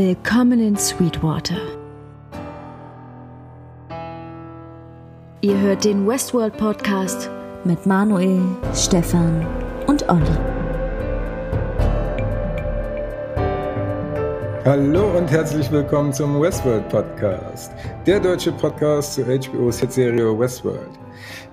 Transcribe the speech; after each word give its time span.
Willkommen 0.00 0.60
in 0.60 0.76
Sweetwater. 0.76 1.56
Ihr 5.40 5.60
hört 5.60 5.84
den 5.84 6.06
Westworld 6.06 6.56
Podcast 6.56 7.28
mit 7.64 7.84
Manuel, 7.84 8.40
Stefan 8.76 9.44
und 9.88 10.08
Olli. 10.08 10.22
Hallo 14.64 15.18
und 15.18 15.28
herzlich 15.32 15.68
willkommen 15.72 16.12
zum 16.12 16.40
Westworld 16.40 16.88
Podcast, 16.90 17.72
der 18.06 18.20
deutsche 18.20 18.52
Podcast 18.52 19.14
zur 19.14 19.24
HBO's 19.24 19.80
Hitserie 19.80 20.38
Westworld. 20.38 20.90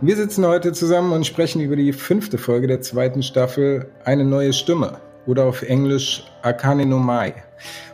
Wir 0.01 0.15
sitzen 0.15 0.45
heute 0.45 0.71
zusammen 0.71 1.13
und 1.13 1.25
sprechen 1.25 1.61
über 1.61 1.77
die 1.77 1.91
fünfte 1.91 2.37
Folge 2.37 2.67
der 2.67 2.81
zweiten 2.81 3.23
Staffel 3.23 3.89
Eine 4.03 4.23
neue 4.23 4.53
Stimme 4.53 4.99
oder 5.27 5.45
auf 5.45 5.61
Englisch 5.61 6.23
Akane 6.41 6.85
no 6.85 6.99
Mai. 6.99 7.33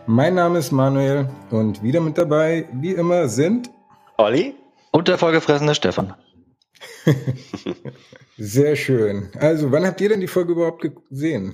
Mein 0.05 0.35
Name 0.35 0.59
ist 0.59 0.71
Manuel 0.71 1.29
und 1.49 1.83
wieder 1.83 2.01
mit 2.01 2.17
dabei, 2.17 2.67
wie 2.73 2.91
immer, 2.91 3.27
sind 3.27 3.69
Olli 4.17 4.55
und 4.91 5.07
der 5.07 5.17
vollgefressene 5.17 5.75
Stefan. 5.75 6.13
Sehr 8.37 8.75
schön. 8.75 9.29
Also, 9.39 9.71
wann 9.71 9.85
habt 9.85 10.01
ihr 10.01 10.09
denn 10.09 10.21
die 10.21 10.27
Folge 10.27 10.53
überhaupt 10.53 10.85
gesehen? 11.09 11.53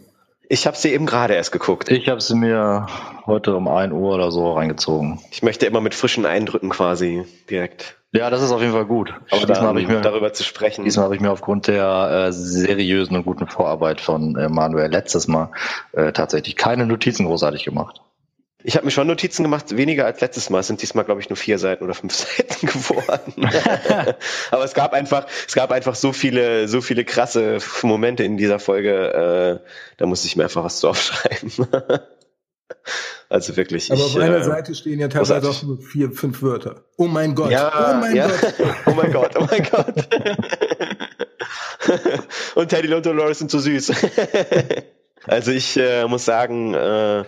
Ich 0.49 0.65
habe 0.65 0.77
sie 0.77 0.93
eben 0.93 1.05
gerade 1.05 1.33
erst 1.33 1.51
geguckt. 1.51 1.89
Ich 1.89 2.07
habe 2.07 2.21
sie 2.21 2.35
mir 2.35 2.87
heute 3.25 3.55
um 3.55 3.67
1 3.67 3.91
Uhr 3.91 4.15
oder 4.15 4.31
so 4.31 4.53
reingezogen. 4.53 5.19
Ich 5.31 5.43
möchte 5.43 5.65
immer 5.65 5.81
mit 5.81 5.93
frischen 5.93 6.25
Eindrücken 6.25 6.69
quasi 6.69 7.25
direkt. 7.49 7.97
Ja, 8.13 8.29
das 8.29 8.41
ist 8.41 8.51
auf 8.51 8.61
jeden 8.61 8.71
Fall 8.71 8.85
gut. 8.85 9.13
Aber 9.29 9.45
diesmal 9.45 9.67
habe 9.67 9.81
ich 9.81 9.87
mir 9.89 9.99
darüber 9.99 10.31
zu 10.31 10.43
sprechen. 10.43 10.85
Diesmal 10.85 11.05
habe 11.05 11.15
ich 11.15 11.21
mir 11.21 11.31
aufgrund 11.31 11.67
der 11.67 12.27
äh, 12.27 12.31
seriösen 12.31 13.17
und 13.17 13.25
guten 13.25 13.47
Vorarbeit 13.47 13.99
von 13.99 14.37
äh, 14.37 14.47
Manuel 14.47 14.89
letztes 14.89 15.27
Mal 15.27 15.51
äh, 15.91 16.13
tatsächlich 16.13 16.55
keine 16.55 16.85
Notizen 16.85 17.25
großartig 17.25 17.65
gemacht. 17.65 18.01
Ich 18.67 18.75
habe 18.75 18.83
mir 18.83 18.91
schon 18.91 19.07
Notizen 19.07 19.43
gemacht, 19.43 19.77
weniger 19.77 20.05
als 20.05 20.19
letztes 20.19 20.49
Mal. 20.49 20.59
Es 20.59 20.67
sind 20.67 20.81
diesmal, 20.81 21.05
glaube 21.05 21.21
ich, 21.21 21.29
nur 21.29 21.37
vier 21.37 21.57
Seiten 21.57 21.85
oder 21.85 21.93
fünf 21.93 22.13
Seiten 22.37 22.67
geworden. 22.67 23.33
Aber 24.51 24.65
es 24.65 24.73
gab 24.73 24.91
einfach, 24.91 25.25
es 25.47 25.55
gab 25.55 25.71
einfach 25.71 25.95
so 25.95 26.11
viele, 26.11 26.67
so 26.67 26.81
viele 26.81 27.05
krasse 27.05 27.59
Momente 27.83 28.25
in 28.25 28.35
dieser 28.35 28.59
Folge. 28.59 29.61
Äh, 29.63 29.69
da 29.95 30.05
musste 30.05 30.27
ich 30.27 30.35
mir 30.35 30.43
einfach 30.43 30.65
was 30.65 30.81
zu 30.81 30.89
aufschreiben. 30.89 31.49
also 33.29 33.55
wirklich. 33.55 33.89
Aber 33.89 34.01
ich, 34.01 34.05
auf 34.07 34.17
einer 34.17 34.39
äh, 34.39 34.43
Seite 34.43 34.75
stehen 34.75 34.99
ja 34.99 35.07
teilweise 35.07 35.49
auch 35.49 35.63
nur 35.63 35.77
vier, 35.77 36.11
fünf 36.11 36.41
Wörter. 36.41 36.83
Oh 36.97 37.07
mein 37.07 37.35
Gott. 37.35 37.51
Ja, 37.51 37.93
oh 37.95 38.01
mein 38.01 38.17
ja. 38.17 38.27
Gott. 38.27 38.53
oh 38.85 38.91
mein 38.91 39.13
Gott. 39.13 39.31
Oh 39.37 39.47
mein 39.49 39.63
Gott. 39.63 39.95
Und 42.55 42.67
Teddy 42.67 42.93
und 42.93 43.05
Dolores 43.05 43.39
sind 43.39 43.49
so 43.49 43.59
süß. 43.59 43.93
Also 45.27 45.51
ich 45.51 45.77
äh, 45.77 46.05
muss 46.07 46.25
sagen, 46.25 46.73
äh, 46.73 47.23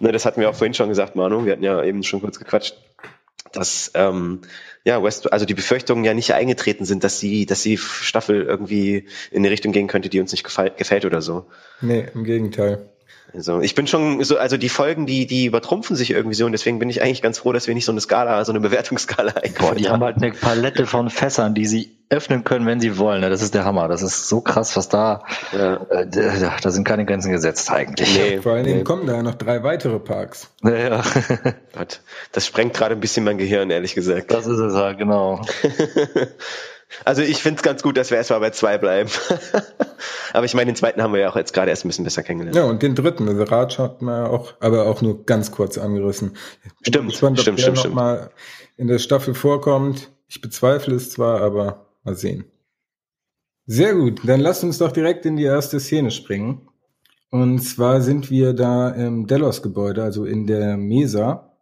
ne, 0.00 0.12
das 0.12 0.26
hatten 0.26 0.40
wir 0.40 0.50
auch 0.50 0.54
vorhin 0.54 0.74
schon 0.74 0.88
gesagt, 0.88 1.16
Manu, 1.16 1.44
wir 1.44 1.52
hatten 1.52 1.62
ja 1.62 1.82
eben 1.82 2.02
schon 2.02 2.20
kurz 2.20 2.38
gequatscht, 2.38 2.76
dass 3.52 3.92
ähm, 3.94 4.42
ja 4.84 5.02
West, 5.02 5.32
also 5.32 5.46
die 5.46 5.54
Befürchtungen 5.54 6.04
ja 6.04 6.14
nicht 6.14 6.34
eingetreten 6.34 6.84
sind, 6.84 7.04
dass 7.04 7.20
sie, 7.20 7.46
dass 7.46 7.62
die 7.62 7.78
Staffel 7.78 8.42
irgendwie 8.42 9.06
in 9.30 9.38
eine 9.38 9.50
Richtung 9.50 9.72
gehen 9.72 9.86
könnte, 9.86 10.08
die 10.08 10.20
uns 10.20 10.32
nicht 10.32 10.44
gefällt, 10.44 10.76
gefällt 10.76 11.04
oder 11.04 11.22
so. 11.22 11.46
Nee, 11.80 12.06
im 12.14 12.24
Gegenteil. 12.24 12.90
Also 13.32 13.60
ich 13.60 13.74
bin 13.74 13.86
schon 13.86 14.22
so, 14.22 14.38
also 14.38 14.56
die 14.56 14.68
Folgen, 14.68 15.06
die, 15.06 15.26
die 15.26 15.46
übertrumpfen 15.46 15.96
sich 15.96 16.10
irgendwie 16.10 16.34
so 16.34 16.46
und 16.46 16.52
deswegen 16.52 16.78
bin 16.78 16.88
ich 16.88 17.02
eigentlich 17.02 17.22
ganz 17.22 17.38
froh, 17.38 17.52
dass 17.52 17.66
wir 17.66 17.74
nicht 17.74 17.84
so 17.84 17.92
eine 17.92 18.00
Skala, 18.00 18.44
so 18.44 18.52
eine 18.52 18.60
Bewertungsskala 18.60 19.34
Boah, 19.58 19.74
die 19.74 19.88
haben 19.88 20.04
halt 20.04 20.16
eine 20.16 20.32
Palette 20.32 20.86
von 20.86 21.10
Fässern, 21.10 21.54
die 21.54 21.66
sie 21.66 21.96
öffnen 22.10 22.44
können, 22.44 22.66
wenn 22.66 22.80
sie 22.80 22.98
wollen. 22.98 23.22
Ne? 23.22 23.30
Das 23.30 23.42
ist 23.42 23.54
der 23.54 23.64
Hammer. 23.64 23.88
Das 23.88 24.02
ist 24.02 24.28
so 24.28 24.40
krass, 24.40 24.76
was 24.76 24.88
da, 24.88 25.24
ja. 25.52 25.76
äh, 25.90 26.06
da 26.06 26.70
sind 26.70 26.84
keine 26.84 27.04
Grenzen 27.04 27.32
gesetzt 27.32 27.70
eigentlich. 27.70 28.16
Nee, 28.16 28.40
Vor 28.40 28.52
allen 28.52 28.64
Dingen 28.64 28.78
nee. 28.78 28.84
kommen 28.84 29.06
da 29.06 29.22
noch 29.22 29.34
drei 29.34 29.62
weitere 29.62 29.98
Parks. 29.98 30.50
Ja, 30.62 30.76
ja. 30.76 31.02
das 32.32 32.46
sprengt 32.46 32.74
gerade 32.74 32.94
ein 32.94 33.00
bisschen 33.00 33.24
mein 33.24 33.38
Gehirn, 33.38 33.70
ehrlich 33.70 33.94
gesagt. 33.94 34.30
Das 34.30 34.46
ist 34.46 34.58
es 34.58 34.74
halt, 34.74 34.98
genau. 34.98 35.40
Also 37.04 37.22
ich 37.22 37.42
finde 37.42 37.58
es 37.58 37.62
ganz 37.62 37.82
gut, 37.82 37.96
dass 37.96 38.10
wir 38.10 38.18
erstmal 38.18 38.40
bei 38.40 38.50
zwei 38.50 38.78
bleiben. 38.78 39.10
aber 40.32 40.46
ich 40.46 40.54
meine, 40.54 40.72
den 40.72 40.76
zweiten 40.76 41.02
haben 41.02 41.12
wir 41.12 41.20
ja 41.20 41.30
auch 41.30 41.36
jetzt 41.36 41.52
gerade 41.52 41.70
erst 41.70 41.84
ein 41.84 41.88
bisschen 41.88 42.04
besser 42.04 42.22
kennengelernt. 42.22 42.56
Ja, 42.56 42.64
und 42.64 42.82
den 42.82 42.94
dritten, 42.94 43.28
also 43.28 43.42
Ratsch 43.42 43.78
hat 43.78 44.02
man 44.02 44.26
auch, 44.26 44.54
aber 44.60 44.86
auch 44.86 45.02
nur 45.02 45.24
ganz 45.24 45.50
kurz 45.50 45.78
angerissen. 45.78 46.36
Stimmt, 46.82 47.10
gespannt, 47.10 47.40
stimmt, 47.40 47.60
stimmt, 47.60 47.78
stimmt. 47.78 47.94
mal 47.94 48.30
in 48.76 48.88
der 48.88 48.98
Staffel 48.98 49.34
vorkommt. 49.34 50.10
Ich 50.28 50.40
bezweifle 50.40 50.94
es 50.94 51.10
zwar, 51.10 51.40
aber 51.40 51.86
mal 52.02 52.16
sehen. 52.16 52.44
Sehr 53.66 53.94
gut, 53.94 54.20
dann 54.24 54.40
lasst 54.40 54.62
uns 54.62 54.78
doch 54.78 54.92
direkt 54.92 55.24
in 55.24 55.36
die 55.36 55.44
erste 55.44 55.80
Szene 55.80 56.10
springen. 56.10 56.68
Und 57.30 57.60
zwar 57.60 58.00
sind 58.00 58.30
wir 58.30 58.52
da 58.52 58.90
im 58.90 59.26
Delos-Gebäude, 59.26 60.02
also 60.02 60.24
in 60.24 60.46
der 60.46 60.76
Mesa. 60.76 61.56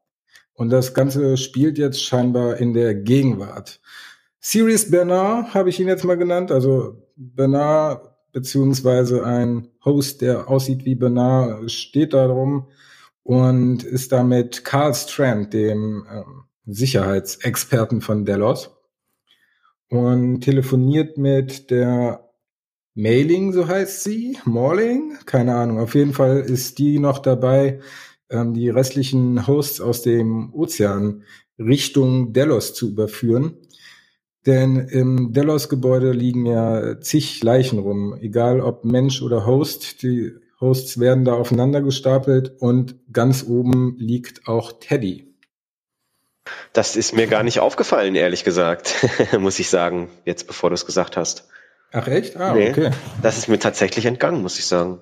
Und 0.53 0.71
das 0.71 0.95
Ganze 0.95 1.37
spielt 1.37 1.79
jetzt 1.79 2.05
scheinbar 2.05 2.57
in 2.59 2.75
der 2.75 2.95
Gegenwart. 2.95 3.81
Sirius 4.45 4.91
Bernard 4.91 5.55
habe 5.55 5.71
ich 5.71 5.79
ihn 5.79 5.87
jetzt 5.87 6.05
mal 6.05 6.17
genannt. 6.17 6.51
Also 6.51 7.01
Bernard 7.15 8.11
beziehungsweise 8.33 9.25
ein 9.25 9.69
Host, 9.85 10.21
der 10.21 10.49
aussieht 10.49 10.85
wie 10.85 10.97
Bernard, 10.97 11.71
steht 11.71 12.13
da 12.13 12.27
rum 12.27 12.67
und 13.23 13.85
ist 13.85 14.11
damit 14.11 14.65
Carl 14.65 14.95
Strand, 14.95 15.53
dem 15.53 16.05
ähm, 16.11 16.43
Sicherheitsexperten 16.67 18.01
von 18.01 18.25
Delos 18.25 18.71
und 19.89 20.41
telefoniert 20.41 21.19
mit 21.19 21.71
der 21.71 22.29
Mailing, 22.95 23.53
so 23.53 23.69
heißt 23.69 24.03
sie, 24.03 24.39
Morling, 24.45 25.19
keine 25.25 25.55
Ahnung. 25.55 25.79
Auf 25.79 25.95
jeden 25.95 26.15
Fall 26.15 26.41
ist 26.41 26.79
die 26.79 26.99
noch 26.99 27.21
dabei, 27.21 27.81
ähm, 28.29 28.55
die 28.55 28.71
restlichen 28.71 29.47
Hosts 29.47 29.81
aus 29.81 30.03
dem 30.03 30.53
Ozean 30.53 31.23
Richtung 31.59 32.33
Delos 32.33 32.75
zu 32.75 32.89
überführen. 32.89 33.57
Denn 34.47 34.77
im 34.77 35.33
Delos-Gebäude 35.33 36.11
liegen 36.13 36.47
ja 36.47 37.01
zig 37.01 37.43
Leichen 37.45 37.79
rum, 37.79 38.17
egal 38.21 38.61
ob 38.61 38.85
Mensch 38.85 39.23
oder 39.23 39.47
Host. 39.47 40.03
Die 40.03 40.33
Hosts 40.61 40.99
werden 40.99 41.25
da 41.25 41.35
aufeinander 41.35 41.81
gestapelt 41.81 42.53
und 42.59 42.97
ganz 43.13 43.45
oben 43.47 43.97
liegt 43.99 44.49
auch 44.49 44.73
Teddy. 44.81 45.29
Das 46.73 46.97
ist 46.97 47.15
mir 47.15 47.29
gar 47.29 47.45
nicht 47.45 47.61
aufgefallen, 47.61 48.15
ehrlich 48.17 48.43
gesagt, 48.43 49.07
muss 49.39 49.59
ich 49.59 49.71
sagen, 49.71 50.09
jetzt 50.25 50.47
bevor 50.49 50.71
du 50.71 50.75
es 50.75 50.87
gesagt 50.87 51.17
hast. 51.17 51.49
Ach 51.93 52.09
echt? 52.09 52.37
Ah, 52.37 52.55
nee, 52.55 52.71
okay. 52.71 52.91
Das 53.23 53.39
ist 53.39 53.49
mir 53.49 53.59
tatsächlich 53.59 54.07
entgangen, 54.07 54.43
muss 54.43 54.59
ich 54.59 54.67
sagen. 54.67 55.01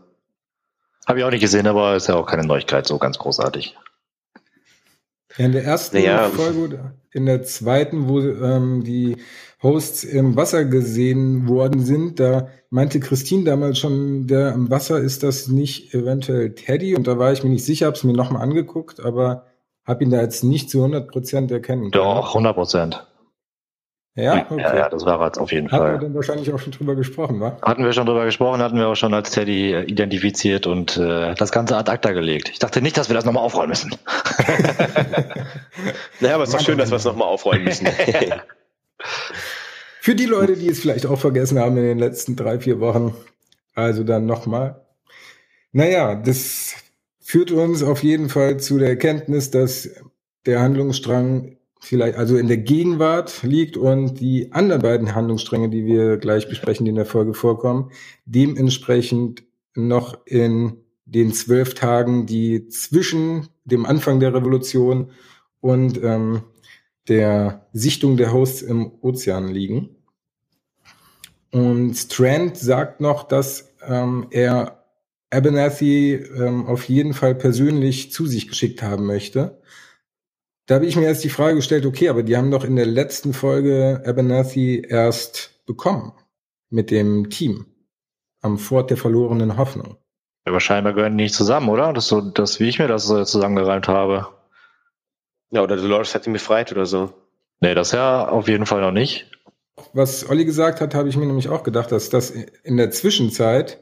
Habe 1.06 1.20
ich 1.20 1.24
auch 1.24 1.30
nicht 1.30 1.40
gesehen, 1.40 1.66
aber 1.66 1.96
ist 1.96 2.08
ja 2.08 2.16
auch 2.16 2.26
keine 2.26 2.44
Neuigkeit, 2.44 2.86
so 2.86 2.98
ganz 2.98 3.18
großartig. 3.18 3.76
Ja, 5.36 5.44
in 5.44 5.52
der 5.52 5.64
ersten 5.64 5.96
naja. 5.96 6.28
Folge, 6.28 6.92
in 7.12 7.26
der 7.26 7.42
zweiten, 7.42 8.08
wo 8.08 8.20
ähm, 8.20 8.84
die 8.84 9.16
Hosts 9.62 10.04
im 10.04 10.36
Wasser 10.36 10.64
gesehen 10.64 11.48
worden 11.48 11.84
sind, 11.84 12.18
da 12.18 12.48
meinte 12.70 13.00
Christine 13.00 13.44
damals 13.44 13.78
schon, 13.78 14.26
der 14.26 14.52
im 14.52 14.70
Wasser 14.70 14.98
ist 14.98 15.22
das 15.22 15.48
nicht 15.48 15.92
eventuell 15.94 16.54
Teddy 16.54 16.94
und 16.94 17.06
da 17.06 17.19
war 17.19 17.32
ich 17.32 17.42
mir 17.42 17.50
nicht 17.50 17.64
sicher, 17.64 17.86
habe 17.86 17.96
es 17.96 18.04
mir 18.04 18.12
nochmal 18.12 18.42
angeguckt, 18.42 19.00
aber 19.00 19.46
habe 19.84 20.04
ihn 20.04 20.10
da 20.10 20.20
jetzt 20.20 20.44
nicht 20.44 20.70
zu 20.70 20.78
100 20.78 21.08
Prozent 21.08 21.50
erkennen 21.50 21.90
können. 21.90 22.04
Doch, 22.04 22.28
100 22.28 22.54
Prozent. 22.54 23.06
Ja, 24.16 24.44
okay. 24.50 24.60
ja, 24.60 24.76
ja, 24.76 24.88
das 24.88 25.04
war 25.04 25.25
jetzt 25.25 25.38
auf 25.38 25.53
jeden 25.53 25.71
hatten 25.71 25.76
Fall. 25.76 25.93
Hatten 25.93 26.00
wir 26.00 26.09
dann 26.09 26.15
wahrscheinlich 26.16 26.53
auch 26.53 26.59
schon 26.59 26.72
drüber 26.72 26.97
gesprochen, 26.97 27.41
wa? 27.41 27.56
Hatten 27.62 27.84
wir 27.84 27.93
schon 27.93 28.06
drüber 28.06 28.25
gesprochen, 28.25 28.60
hatten 28.60 28.76
wir 28.76 28.88
auch 28.88 28.97
schon 28.97 29.15
als 29.15 29.31
Teddy 29.31 29.72
äh, 29.72 29.84
identifiziert 29.84 30.66
und 30.66 30.97
äh, 30.97 31.34
das 31.34 31.53
Ganze 31.53 31.76
ad 31.76 31.88
acta 31.91 32.10
gelegt. 32.10 32.50
Ich 32.50 32.59
dachte 32.59 32.82
nicht, 32.82 32.97
dass 32.97 33.09
wir 33.09 33.15
das 33.15 33.25
nochmal 33.25 33.44
aufrollen 33.44 33.70
müssen. 33.70 33.91
naja, 36.20 36.34
aber 36.34 36.43
es 36.43 36.50
ist 36.50 36.59
doch 36.59 36.65
schön, 36.65 36.78
dass 36.78 36.91
wir 36.91 36.97
es 36.97 37.04
nochmal 37.04 37.28
aufrollen 37.28 37.62
müssen. 37.62 37.87
Für 40.00 40.16
die 40.16 40.26
Leute, 40.26 40.56
die 40.56 40.69
es 40.69 40.81
vielleicht 40.81 41.06
auch 41.06 41.19
vergessen 41.19 41.60
haben 41.60 41.76
in 41.76 41.84
den 41.84 41.99
letzten 41.99 42.34
drei, 42.34 42.59
vier 42.59 42.81
Wochen, 42.81 43.15
also 43.75 44.03
dann 44.03 44.26
nochmal. 44.26 44.84
Naja, 45.72 46.16
das 46.16 46.75
führt 47.20 47.52
uns 47.52 47.84
auf 47.84 48.02
jeden 48.02 48.29
Fall 48.29 48.56
zu 48.56 48.79
der 48.79 48.88
Erkenntnis, 48.88 49.52
dass 49.52 49.88
der 50.46 50.61
Handlungsstrang 50.61 51.58
vielleicht 51.81 52.17
also 52.17 52.37
in 52.37 52.47
der 52.47 52.59
Gegenwart 52.59 53.43
liegt 53.43 53.77
und 53.77 54.21
die 54.21 54.53
anderen 54.53 54.82
beiden 54.82 55.15
Handlungsstränge, 55.15 55.71
die 55.71 55.87
wir 55.87 56.19
gleich 56.19 56.49
besprechen, 56.49 56.85
die 56.85 56.91
in 56.91 56.97
der 56.97 57.06
Folge 57.06 57.35
vorkommen, 57.35 57.91
dementsprechend 58.27 59.44
noch 59.75 60.19
in 60.27 60.77
den 61.06 61.32
zwölf 61.32 61.75
Tagen, 61.75 62.27
die 62.27 62.69
zwischen 62.69 63.49
dem 63.65 63.87
Anfang 63.87 64.21
der 64.21 64.35
Revolution 64.35 65.11
und 65.61 66.03
ähm, 66.03 66.43
der 67.09 67.67
Sichtung 67.73 68.17
der 68.17 68.32
Hosts 68.32 68.62
im 68.62 68.93
Ozean 69.00 69.49
liegen. 69.49 69.97
Und 71.50 71.94
Strand 71.94 72.56
sagt 72.56 73.00
noch, 73.00 73.25
dass 73.25 73.75
ähm, 73.87 74.29
er 74.31 74.85
Abernathy 75.31 76.15
ähm, 76.15 76.67
auf 76.67 76.88
jeden 76.88 77.15
Fall 77.15 77.35
persönlich 77.35 78.12
zu 78.12 78.27
sich 78.27 78.49
geschickt 78.49 78.82
haben 78.82 79.06
möchte. 79.06 79.61
Da 80.70 80.76
habe 80.76 80.87
ich 80.87 80.94
mir 80.94 81.06
erst 81.06 81.25
die 81.25 81.31
Frage 81.31 81.56
gestellt, 81.56 81.84
okay, 81.84 82.11
aber 82.11 82.22
die 82.22 82.37
haben 82.37 82.52
doch 82.52 82.62
in 82.62 82.76
der 82.76 82.87
letzten 82.87 83.32
Folge 83.32 84.05
Abernathy 84.06 84.87
erst 84.88 85.67
bekommen 85.67 86.12
mit 86.69 86.93
dem 86.93 87.28
Team 87.28 87.67
am 88.40 88.56
Fort 88.56 88.88
der 88.88 88.96
verlorenen 88.96 89.56
Hoffnung. 89.56 89.96
Aber 90.44 90.61
scheinbar 90.61 90.93
gehören 90.93 91.19
die 91.19 91.25
nicht 91.25 91.34
zusammen, 91.34 91.70
oder? 91.70 91.93
Das 91.93 92.05
ist 92.05 92.11
so, 92.11 92.20
das, 92.20 92.61
wie 92.61 92.69
ich 92.69 92.78
mir 92.78 92.87
das 92.87 93.08
zusammengereimt 93.08 93.88
habe. 93.88 94.28
Ja, 95.50 95.62
oder 95.62 95.76
Dolores 95.76 96.14
hat 96.14 96.28
ihn 96.28 96.34
befreit 96.34 96.70
oder 96.70 96.87
so. 96.87 97.14
Nee, 97.58 97.75
das 97.75 97.90
ja 97.90 98.28
auf 98.28 98.46
jeden 98.46 98.67
Fall 98.67 98.81
noch 98.81 98.93
nicht. 98.93 99.28
Was 99.93 100.31
Olli 100.31 100.44
gesagt 100.44 100.81
hat, 100.81 100.94
habe 100.94 101.08
ich 101.08 101.17
mir 101.17 101.26
nämlich 101.26 101.49
auch 101.49 101.64
gedacht, 101.64 101.90
dass 101.90 102.11
das 102.11 102.31
in 102.31 102.76
der 102.76 102.93
Zwischenzeit 102.93 103.81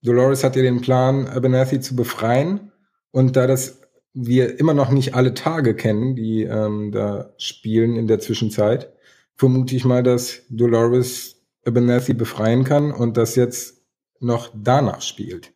Dolores 0.00 0.44
hatte 0.44 0.62
den 0.62 0.80
Plan, 0.80 1.26
Abernathy 1.26 1.80
zu 1.80 1.96
befreien. 1.96 2.70
Und 3.10 3.34
da 3.36 3.48
das 3.48 3.81
wir 4.14 4.58
immer 4.58 4.74
noch 4.74 4.90
nicht 4.90 5.14
alle 5.14 5.34
Tage 5.34 5.74
kennen, 5.74 6.16
die 6.16 6.42
ähm, 6.42 6.92
da 6.92 7.32
spielen 7.38 7.96
in 7.96 8.06
der 8.06 8.20
Zwischenzeit, 8.20 8.92
vermute 9.34 9.74
ich 9.74 9.84
mal, 9.84 10.02
dass 10.02 10.42
Dolores 10.50 11.42
Abernathy 11.64 12.14
befreien 12.14 12.64
kann 12.64 12.92
und 12.92 13.16
das 13.16 13.36
jetzt 13.36 13.82
noch 14.20 14.50
danach 14.54 15.00
spielt. 15.00 15.52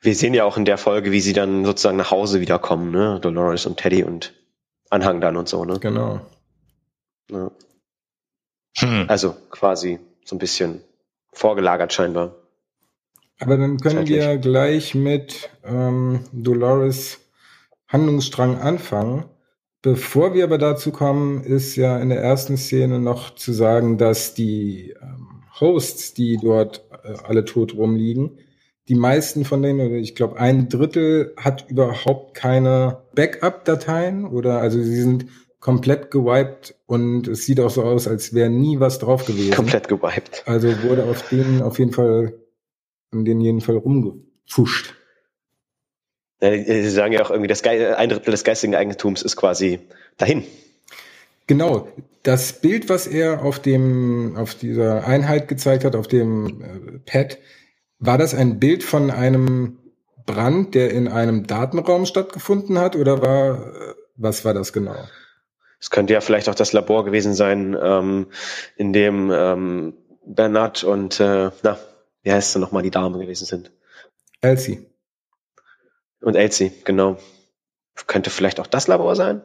Wir 0.00 0.14
sehen 0.14 0.34
ja 0.34 0.44
auch 0.44 0.56
in 0.56 0.64
der 0.64 0.76
Folge, 0.76 1.12
wie 1.12 1.20
sie 1.20 1.32
dann 1.32 1.64
sozusagen 1.64 1.96
nach 1.96 2.10
Hause 2.10 2.40
wiederkommen, 2.40 2.90
ne? 2.90 3.20
Dolores 3.20 3.64
und 3.64 3.78
Teddy 3.78 4.04
und 4.04 4.34
Anhang 4.90 5.20
dann 5.20 5.36
und 5.36 5.48
so, 5.48 5.64
ne? 5.64 5.78
Genau. 5.80 6.20
Ja. 7.30 7.50
Hm. 8.78 9.06
Also 9.08 9.34
quasi 9.50 9.98
so 10.24 10.36
ein 10.36 10.38
bisschen 10.38 10.82
vorgelagert 11.32 11.92
scheinbar. 11.92 12.34
Aber 13.40 13.56
dann 13.56 13.78
können 13.78 13.98
Zeitlich. 13.98 14.18
wir 14.18 14.36
gleich 14.38 14.94
mit 14.94 15.50
ähm, 15.64 16.20
Dolores 16.32 17.23
Handlungsstrang 17.88 18.58
anfangen. 18.58 19.24
Bevor 19.82 20.32
wir 20.32 20.44
aber 20.44 20.58
dazu 20.58 20.92
kommen, 20.92 21.44
ist 21.44 21.76
ja 21.76 21.98
in 21.98 22.08
der 22.08 22.22
ersten 22.22 22.56
Szene 22.56 22.98
noch 22.98 23.34
zu 23.34 23.52
sagen, 23.52 23.98
dass 23.98 24.34
die 24.34 24.94
ähm, 25.00 25.44
Hosts, 25.60 26.14
die 26.14 26.38
dort 26.40 26.84
äh, 27.04 27.14
alle 27.24 27.44
tot 27.44 27.74
rumliegen, 27.74 28.38
die 28.88 28.94
meisten 28.94 29.44
von 29.44 29.62
denen, 29.62 29.80
oder 29.80 29.96
ich 29.96 30.14
glaube 30.14 30.38
ein 30.38 30.68
Drittel, 30.68 31.34
hat 31.36 31.68
überhaupt 31.68 32.34
keine 32.34 33.02
Backup-Dateien 33.14 34.26
oder 34.26 34.58
also 34.60 34.82
sie 34.82 35.00
sind 35.00 35.26
komplett 35.60 36.10
gewiped 36.10 36.74
und 36.84 37.26
es 37.26 37.46
sieht 37.46 37.58
auch 37.60 37.70
so 37.70 37.82
aus, 37.82 38.06
als 38.06 38.34
wäre 38.34 38.50
nie 38.50 38.80
was 38.80 38.98
drauf 38.98 39.24
gewesen. 39.24 39.54
Komplett 39.54 39.88
gewiped. 39.88 40.42
Also 40.46 40.68
wurde 40.82 41.04
auf 41.04 41.26
denen 41.30 41.62
auf 41.62 41.78
jeden 41.78 41.92
Fall, 41.92 42.34
in 43.12 43.24
den 43.24 43.40
jeden 43.40 43.62
Fall 43.62 43.76
rumgepfuscht. 43.76 44.94
Sie 46.50 46.90
sagen 46.90 47.12
ja 47.12 47.22
auch 47.22 47.30
irgendwie, 47.30 47.48
das 47.48 47.62
Ge 47.62 47.94
ein 47.94 48.08
Drittel 48.08 48.30
des 48.30 48.44
geistigen 48.44 48.74
Eigentums 48.74 49.22
ist 49.22 49.36
quasi 49.36 49.80
dahin. 50.16 50.44
Genau. 51.46 51.88
Das 52.22 52.60
Bild, 52.60 52.88
was 52.88 53.06
er 53.06 53.42
auf 53.44 53.58
dem, 53.58 54.36
auf 54.36 54.54
dieser 54.54 55.06
Einheit 55.06 55.48
gezeigt 55.48 55.84
hat, 55.84 55.94
auf 55.94 56.08
dem 56.08 56.62
äh, 56.62 56.98
Pad, 57.04 57.38
war 57.98 58.18
das 58.18 58.34
ein 58.34 58.58
Bild 58.58 58.82
von 58.82 59.10
einem 59.10 59.78
Brand, 60.26 60.74
der 60.74 60.90
in 60.90 61.06
einem 61.06 61.46
Datenraum 61.46 62.06
stattgefunden 62.06 62.78
hat, 62.78 62.96
oder 62.96 63.20
war, 63.20 63.74
äh, 63.74 63.94
was 64.16 64.44
war 64.44 64.54
das 64.54 64.72
genau? 64.72 64.96
Es 65.78 65.90
könnte 65.90 66.14
ja 66.14 66.22
vielleicht 66.22 66.48
auch 66.48 66.54
das 66.54 66.72
Labor 66.72 67.04
gewesen 67.04 67.34
sein, 67.34 67.76
ähm, 67.80 68.28
in 68.76 68.94
dem 68.94 69.30
ähm, 69.30 69.94
Bernard 70.24 70.82
und, 70.82 71.20
äh, 71.20 71.50
na, 71.62 71.78
wie 72.22 72.32
heißt 72.32 72.52
sie 72.52 72.58
nochmal, 72.58 72.82
die 72.82 72.90
Dame 72.90 73.18
gewesen 73.18 73.44
sind? 73.44 73.70
Elsie. 74.40 74.86
Und 76.24 76.36
Elsie, 76.36 76.72
genau. 76.84 77.18
Könnte 78.06 78.30
vielleicht 78.30 78.58
auch 78.58 78.66
das 78.66 78.88
Labor 78.88 79.14
sein? 79.14 79.42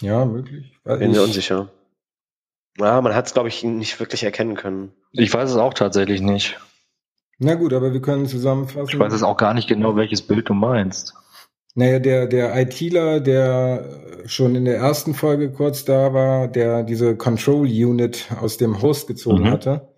Ja, 0.00 0.24
möglich. 0.26 0.78
Bin 0.84 1.12
mir 1.12 1.22
unsicher. 1.22 1.70
Ja, 2.78 3.00
man 3.00 3.14
hat 3.14 3.26
es, 3.26 3.32
glaube 3.32 3.48
ich, 3.48 3.64
nicht 3.64 3.98
wirklich 3.98 4.22
erkennen 4.22 4.54
können. 4.54 4.92
Ich 5.12 5.32
weiß 5.32 5.50
es 5.50 5.56
auch 5.56 5.72
tatsächlich 5.72 6.20
nicht. 6.20 6.60
Na 7.38 7.54
gut, 7.54 7.72
aber 7.72 7.92
wir 7.92 8.02
können 8.02 8.26
zusammenfassen. 8.26 8.88
Ich 8.90 8.98
weiß 8.98 9.14
es 9.14 9.22
auch 9.22 9.38
gar 9.38 9.54
nicht 9.54 9.68
genau, 9.68 9.96
welches 9.96 10.22
Bild 10.22 10.48
du 10.48 10.54
meinst. 10.54 11.14
Naja, 11.74 11.98
der, 11.98 12.26
der 12.26 12.54
ITler, 12.56 13.20
der 13.20 14.24
schon 14.26 14.54
in 14.54 14.66
der 14.66 14.76
ersten 14.76 15.14
Folge 15.14 15.52
kurz 15.52 15.84
da 15.84 16.12
war, 16.12 16.48
der 16.48 16.82
diese 16.82 17.16
Control 17.16 17.66
Unit 17.66 18.28
aus 18.40 18.58
dem 18.58 18.82
Host 18.82 19.06
gezogen 19.06 19.44
mhm. 19.44 19.50
hatte, 19.50 19.88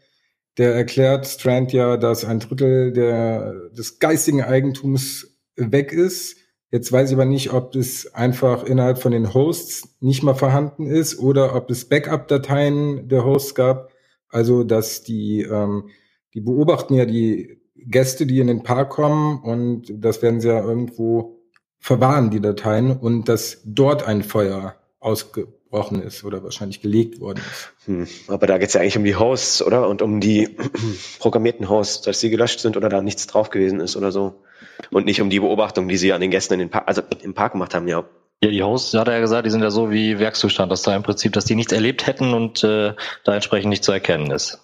der 0.57 0.75
erklärt 0.75 1.27
Strand 1.27 1.73
ja, 1.73 1.97
dass 1.97 2.25
ein 2.25 2.41
Drittel 2.41 2.93
der, 2.93 3.71
des 3.71 3.99
geistigen 3.99 4.43
Eigentums 4.43 5.38
weg 5.59 5.93
ist. 5.93 6.37
Jetzt 6.71 6.93
weiß 6.93 7.11
ich 7.11 7.17
aber 7.17 7.25
nicht, 7.25 7.53
ob 7.53 7.75
es 7.75 8.15
einfach 8.15 8.65
innerhalb 8.65 8.99
von 8.99 9.13
den 9.13 9.33
Hosts 9.33 9.97
nicht 10.01 10.23
mal 10.23 10.35
vorhanden 10.35 10.87
ist 10.87 11.19
oder 11.19 11.55
ob 11.55 11.71
es 11.71 11.89
Backup-Dateien 11.89 13.09
der 13.09 13.25
Hosts 13.25 13.55
gab. 13.55 13.91
Also, 14.29 14.65
dass 14.65 15.03
die, 15.03 15.43
ähm, 15.43 15.89
die 16.35 16.41
beobachten 16.41 16.95
ja 16.95 17.07
die 17.07 17.59
Gäste, 17.75 18.27
die 18.27 18.41
in 18.41 18.49
den 18.49 18.63
Park 18.63 18.91
kommen 18.91 19.41
und 19.43 19.87
das 19.89 20.21
werden 20.21 20.41
sie 20.41 20.49
ja 20.49 20.63
irgendwo 20.63 21.39
verwahren, 21.79 22.31
die 22.31 22.41
Dateien, 22.41 22.97
und 22.97 23.29
dass 23.29 23.63
dort 23.65 24.03
ein 24.03 24.23
Feuer 24.23 24.77
ausgebrochen 25.01 26.03
ist 26.03 26.25
oder 26.25 26.43
wahrscheinlich 26.43 26.83
gelegt 26.83 27.21
worden 27.21 27.39
ist. 27.39 27.87
Hm, 27.87 28.07
aber 28.27 28.47
da 28.47 28.59
geht 28.59 28.69
es 28.69 28.75
ja 28.75 28.81
eigentlich 28.81 28.99
um 28.99 29.05
die 29.05 29.17
Hosts, 29.17 29.63
oder? 29.63 29.89
Und 29.89 30.03
um 30.03 30.21
die 30.21 30.57
programmierten 31.19 31.69
Hosts, 31.69 32.03
dass 32.03 32.21
sie 32.21 32.31
gelöscht 32.31 32.61
sind 32.61 32.77
oder 32.77 32.89
da 32.89 33.01
nichts 33.01 33.27
drauf 33.27 33.51
gewesen 33.51 33.81
ist 33.81 33.97
oder 33.97 34.13
so. 34.13 34.43
Und 34.91 35.07
nicht 35.07 35.21
um 35.21 35.31
die 35.31 35.41
Beobachtung, 35.41 35.89
die 35.89 35.97
sie 35.97 36.13
an 36.13 36.21
den 36.21 36.31
Gästen 36.31 36.55
in 36.55 36.61
den 36.61 36.71
Park, 36.71 36.85
also 36.87 37.03
im 37.23 37.35
Park 37.35 37.53
gemacht 37.53 37.75
haben, 37.75 37.89
ja. 37.89 38.05
Ja, 38.41 38.51
die 38.51 38.63
Hosts, 38.63 38.95
hat 38.95 39.09
er 39.09 39.15
ja 39.15 39.21
gesagt, 39.21 39.47
die 39.47 39.51
sind 39.51 39.63
ja 39.63 39.71
so 39.71 39.91
wie 39.91 40.21
Werkszustand, 40.21 40.71
dass 40.71 40.83
da 40.83 40.95
im 40.95 41.03
Prinzip, 41.03 41.33
dass 41.33 41.45
die 41.45 41.57
nichts 41.57 41.73
erlebt 41.73 42.07
hätten 42.07 42.35
und 42.35 42.63
äh, 42.63 42.95
da 43.25 43.35
entsprechend 43.35 43.71
nicht 43.71 43.83
zu 43.83 43.91
erkennen 43.91 44.31
ist. 44.31 44.61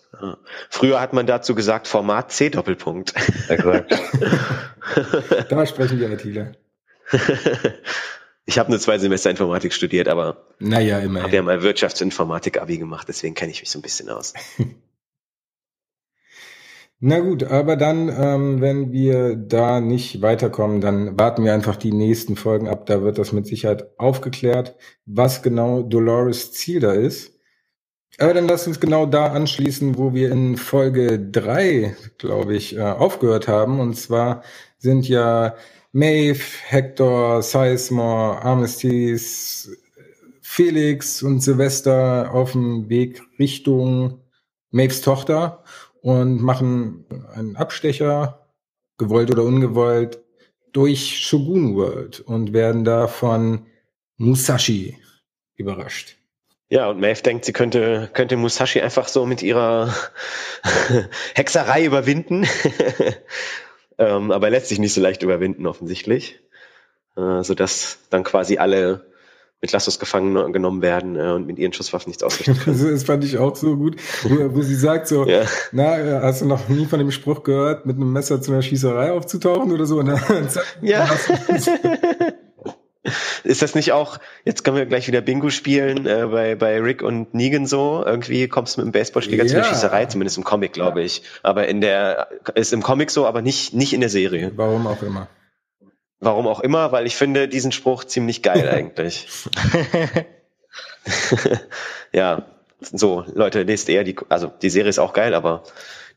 Früher 0.71 1.01
hat 1.01 1.13
man 1.13 1.27
dazu 1.27 1.55
gesagt, 1.55 1.89
Format 1.89 2.31
C 2.31 2.51
Doppelpunkt. 2.51 3.15
Exakt. 3.49 3.93
da 5.49 5.67
sprechen 5.67 5.99
die 5.99 6.05
ITler. 6.05 6.53
ich 8.47 8.59
habe 8.59 8.71
nur 8.71 8.79
zwei 8.79 8.99
Semester 8.99 9.31
Informatik 9.31 9.73
studiert, 9.73 10.09
aber 10.09 10.47
naja, 10.59 10.99
immerhin. 11.01 11.25
habe 11.25 11.37
ja 11.37 11.43
mal 11.43 11.63
Wirtschaftsinformatik-Abi 11.63 12.79
gemacht, 12.79 13.09
deswegen 13.09 13.35
kenne 13.35 13.51
ich 13.53 13.61
mich 13.61 13.71
so 13.71 13.79
ein 13.79 13.83
bisschen 13.83 14.09
aus. 14.09 14.35
Na 17.07 17.21
gut, 17.21 17.45
aber 17.45 17.77
dann, 17.77 18.09
ähm, 18.09 18.63
wenn 18.63 18.91
wir 18.91 19.37
da 19.37 19.79
nicht 19.79 20.23
weiterkommen, 20.23 20.81
dann 20.81 21.19
warten 21.19 21.45
wir 21.45 21.53
einfach 21.53 21.77
die 21.77 21.93
nächsten 21.93 22.35
Folgen 22.35 22.67
ab. 22.67 22.87
Da 22.87 23.03
wird 23.03 23.19
das 23.19 23.31
mit 23.31 23.47
Sicherheit 23.47 23.91
aufgeklärt, 23.99 24.75
was 25.05 25.43
genau 25.43 25.83
Dolores 25.83 26.53
Ziel 26.55 26.81
da 26.81 26.93
ist. 26.93 27.39
Aber 28.19 28.33
dann 28.33 28.49
lass 28.49 28.67
uns 28.67 28.81
genau 28.81 29.05
da 29.05 29.27
anschließen, 29.27 29.99
wo 29.99 30.15
wir 30.15 30.33
in 30.33 30.57
Folge 30.57 31.21
drei, 31.21 31.95
glaube 32.17 32.57
ich, 32.57 32.75
äh, 32.75 32.81
aufgehört 32.81 33.49
haben. 33.49 33.81
Und 33.81 33.97
zwar 33.97 34.43
sind 34.79 35.07
ja 35.07 35.57
Maeve, 35.93 36.41
Hector, 36.69 37.43
Sizemore, 37.43 38.41
Armistice, 38.41 39.77
Felix 40.41 41.23
und 41.23 41.41
Silvester 41.41 42.33
auf 42.33 42.53
dem 42.53 42.89
Weg 42.89 43.21
Richtung 43.39 44.23
Maves 44.71 45.03
Tochter 45.03 45.65
und 46.05 46.43
machen 46.43 47.07
einen 47.33 47.57
Abstecher, 47.57 48.51
gewollt 48.99 49.31
oder 49.31 49.43
ungewollt, 49.43 50.23
durch 50.71 51.19
Shogun 51.27 51.77
World 51.77 52.21
und 52.21 52.53
werden 52.53 52.85
da 52.85 53.09
von 53.09 53.65
Musashi 54.19 54.99
überrascht. 55.55 56.19
Ja, 56.69 56.91
und 56.91 57.01
Maeve 57.01 57.23
denkt, 57.23 57.47
sie 57.47 57.55
könnte, 57.55 58.11
könnte 58.13 58.37
Musashi 58.37 58.83
einfach 58.83 59.09
so 59.09 59.25
mit 59.25 59.43
ihrer 59.43 59.95
Hexerei 61.35 61.87
überwinden. 61.87 62.47
ähm, 63.99 64.31
aber 64.31 64.51
lässt 64.51 64.69
sich 64.69 64.79
nicht 64.79 64.93
so 64.93 65.01
leicht 65.01 65.23
überwinden 65.23 65.67
offensichtlich, 65.67 66.39
äh, 67.17 67.43
sodass 67.43 68.01
dann 68.11 68.25
quasi 68.25 68.59
alle 68.59 69.11
mit 69.65 69.73
Lassos 69.73 69.99
gefangen 69.99 70.53
genommen 70.53 70.83
werden 70.83 71.17
äh, 71.17 71.31
und 71.31 71.47
mit 71.47 71.59
ihren 71.59 71.73
Schusswaffen 71.73 72.11
nichts 72.11 72.23
ausrichten 72.23 72.59
können. 72.59 72.79
das 72.93 73.05
fand 73.05 73.25
ich 73.25 73.39
auch 73.39 73.57
so 73.57 73.77
gut, 73.77 73.97
wo, 74.23 74.57
wo 74.57 74.61
sie 74.61 74.75
sagt 74.75 75.09
so, 75.09 75.27
ja. 75.27 75.45
na, 75.73 75.99
äh, 75.99 76.21
hast 76.21 76.43
du 76.43 76.45
noch 76.45 76.69
nie 76.69 76.85
von 76.85 76.99
dem 76.99 77.11
Spruch 77.11 77.45
gehört, 77.45 77.87
mit 77.87 77.97
einem 77.97 78.13
Messer 78.13 78.43
zu 78.43 78.53
einer 78.53 78.61
Schießerei 78.61 79.11
aufzutauchen 79.13 79.73
oder 79.73 79.87
so? 79.87 80.03
Dann 80.03 80.21
ja. 80.83 81.09
Ist 83.43 83.63
das 83.63 83.75
nicht 83.75 83.93
auch, 83.93 84.19
jetzt 84.45 84.65
können 84.65 84.77
wir 84.77 84.85
gleich 84.85 85.09
wieder 85.09 85.23
Bingo 85.23 85.49
spielen, 85.49 86.07
äh, 86.07 86.27
bei, 86.31 86.57
bei 86.57 86.79
Rick 86.81 87.03
und 87.03 87.33
Negan 87.33 87.67
so, 87.67 88.03
irgendwie 88.05 88.49
kommst 88.49 88.77
du 88.77 88.83
mit 88.83 88.89
dem 88.89 88.93
Baseballschläger 88.93 89.45
ja. 89.45 89.49
zu 89.49 89.57
einer 89.57 89.65
Schießerei, 89.65 90.05
zumindest 90.07 90.37
im 90.37 90.45
Comic, 90.45 90.75
glaube 90.75 91.03
ich. 91.03 91.23
Aber 91.43 91.67
in 91.69 91.81
der, 91.81 92.29
ist 92.55 92.75
im 92.75 92.83
Comic 92.83 93.11
so, 93.11 93.27
aber 93.27 93.41
nicht, 93.41 93.73
nicht 93.73 93.95
in 93.95 94.01
der 94.01 94.11
Serie. 94.11 94.53
Warum 94.57 94.87
auch 94.87 95.03
immer. 95.03 95.29
Warum 96.25 96.47
auch 96.47 96.61
immer, 96.61 96.91
weil 96.91 97.07
ich 97.07 97.17
finde 97.17 97.49
diesen 97.49 97.71
Spruch 97.71 98.05
ziemlich 98.05 98.43
geil 98.43 98.69
eigentlich. 98.73 99.29
ja, 102.13 102.47
so, 102.81 103.25
Leute, 103.35 103.63
lest 103.63 103.89
eher 103.89 104.05
die, 104.05 104.17
also 104.29 104.47
die 104.47 104.71
Serie 104.71 104.89
ist 104.89 104.99
auch 104.99 105.13
geil, 105.13 105.35
aber 105.35 105.65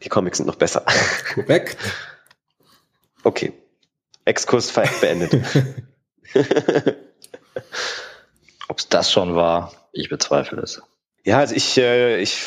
die 0.04 0.10
Comics 0.10 0.38
sind 0.38 0.48
noch 0.48 0.56
besser. 0.56 0.86
Korrekt. 1.34 1.78
Okay. 3.24 3.54
Exkurs 4.26 4.72
beendet. 4.72 5.34
Ob 8.68 8.78
es 8.78 8.90
das 8.90 9.12
schon 9.12 9.36
war, 9.36 9.74
ich 9.94 10.10
bezweifle 10.10 10.62
es. 10.62 10.82
Ja, 11.28 11.40
also 11.40 11.56
ich, 11.56 11.78
äh, 11.78 12.22
ich 12.22 12.38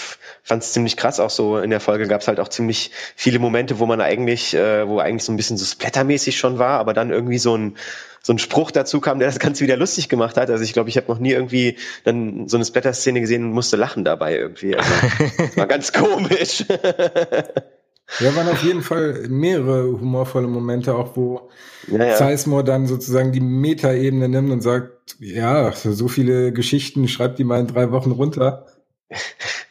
fand 0.42 0.62
es 0.62 0.72
ziemlich 0.72 0.96
krass. 0.96 1.20
Auch 1.20 1.28
so 1.28 1.58
in 1.58 1.68
der 1.68 1.80
Folge 1.80 2.08
gab 2.08 2.22
es 2.22 2.28
halt 2.28 2.40
auch 2.40 2.48
ziemlich 2.48 2.92
viele 3.14 3.38
Momente, 3.38 3.78
wo 3.78 3.84
man 3.84 4.00
eigentlich, 4.00 4.54
äh, 4.54 4.88
wo 4.88 5.00
eigentlich 5.00 5.22
so 5.22 5.32
ein 5.32 5.36
bisschen 5.36 5.58
so 5.58 5.66
splattermäßig 5.66 6.38
schon 6.38 6.58
war, 6.58 6.80
aber 6.80 6.94
dann 6.94 7.10
irgendwie 7.10 7.36
so 7.36 7.54
ein 7.54 7.76
so 8.22 8.32
ein 8.32 8.38
Spruch 8.38 8.70
dazu 8.70 9.00
kam, 9.00 9.18
der 9.18 9.28
das 9.28 9.38
Ganze 9.38 9.64
wieder 9.64 9.76
lustig 9.76 10.08
gemacht 10.08 10.38
hat. 10.38 10.48
Also 10.48 10.64
ich 10.64 10.72
glaube, 10.72 10.88
ich 10.88 10.96
habe 10.96 11.08
noch 11.08 11.18
nie 11.18 11.32
irgendwie 11.32 11.76
dann 12.04 12.48
so 12.48 12.56
eine 12.56 12.64
Splatter-Szene 12.64 13.20
gesehen 13.20 13.44
und 13.44 13.52
musste 13.52 13.76
lachen 13.76 14.02
dabei 14.02 14.36
irgendwie. 14.38 14.74
Also 14.74 14.90
war 15.56 15.66
ganz 15.66 15.92
komisch. 15.92 16.64
Ja, 18.18 18.34
waren 18.34 18.48
auf 18.48 18.62
jeden 18.62 18.82
Fall 18.82 19.28
mehrere 19.28 19.84
humorvolle 19.84 20.48
Momente, 20.48 20.94
auch 20.94 21.16
wo 21.16 21.48
ja, 21.86 22.04
ja. 22.04 22.16
Sizemore 22.16 22.64
dann 22.64 22.86
sozusagen 22.86 23.32
die 23.32 23.40
Metaebene 23.40 24.28
nimmt 24.28 24.50
und 24.50 24.62
sagt, 24.62 25.16
ja, 25.20 25.72
so 25.72 26.08
viele 26.08 26.52
Geschichten, 26.52 27.08
schreibt 27.08 27.38
die 27.38 27.44
mal 27.44 27.60
in 27.60 27.68
drei 27.68 27.90
Wochen 27.92 28.10
runter. 28.10 28.66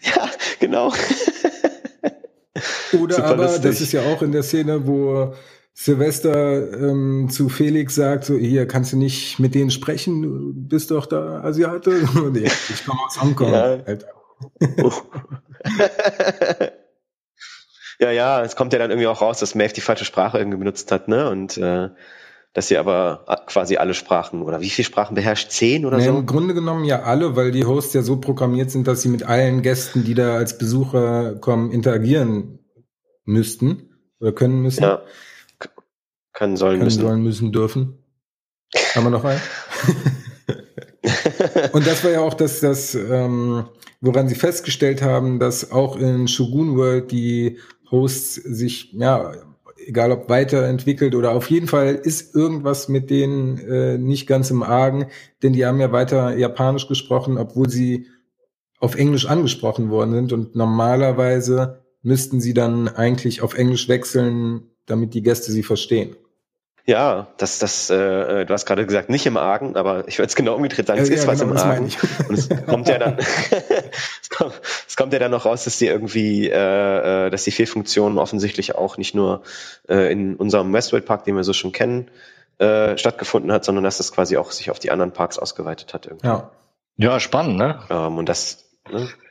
Ja, 0.02 0.30
genau. 0.62 0.94
Oder 3.00 3.16
Super 3.16 3.28
aber, 3.28 3.44
lustig. 3.44 3.64
das 3.64 3.82
ist 3.82 3.92
ja 3.92 4.02
auch 4.04 4.22
in 4.22 4.32
der 4.32 4.44
Szene, 4.44 4.88
wo 4.88 5.34
Silvester 5.74 6.74
ähm, 6.74 7.30
zu 7.30 7.50
Felix 7.50 7.96
sagt, 7.96 8.26
so 8.26 8.36
hier 8.36 8.68
kannst 8.68 8.94
du 8.94 8.98
nicht 8.98 9.40
mit 9.40 9.56
denen 9.56 9.72
sprechen, 9.72 10.22
du 10.22 10.54
bist 10.54 10.92
doch 10.92 11.06
da 11.06 11.42
Asiate. 11.42 11.92
nee, 12.32 12.50
ich 12.70 12.86
komme 12.86 13.00
aus 13.06 13.22
Hongkong. 13.22 13.52
Ja. 13.52 13.78
Alter. 13.86 14.08
Ja, 18.00 18.12
ja, 18.12 18.44
es 18.44 18.56
kommt 18.56 18.74
ja 18.74 18.80
dann 18.80 18.92
irgendwie 18.92 19.08
auch 19.08 19.22
raus, 19.22 19.40
dass 19.40 19.56
Maeve 19.56 19.74
die 19.74 19.82
falsche 19.82 20.06
Sprache 20.06 20.38
irgendwie 20.38 20.58
benutzt 20.58 20.92
hat, 20.92 21.08
ne? 21.08 21.30
Und 21.30 21.58
äh, 21.58 21.90
dass 22.54 22.68
sie 22.68 22.78
aber 22.78 23.26
quasi 23.46 23.78
alle 23.78 23.94
Sprachen 23.94 24.42
oder 24.42 24.62
wie 24.62 24.70
viele 24.70 24.86
Sprachen 24.86 25.16
beherrscht? 25.16 25.52
Zehn 25.52 25.86
oder 25.86 25.98
nee, 25.98 26.06
so? 26.06 26.18
Im 26.18 26.26
Grunde 26.26 26.54
genommen 26.54 26.84
ja 26.84 27.04
alle, 27.04 27.36
weil 27.36 27.52
die 27.52 27.66
Hosts 27.66 27.94
ja 27.94 28.02
so 28.02 28.20
programmiert 28.20 28.72
sind, 28.72 28.88
dass 28.88 29.02
sie 29.02 29.10
mit 29.10 29.24
allen 29.24 29.62
Gästen, 29.62 30.04
die 30.04 30.16
da 30.16 30.36
als 30.36 30.58
Besucher 30.58 31.36
kommen, 31.36 31.72
interagieren 31.72 32.60
müssten 33.26 33.90
oder 34.20 34.32
können 34.32 34.62
müssen. 34.62 34.84
Ja. 34.84 35.04
Können 36.34 36.58
sollen 36.58 36.76
können, 36.76 36.86
müssen. 36.86 37.02
sollen 37.02 37.22
müssen 37.22 37.52
dürfen. 37.52 38.04
Haben 38.96 39.04
wir 39.04 39.10
noch 39.10 39.26
einen? 39.26 39.42
Und 41.74 41.86
das 41.86 42.04
war 42.04 42.12
ja 42.12 42.22
auch 42.22 42.34
das, 42.34 42.60
das 42.60 42.96
ähm, 42.96 43.66
woran 44.02 44.28
sie 44.28 44.36
festgestellt 44.36 45.02
haben, 45.02 45.40
dass 45.40 45.72
auch 45.72 45.98
in 45.98 46.28
Shogun 46.28 46.78
World 46.78 47.12
die 47.12 47.58
Hosts 47.92 48.36
sich, 48.36 48.94
ja, 48.94 49.34
egal 49.86 50.12
ob 50.12 50.30
weiterentwickelt 50.30 51.16
oder 51.16 51.32
auf 51.32 51.50
jeden 51.50 51.68
Fall 51.68 51.96
ist 51.96 52.36
irgendwas 52.36 52.90
mit 52.90 53.10
denen 53.10 53.58
äh, 53.60 53.98
nicht 53.98 54.28
ganz 54.28 54.52
im 54.52 54.64
Argen, 54.64 55.08
denn 55.42 55.54
die 55.54 55.66
haben 55.66 55.80
ja 55.80 55.92
weiter 55.92 56.36
Japanisch 56.36 56.88
gesprochen, 56.88 57.38
obwohl 57.38 57.70
sie 57.70 58.08
auf 58.80 58.96
Englisch 58.96 59.26
angesprochen 59.26 59.90
worden 59.90 60.14
sind 60.14 60.34
und 60.34 60.56
normalerweise 60.56 61.84
müssten 62.02 62.40
sie 62.40 62.54
dann 62.54 62.88
eigentlich 62.88 63.42
auf 63.42 63.54
Englisch 63.54 63.90
wechseln, 63.90 64.70
damit 64.86 65.14
die 65.14 65.22
Gäste 65.22 65.52
sie 65.52 65.64
verstehen. 65.64 66.16
Ja, 66.90 67.28
das, 67.38 67.60
das, 67.60 67.92
äh, 67.92 68.48
du 68.48 68.52
hast 68.52 68.66
gerade 68.66 68.84
gesagt, 68.84 69.12
nicht 69.12 69.28
im 69.28 69.38
Argen, 69.38 69.76
aber 69.76 70.08
ich 70.08 70.18
würde 70.18 70.30
es 70.30 70.36
genau 70.36 70.56
umgedreht 70.56 70.88
sagen, 70.88 71.00
es 71.00 71.10
ja, 71.10 71.14
ist 71.14 71.26
ja, 71.26 71.28
was 71.28 71.40
genau, 71.40 71.52
im 71.52 71.58
Argen. 71.60 71.92
Und 72.28 72.34
es 72.36 72.50
kommt 72.66 72.90
ja 72.90 72.98
dann, 72.98 73.16
es, 74.22 74.30
kommt, 74.32 74.60
es 74.88 74.98
kommt 74.98 75.14
ja 75.14 75.20
dann 75.20 75.30
noch 75.30 75.46
raus, 75.46 75.66
dass 75.66 75.78
die 75.78 75.86
irgendwie, 75.86 76.50
äh, 76.50 77.28
äh, 77.28 77.30
dass 77.30 77.44
die 77.44 77.52
Fehlfunktion 77.52 78.18
offensichtlich 78.18 78.74
auch 78.74 78.98
nicht 78.98 79.14
nur 79.14 79.44
äh, 79.88 80.12
in 80.12 80.36
unserem 80.36 80.74
Westworld 80.74 81.06
Park, 81.06 81.26
den 81.26 81.36
wir 81.36 81.44
so 81.44 81.54
schon 81.54 81.74
kennen, 81.74 82.10
äh, 82.58 82.98
stattgefunden 82.98 83.52
hat, 83.52 83.66
sondern 83.66 83.84
dass 83.84 83.98
das 83.98 84.12
quasi 84.12 84.38
auch 84.38 84.50
sich 84.50 84.72
auf 84.72 84.80
die 84.80 84.90
anderen 84.90 85.12
Parks 85.12 85.38
ausgeweitet 85.38 85.94
hat. 85.94 86.08
Irgendwie. 86.08 86.26
Ja. 86.26 86.50
Ja, 86.98 87.20
spannend, 87.20 87.58
ne? 87.58 87.82
Ähm, 87.92 88.18
und 88.18 88.28
das, 88.28 88.69
Ne? 88.69 88.69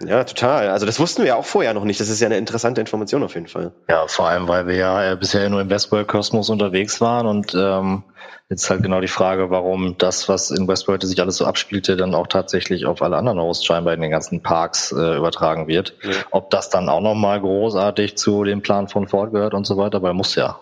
Ja, 0.01 0.25
total. 0.25 0.69
Also 0.69 0.87
das 0.87 1.01
wussten 1.01 1.23
wir 1.23 1.29
ja 1.29 1.37
auch 1.37 1.45
vorher 1.45 1.75
noch 1.75 1.85
nicht. 1.85 2.01
Das 2.01 2.09
ist 2.09 2.21
ja 2.21 2.27
eine 2.27 2.37
interessante 2.37 2.81
Information 2.81 3.23
auf 3.23 3.35
jeden 3.35 3.49
Fall. 3.49 3.73
Ja, 3.89 4.07
vor 4.07 4.29
allem, 4.29 4.49
weil 4.49 4.67
wir 4.67 4.77
ja 4.77 5.15
bisher 5.15 5.49
nur 5.51 5.61
im 5.61 5.71
Westworld-Kosmos 5.71 6.51
unterwegs 6.51 7.01
waren 7.01 7.27
und 7.27 7.55
ähm, 7.55 8.05
jetzt 8.49 8.69
halt 8.71 8.83
genau 8.83 9.01
die 9.01 9.09
Frage, 9.09 9.51
warum 9.51 9.97
das, 9.99 10.29
was 10.29 10.51
in 10.51 10.67
Westworld 10.67 11.03
sich 11.03 11.21
alles 11.21 11.37
so 11.37 11.45
abspielte, 11.45 11.97
dann 11.97 12.15
auch 12.15 12.27
tatsächlich 12.27 12.87
auf 12.87 13.03
alle 13.03 13.17
anderen 13.17 13.41
Hosts 13.41 13.65
scheinbar 13.65 13.95
in 13.95 14.01
den 14.01 14.11
ganzen 14.11 14.43
Parks 14.43 14.93
äh, 14.93 15.17
übertragen 15.17 15.69
wird. 15.69 15.95
Ja. 16.03 16.13
Ob 16.31 16.51
das 16.51 16.71
dann 16.71 16.89
auch 16.89 17.01
nochmal 17.01 17.41
großartig 17.41 18.17
zu 18.17 18.45
dem 18.45 18.63
Plan 18.63 18.89
von 18.89 19.09
Ford 19.09 19.33
gehört 19.33 19.55
und 19.55 19.67
so 19.67 19.77
weiter, 19.77 20.03
weil 20.03 20.15
muss 20.15 20.35
ja. 20.35 20.61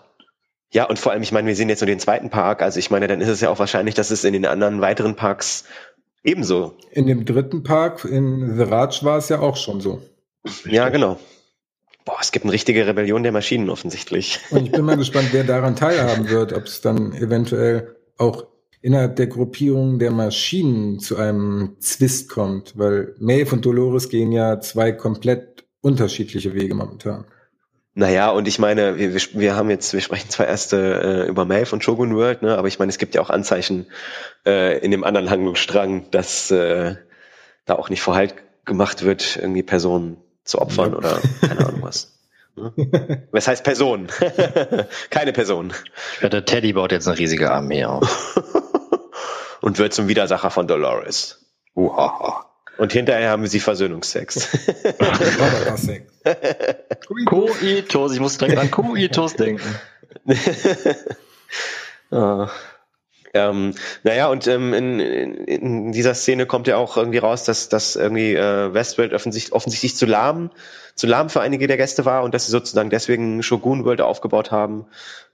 Ja, 0.73 0.83
und 0.83 0.99
vor 0.99 1.13
allem, 1.13 1.21
ich 1.21 1.31
meine, 1.31 1.47
wir 1.47 1.55
sehen 1.55 1.69
jetzt 1.69 1.79
nur 1.79 1.87
den 1.87 1.99
zweiten 1.99 2.29
Park. 2.29 2.61
Also 2.61 2.77
ich 2.77 2.91
meine, 2.91 3.07
dann 3.07 3.21
ist 3.21 3.29
es 3.29 3.39
ja 3.39 3.49
auch 3.49 3.59
wahrscheinlich, 3.59 3.95
dass 3.95 4.11
es 4.11 4.25
in 4.25 4.33
den 4.33 4.45
anderen 4.45 4.81
weiteren 4.81 5.15
Parks 5.15 5.63
Ebenso. 6.23 6.73
In 6.91 7.07
dem 7.07 7.25
dritten 7.25 7.63
Park 7.63 8.05
in 8.05 8.57
The 8.57 8.63
Raj 8.63 9.03
war 9.03 9.17
es 9.17 9.29
ja 9.29 9.39
auch 9.39 9.55
schon 9.55 9.81
so. 9.81 10.01
Ja, 10.65 10.89
genau. 10.89 11.19
Boah, 12.05 12.17
es 12.21 12.31
gibt 12.31 12.45
eine 12.45 12.53
richtige 12.53 12.87
Rebellion 12.87 13.23
der 13.23 13.31
Maschinen 13.31 13.69
offensichtlich. 13.69 14.39
Und 14.49 14.65
ich 14.65 14.71
bin 14.71 14.85
mal 14.85 14.97
gespannt, 14.97 15.29
wer 15.31 15.43
daran 15.43 15.75
teilhaben 15.75 16.29
wird, 16.29 16.53
ob 16.53 16.63
es 16.63 16.81
dann 16.81 17.13
eventuell 17.13 17.95
auch 18.17 18.47
innerhalb 18.81 19.17
der 19.17 19.27
Gruppierung 19.27 19.99
der 19.99 20.11
Maschinen 20.11 20.99
zu 20.99 21.17
einem 21.17 21.75
Zwist 21.79 22.29
kommt, 22.29 22.77
weil 22.77 23.15
Maeve 23.19 23.55
und 23.55 23.65
Dolores 23.65 24.09
gehen 24.09 24.31
ja 24.31 24.59
zwei 24.61 24.93
komplett 24.93 25.65
unterschiedliche 25.81 26.53
Wege 26.53 26.75
momentan. 26.75 27.25
Naja, 27.99 28.29
und 28.29 28.47
ich 28.47 28.59
meine, 28.59 28.99
wir, 28.99 29.11
wir 29.15 29.55
haben 29.55 29.71
jetzt, 29.71 29.91
wir 29.91 30.01
sprechen 30.01 30.29
zwar 30.29 30.45
erst 30.45 30.71
äh, 30.71 31.25
über 31.25 31.45
Maeve 31.45 31.73
und 31.73 31.83
Shogun 31.83 32.15
World, 32.15 32.43
ne, 32.43 32.55
aber 32.55 32.67
ich 32.67 32.77
meine, 32.77 32.91
es 32.91 32.99
gibt 32.99 33.15
ja 33.15 33.21
auch 33.21 33.31
Anzeichen 33.31 33.87
äh, 34.45 34.77
in 34.77 34.91
dem 34.91 35.03
anderen 35.03 35.31
Handlungsstrang, 35.31 36.11
dass 36.11 36.51
äh, 36.51 36.93
da 37.65 37.73
auch 37.73 37.89
nicht 37.89 38.03
Vorhalt 38.03 38.35
gemacht 38.65 39.03
wird, 39.03 39.37
irgendwie 39.37 39.63
Personen 39.63 40.17
zu 40.43 40.61
opfern 40.61 40.91
ja. 40.91 40.97
oder 40.99 41.19
keine 41.41 41.65
Ahnung 41.65 41.81
was. 41.81 42.19
Ne? 42.55 42.71
Was 43.31 43.47
heißt 43.47 43.63
Person? 43.63 44.09
keine 45.09 45.33
Person. 45.33 45.73
Ja, 46.21 46.29
der 46.29 46.45
Teddy 46.45 46.73
baut 46.73 46.91
jetzt 46.91 47.07
eine 47.07 47.17
riesige 47.17 47.49
Armee 47.49 47.85
auf. 47.85 48.39
und 49.61 49.79
wird 49.79 49.95
zum 49.95 50.07
Widersacher 50.07 50.51
von 50.51 50.67
Dolores. 50.67 51.47
Uhaha. 51.73 52.46
Und 52.77 52.93
hinterher 52.93 53.29
haben 53.29 53.47
sie 53.47 53.59
Versöhnungsex. 53.59 54.47
Koitos, 57.25 58.13
ich 58.13 58.19
muss 58.19 58.37
direkt 58.37 58.57
an 58.57 58.71
Koitos 58.71 59.35
denken. 59.35 59.75
ah. 62.11 62.49
Ähm, 63.33 63.73
naja, 64.03 64.27
und 64.27 64.47
ähm, 64.47 64.73
in, 64.73 64.99
in, 64.99 65.91
dieser 65.91 66.13
Szene 66.13 66.45
kommt 66.45 66.67
ja 66.67 66.77
auch 66.77 66.97
irgendwie 66.97 67.17
raus, 67.17 67.43
dass, 67.43 67.69
dass 67.69 67.95
irgendwie 67.95 68.33
äh, 68.33 68.73
Westworld 68.73 69.13
offensichtlich, 69.13 69.53
offensichtlich 69.53 69.95
zu 69.95 70.05
lahm, 70.05 70.49
zu 70.95 71.07
lahm 71.07 71.29
für 71.29 71.41
einige 71.41 71.67
der 71.67 71.77
Gäste 71.77 72.05
war 72.05 72.23
und 72.23 72.33
dass 72.33 72.45
sie 72.45 72.51
sozusagen 72.51 72.89
deswegen 72.89 73.43
Shogun 73.43 73.85
World 73.85 74.01
aufgebaut 74.01 74.51
haben, 74.51 74.85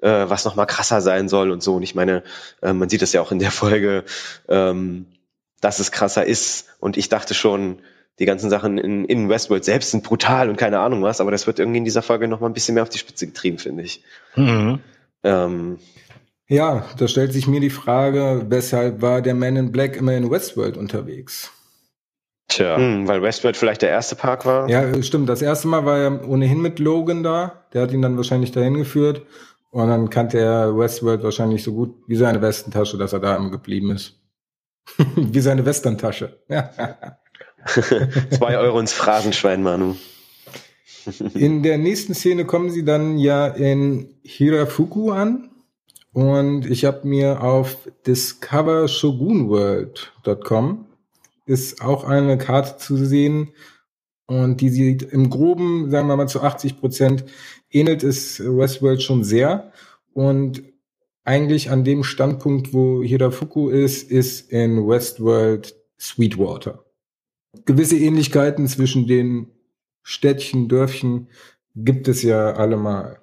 äh, 0.01 0.09
was 0.09 0.43
nochmal 0.43 0.65
krasser 0.65 1.01
sein 1.01 1.29
soll 1.29 1.51
und 1.51 1.63
so. 1.63 1.75
Und 1.75 1.83
ich 1.83 1.95
meine, 1.95 2.23
äh, 2.61 2.73
man 2.73 2.89
sieht 2.89 3.01
das 3.01 3.13
ja 3.13 3.21
auch 3.21 3.31
in 3.31 3.39
der 3.39 3.51
Folge, 3.51 4.03
ähm, 4.49 5.05
dass 5.63 5.79
es 5.79 5.91
krasser 5.91 6.25
ist. 6.25 6.67
Und 6.79 6.97
ich 6.97 7.09
dachte 7.09 7.33
schon, 7.33 7.79
die 8.19 8.25
ganzen 8.25 8.49
Sachen 8.49 8.77
in, 8.77 9.05
in 9.05 9.29
Westworld 9.29 9.65
selbst 9.65 9.91
sind 9.91 10.03
brutal 10.03 10.49
und 10.49 10.57
keine 10.57 10.79
Ahnung 10.79 11.01
was, 11.01 11.21
aber 11.21 11.31
das 11.31 11.47
wird 11.47 11.59
irgendwie 11.59 11.79
in 11.79 11.85
dieser 11.85 12.01
Folge 12.01 12.27
noch 12.27 12.41
mal 12.41 12.47
ein 12.47 12.53
bisschen 12.53 12.75
mehr 12.75 12.83
auf 12.83 12.89
die 12.89 12.99
Spitze 12.99 13.25
getrieben, 13.25 13.57
finde 13.57 13.83
ich. 13.83 14.03
Mhm. 14.35 14.79
Ähm, 15.23 15.79
ja, 16.47 16.85
da 16.97 17.07
stellt 17.07 17.33
sich 17.33 17.47
mir 17.47 17.59
die 17.59 17.69
Frage, 17.69 18.45
weshalb 18.49 19.01
war 19.01 19.21
der 19.21 19.33
Man 19.33 19.55
in 19.55 19.71
Black 19.71 19.95
immer 19.95 20.13
in 20.13 20.29
Westworld 20.29 20.77
unterwegs? 20.77 21.51
Tja, 22.49 22.75
hm, 22.75 23.07
weil 23.07 23.21
Westworld 23.21 23.57
vielleicht 23.57 23.81
der 23.81 23.89
erste 23.89 24.15
Park 24.15 24.45
war. 24.45 24.69
Ja, 24.69 25.01
stimmt. 25.01 25.29
Das 25.29 25.41
erste 25.41 25.67
Mal 25.67 25.85
war 25.85 25.97
er 25.97 26.27
ohnehin 26.27 26.61
mit 26.61 26.77
Logan 26.77 27.23
da. 27.23 27.65
Der 27.73 27.81
hat 27.81 27.91
ihn 27.91 28.01
dann 28.01 28.17
wahrscheinlich 28.17 28.51
dahin 28.51 28.75
geführt. 28.75 29.25
Und 29.71 29.87
dann 29.87 30.09
kannte 30.11 30.37
er 30.37 30.77
Westworld 30.77 31.23
wahrscheinlich 31.23 31.63
so 31.63 31.73
gut 31.73 31.95
wie 32.05 32.15
seine 32.15 32.41
Westentasche, 32.41 32.97
dass 32.97 33.13
er 33.13 33.21
da 33.21 33.35
immer 33.35 33.49
geblieben 33.49 33.89
ist. 33.89 34.19
Wie 35.15 35.39
seine 35.39 35.65
Westerntasche. 35.65 36.39
Zwei 37.65 38.57
Euro 38.57 38.79
ins 38.79 38.93
Phrasenschwein, 38.93 39.63
Manu. 39.63 39.95
in 41.33 41.63
der 41.63 41.77
nächsten 41.77 42.13
Szene 42.13 42.45
kommen 42.45 42.69
sie 42.69 42.85
dann 42.85 43.17
ja 43.17 43.47
in 43.47 44.13
Hirafuku 44.23 45.11
an. 45.11 45.49
Und 46.11 46.69
ich 46.69 46.85
habe 46.85 47.07
mir 47.07 47.41
auf 47.41 47.89
discovershogunworld.com 48.05 50.85
ist 51.45 51.81
auch 51.81 52.05
eine 52.05 52.37
Karte 52.37 52.77
zu 52.77 52.97
sehen. 52.97 53.53
Und 54.25 54.61
die 54.61 54.69
sieht 54.69 55.03
im 55.03 55.29
Groben, 55.29 55.91
sagen 55.91 56.07
wir 56.07 56.15
mal 56.15 56.27
zu 56.27 56.41
80 56.41 56.79
Prozent, 56.79 57.25
ähnelt 57.69 58.03
es 58.03 58.39
Westworld 58.39 59.01
schon 59.01 59.23
sehr. 59.23 59.71
Und 60.13 60.63
eigentlich 61.23 61.69
an 61.69 61.83
dem 61.83 62.03
Standpunkt, 62.03 62.73
wo 62.73 63.01
Hirafuku 63.01 63.69
ist, 63.69 64.09
ist 64.09 64.51
in 64.51 64.87
Westworld 64.87 65.75
Sweetwater. 65.99 66.85
Gewisse 67.65 67.97
Ähnlichkeiten 67.97 68.67
zwischen 68.67 69.07
den 69.07 69.51
Städtchen, 70.01 70.67
Dörfchen 70.67 71.29
gibt 71.75 72.07
es 72.07 72.23
ja 72.23 72.53
allemal. 72.53 73.21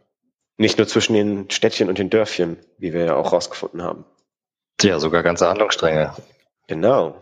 Nicht 0.57 0.79
nur 0.79 0.87
zwischen 0.87 1.15
den 1.15 1.51
Städtchen 1.51 1.89
und 1.89 1.99
den 1.99 2.11
Dörfchen, 2.11 2.59
wie 2.79 2.93
wir 2.93 3.05
ja 3.05 3.17
auch 3.17 3.33
rausgefunden 3.33 3.83
haben. 3.83 4.05
Ja, 4.83 4.99
sogar 4.99 5.23
ganze 5.23 5.49
Handlungsstränge. 5.49 6.15
Genau. 6.69 7.21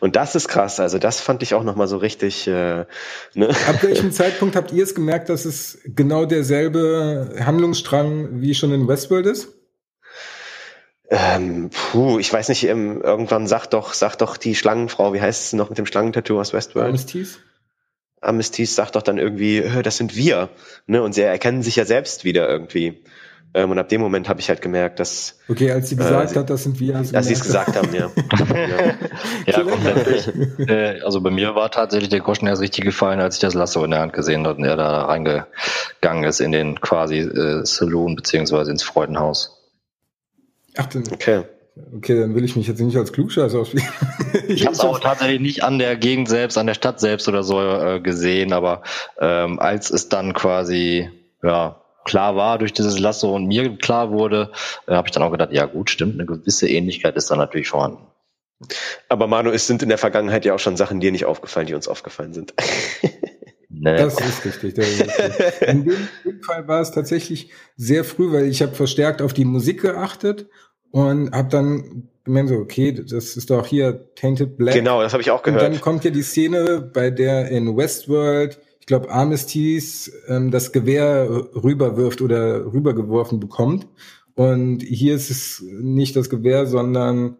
Und 0.00 0.16
das 0.16 0.36
ist 0.36 0.48
krass. 0.48 0.78
Also 0.78 0.98
das 0.98 1.20
fand 1.20 1.42
ich 1.42 1.54
auch 1.54 1.64
noch 1.64 1.74
mal 1.74 1.88
so 1.88 1.96
richtig. 1.96 2.46
Äh, 2.46 2.86
ne? 3.34 3.48
Ab 3.68 3.82
welchem 3.82 4.12
Zeitpunkt 4.12 4.54
habt 4.54 4.72
ihr 4.72 4.84
es 4.84 4.94
gemerkt, 4.94 5.28
dass 5.28 5.44
es 5.44 5.80
genau 5.84 6.24
derselbe 6.24 7.34
Handlungsstrang 7.40 8.40
wie 8.40 8.54
schon 8.54 8.72
in 8.72 8.86
Westworld 8.86 9.26
ist? 9.26 9.48
Ähm, 11.10 11.70
puh, 11.70 12.18
ich 12.20 12.32
weiß 12.32 12.48
nicht. 12.48 12.64
Ähm, 12.64 13.02
irgendwann 13.02 13.48
sagt 13.48 13.72
doch, 13.72 13.92
sagt 13.92 14.22
doch 14.22 14.36
die 14.36 14.54
Schlangenfrau, 14.54 15.12
wie 15.12 15.20
heißt 15.20 15.46
es 15.46 15.52
noch 15.52 15.68
mit 15.68 15.78
dem 15.78 15.86
Schlangentattoo 15.86 16.38
aus 16.38 16.52
Westworld? 16.52 16.88
Amistis? 16.88 17.40
Amistis 18.20 18.76
sagt 18.76 18.94
doch 18.94 19.02
dann 19.02 19.18
irgendwie, 19.18 19.62
das 19.82 19.96
sind 19.96 20.16
wir. 20.16 20.48
Ne? 20.86 21.02
Und 21.02 21.12
sie 21.12 21.22
erkennen 21.22 21.62
sich 21.64 21.74
ja 21.74 21.84
selbst 21.84 22.24
wieder 22.24 22.48
irgendwie. 22.48 23.02
Ähm, 23.54 23.70
und 23.70 23.78
ab 23.78 23.88
dem 23.88 24.00
Moment 24.00 24.28
habe 24.28 24.40
ich 24.40 24.48
halt 24.48 24.62
gemerkt, 24.62 24.98
dass. 24.98 25.38
Okay, 25.48 25.70
als 25.70 25.90
sie 25.90 25.96
gesagt 25.96 26.32
äh, 26.32 26.38
hat, 26.38 26.48
das 26.48 26.62
sind 26.62 26.80
wir. 26.80 26.96
Also 26.96 27.14
als 27.14 27.26
sie 27.26 27.34
es 27.34 27.42
gesagt 27.42 27.76
haben, 27.76 27.94
ja. 27.94 28.10
ja, 28.48 28.94
ja 29.46 29.62
grundsätzlich. 29.62 30.68
Äh, 30.68 31.00
also 31.02 31.20
bei 31.20 31.30
mir 31.30 31.54
war 31.54 31.70
tatsächlich 31.70 32.08
der 32.08 32.20
Groschen 32.20 32.48
erst 32.48 32.62
richtig 32.62 32.84
gefallen, 32.84 33.20
als 33.20 33.36
ich 33.36 33.40
das 33.40 33.54
Lasso 33.54 33.84
in 33.84 33.90
der 33.90 34.00
Hand 34.00 34.14
gesehen 34.14 34.46
habe 34.46 34.58
und 34.58 34.64
er 34.64 34.76
da 34.76 35.04
reingegangen 35.04 36.24
ist 36.24 36.40
in 36.40 36.52
den 36.52 36.80
quasi 36.80 37.18
äh, 37.18 37.64
Saloon 37.66 38.16
beziehungsweise 38.16 38.70
ins 38.70 38.82
Freudenhaus. 38.82 39.58
Ach, 40.76 40.86
dann, 40.86 41.04
okay. 41.12 41.42
Okay, 41.96 42.20
dann 42.20 42.34
will 42.34 42.44
ich 42.44 42.56
mich 42.56 42.66
jetzt 42.66 42.80
nicht 42.80 42.96
als 42.96 43.12
Klugscheißer 43.12 43.58
ausspielen. 43.58 43.86
ich 44.48 44.64
habe 44.64 44.74
es 44.74 44.80
auch 44.80 44.98
tatsächlich 44.98 45.40
nicht 45.40 45.64
an 45.64 45.78
der 45.78 45.96
Gegend 45.96 46.28
selbst, 46.28 46.58
an 46.58 46.66
der 46.66 46.74
Stadt 46.74 47.00
selbst 47.00 47.28
oder 47.28 47.42
so 47.42 47.60
äh, 47.60 48.00
gesehen, 48.00 48.52
aber 48.52 48.82
ähm, 49.18 49.58
als 49.58 49.90
es 49.90 50.08
dann 50.08 50.34
quasi 50.34 51.10
ja 51.42 51.81
klar 52.04 52.36
war 52.36 52.58
durch 52.58 52.72
dieses 52.72 52.98
Lasso 52.98 53.34
und 53.34 53.46
mir 53.46 53.76
klar 53.76 54.10
wurde, 54.10 54.50
äh, 54.86 54.94
habe 54.94 55.08
ich 55.08 55.12
dann 55.12 55.22
auch 55.22 55.32
gedacht, 55.32 55.52
ja 55.52 55.66
gut, 55.66 55.90
stimmt, 55.90 56.14
eine 56.14 56.26
gewisse 56.26 56.68
Ähnlichkeit 56.68 57.16
ist 57.16 57.30
da 57.30 57.36
natürlich 57.36 57.68
vorhanden. 57.68 58.06
Aber 59.08 59.26
Manu, 59.26 59.50
es 59.50 59.66
sind 59.66 59.82
in 59.82 59.88
der 59.88 59.98
Vergangenheit 59.98 60.44
ja 60.44 60.54
auch 60.54 60.58
schon 60.60 60.76
Sachen 60.76 61.00
dir 61.00 61.10
nicht 61.12 61.24
aufgefallen, 61.24 61.66
die 61.66 61.74
uns 61.74 61.88
aufgefallen 61.88 62.32
sind. 62.32 62.54
Nee. 63.74 63.96
Das 63.96 64.20
ist 64.20 64.44
richtig. 64.44 64.74
Das 64.74 64.86
ist 64.86 65.00
richtig. 65.00 65.68
In 65.68 65.84
dem 65.84 66.42
Fall 66.42 66.68
war 66.68 66.82
es 66.82 66.90
tatsächlich 66.90 67.50
sehr 67.76 68.04
früh, 68.04 68.30
weil 68.30 68.44
ich 68.44 68.60
habe 68.62 68.74
verstärkt 68.74 69.22
auf 69.22 69.32
die 69.32 69.46
Musik 69.46 69.80
geachtet 69.80 70.46
und 70.90 71.34
habe 71.34 71.48
dann 71.48 72.08
gemerkt, 72.24 72.50
so, 72.50 72.56
okay, 72.56 72.92
das 72.92 73.36
ist 73.36 73.50
doch 73.50 73.66
hier 73.66 74.14
Tainted 74.14 74.56
Black. 74.56 74.74
Genau, 74.74 75.02
das 75.02 75.12
habe 75.12 75.22
ich 75.22 75.30
auch 75.30 75.42
gehört. 75.42 75.64
Und 75.64 75.72
dann 75.72 75.80
kommt 75.80 76.04
ja 76.04 76.10
die 76.10 76.22
Szene, 76.22 76.90
bei 76.92 77.10
der 77.10 77.48
in 77.48 77.76
Westworld 77.76 78.60
ich 78.82 78.86
glaube, 78.86 79.12
Armistice 79.12 80.10
ähm, 80.26 80.50
das 80.50 80.72
Gewehr 80.72 81.28
rüberwirft 81.30 82.20
oder 82.20 82.64
rübergeworfen 82.72 83.38
bekommt. 83.38 83.86
Und 84.34 84.82
hier 84.82 85.14
ist 85.14 85.30
es 85.30 85.62
nicht 85.62 86.16
das 86.16 86.28
Gewehr, 86.28 86.66
sondern 86.66 87.36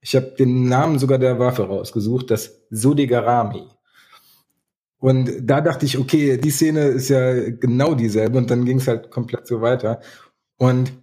ich 0.00 0.16
habe 0.16 0.34
den 0.38 0.70
Namen 0.70 0.98
sogar 0.98 1.18
der 1.18 1.38
Waffe 1.38 1.64
rausgesucht, 1.64 2.30
das 2.30 2.62
Sodegarami. 2.70 3.68
Und 4.96 5.30
da 5.42 5.60
dachte 5.60 5.84
ich, 5.84 5.98
okay, 5.98 6.38
die 6.38 6.50
Szene 6.50 6.86
ist 6.86 7.10
ja 7.10 7.50
genau 7.50 7.94
dieselbe 7.94 8.38
und 8.38 8.50
dann 8.50 8.64
ging 8.64 8.78
es 8.78 8.88
halt 8.88 9.10
komplett 9.10 9.46
so 9.46 9.60
weiter. 9.60 10.00
Und 10.56 10.94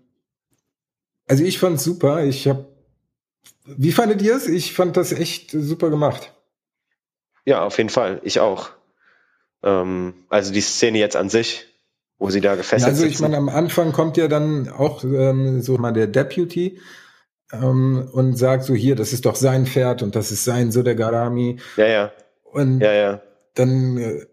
also 1.27 1.43
ich 1.43 1.59
fand's 1.59 1.83
super. 1.83 2.23
Ich 2.23 2.47
habe, 2.47 2.65
wie 3.65 3.91
fandet 3.91 4.23
ihr 4.23 4.35
es? 4.35 4.47
Ich 4.47 4.73
fand 4.73 4.97
das 4.97 5.11
echt 5.11 5.51
super 5.51 5.91
gemacht. 5.91 6.33
Ja, 7.45 7.63
auf 7.63 7.77
jeden 7.77 7.91
Fall. 7.91 8.19
Ich 8.23 8.39
auch. 8.39 8.71
Ähm, 9.63 10.13
also 10.29 10.53
die 10.53 10.61
Szene 10.61 10.99
jetzt 10.99 11.15
an 11.15 11.29
sich, 11.29 11.65
wo 12.17 12.29
sie 12.29 12.41
da 12.41 12.55
gefesselt 12.55 12.95
sind. 12.95 13.05
Ja, 13.05 13.05
also 13.05 13.05
ich 13.05 13.19
meine, 13.19 13.37
am 13.37 13.49
Anfang 13.49 13.91
kommt 13.91 14.17
ja 14.17 14.27
dann 14.27 14.69
auch 14.69 15.03
ähm, 15.03 15.61
so 15.61 15.77
mal 15.77 15.93
der 15.93 16.07
Deputy 16.07 16.79
ähm, 17.51 18.07
und 18.11 18.37
sagt 18.37 18.63
so, 18.63 18.73
hier, 18.73 18.95
das 18.95 19.13
ist 19.13 19.25
doch 19.25 19.35
sein 19.35 19.65
Pferd 19.65 20.03
und 20.03 20.15
das 20.15 20.31
ist 20.31 20.43
sein 20.43 20.71
so 20.71 20.83
der 20.83 20.95
Garami. 20.95 21.57
Ja, 21.75 21.87
ja. 21.87 22.11
Und 22.43 22.79
ja, 22.81 22.93
ja. 22.93 23.21
dann 23.55 23.97
äh, 23.97 24.25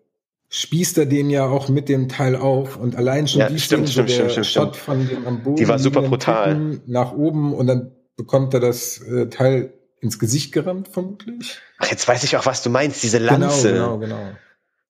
spießt 0.48 0.98
er 0.98 1.06
den 1.06 1.30
ja 1.30 1.46
auch 1.46 1.68
mit 1.68 1.88
dem 1.88 2.08
Teil 2.08 2.36
auf 2.36 2.76
und 2.76 2.96
allein 2.96 3.26
schon 3.26 3.40
ja, 3.40 3.48
die 3.48 3.58
stimmt, 3.58 3.88
Szene, 3.88 4.08
stimmt, 4.08 4.10
so 4.10 4.22
der 4.22 4.30
stimmt, 4.30 4.46
Shot 4.46 4.76
von 4.76 5.08
dem 5.08 5.26
am 5.26 5.42
Boden, 5.42 5.56
die 5.56 5.68
war 5.68 5.78
super 5.78 6.02
brutal, 6.02 6.80
nach 6.86 7.12
oben 7.12 7.54
und 7.54 7.66
dann 7.66 7.92
bekommt 8.16 8.54
er 8.54 8.60
das 8.60 8.98
äh, 9.00 9.28
Teil 9.28 9.72
ins 10.00 10.18
Gesicht 10.18 10.52
gerammt 10.52 10.88
vermutlich. 10.88 11.58
Ach, 11.78 11.90
jetzt 11.90 12.06
weiß 12.06 12.22
ich 12.24 12.36
auch, 12.36 12.46
was 12.46 12.62
du 12.62 12.70
meinst, 12.70 13.02
diese 13.02 13.18
Lanze. 13.18 13.72
Genau, 13.72 13.98
genau, 13.98 14.16
genau. 14.16 14.36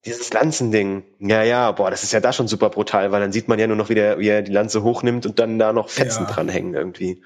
Dieses 0.06 0.32
Lanzending. 0.32 1.04
Ja, 1.18 1.42
ja, 1.42 1.72
boah, 1.72 1.90
das 1.90 2.02
ist 2.02 2.12
ja 2.12 2.20
da 2.20 2.32
schon 2.32 2.48
super 2.48 2.70
brutal, 2.70 3.10
weil 3.10 3.20
dann 3.20 3.32
sieht 3.32 3.48
man 3.48 3.58
ja 3.58 3.66
nur 3.66 3.76
noch, 3.76 3.88
wie, 3.88 3.94
der, 3.94 4.18
wie 4.18 4.28
er 4.28 4.42
die 4.42 4.52
Lanze 4.52 4.82
hochnimmt 4.82 5.24
und 5.26 5.38
dann 5.38 5.58
da 5.58 5.72
noch 5.72 5.88
Fetzen 5.88 6.24
ja. 6.24 6.30
dranhängen 6.30 6.74
irgendwie. 6.74 7.22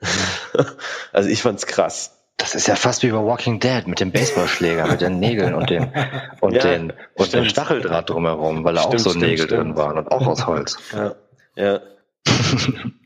also 1.12 1.28
ich 1.28 1.42
fand's 1.42 1.66
krass. 1.66 2.16
Das 2.38 2.54
ist 2.54 2.66
ja 2.66 2.74
fast 2.74 3.02
wie 3.02 3.10
bei 3.10 3.18
Walking 3.18 3.60
Dead 3.60 3.86
mit 3.86 4.00
dem 4.00 4.12
Baseballschläger, 4.12 4.86
mit 4.86 5.02
den 5.02 5.20
Nägeln 5.20 5.54
und 5.54 5.68
den 5.68 5.92
und 6.40 6.54
ja, 6.54 6.62
den 6.62 6.94
und 7.14 7.34
dem 7.34 7.44
Stacheldraht 7.44 8.08
drumherum, 8.08 8.64
weil 8.64 8.74
da 8.74 8.82
auch 8.82 8.98
so 8.98 9.12
Nägel 9.12 9.44
stimmt, 9.44 9.50
drin 9.50 9.76
waren 9.76 9.98
und 9.98 10.10
auch 10.10 10.26
aus 10.26 10.46
Holz. 10.46 10.78
Ja. 10.94 11.14
ja. 11.56 11.80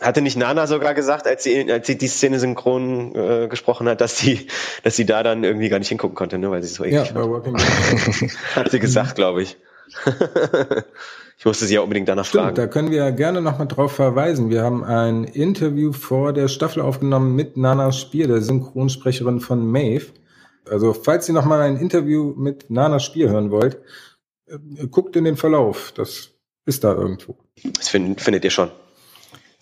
Hatte 0.00 0.22
nicht 0.22 0.36
Nana 0.36 0.66
sogar 0.66 0.94
gesagt, 0.94 1.26
als 1.26 1.42
sie, 1.42 1.70
als 1.70 1.86
sie 1.86 1.98
die 1.98 2.08
Szene 2.08 2.38
synchron 2.38 3.14
äh, 3.14 3.48
gesprochen 3.48 3.86
hat, 3.88 4.00
dass 4.00 4.16
sie, 4.16 4.46
dass 4.82 4.96
sie 4.96 5.04
da 5.04 5.22
dann 5.22 5.44
irgendwie 5.44 5.68
gar 5.68 5.78
nicht 5.78 5.88
hingucken 5.88 6.14
konnte, 6.14 6.38
ne, 6.38 6.50
weil 6.50 6.62
sie 6.62 6.68
so 6.68 6.84
eklig 6.84 7.10
ja, 7.10 7.14
war. 7.14 7.42
hat 8.56 8.70
sie 8.70 8.78
gesagt, 8.78 9.14
glaube 9.14 9.42
ich. 9.42 9.58
ich 11.38 11.44
musste 11.44 11.66
sie 11.66 11.74
ja 11.74 11.82
unbedingt 11.82 12.08
danach 12.08 12.24
Stimmt, 12.24 12.44
fragen. 12.44 12.56
Da 12.56 12.66
können 12.66 12.90
wir 12.90 13.12
gerne 13.12 13.42
nochmal 13.42 13.66
drauf 13.66 13.92
verweisen. 13.92 14.48
Wir 14.48 14.62
haben 14.62 14.84
ein 14.84 15.24
Interview 15.24 15.92
vor 15.92 16.32
der 16.32 16.48
Staffel 16.48 16.82
aufgenommen 16.82 17.34
mit 17.34 17.58
Nana 17.58 17.92
Spier, 17.92 18.26
der 18.26 18.40
Synchronsprecherin 18.40 19.40
von 19.40 19.66
Maeve. 19.66 20.06
Also 20.68 20.94
falls 20.94 21.28
ihr 21.28 21.34
nochmal 21.34 21.60
ein 21.60 21.76
Interview 21.76 22.32
mit 22.36 22.70
Nana 22.70 23.00
Spier 23.00 23.28
hören 23.28 23.50
wollt, 23.50 23.78
äh, 24.46 24.86
guckt 24.86 25.16
in 25.16 25.24
den 25.24 25.36
Verlauf. 25.36 25.92
Das 25.94 26.30
ist 26.64 26.84
da 26.84 26.94
irgendwo. 26.94 27.36
Das 27.76 27.88
find, 27.88 28.20
findet 28.20 28.44
ihr 28.44 28.50
schon. 28.50 28.70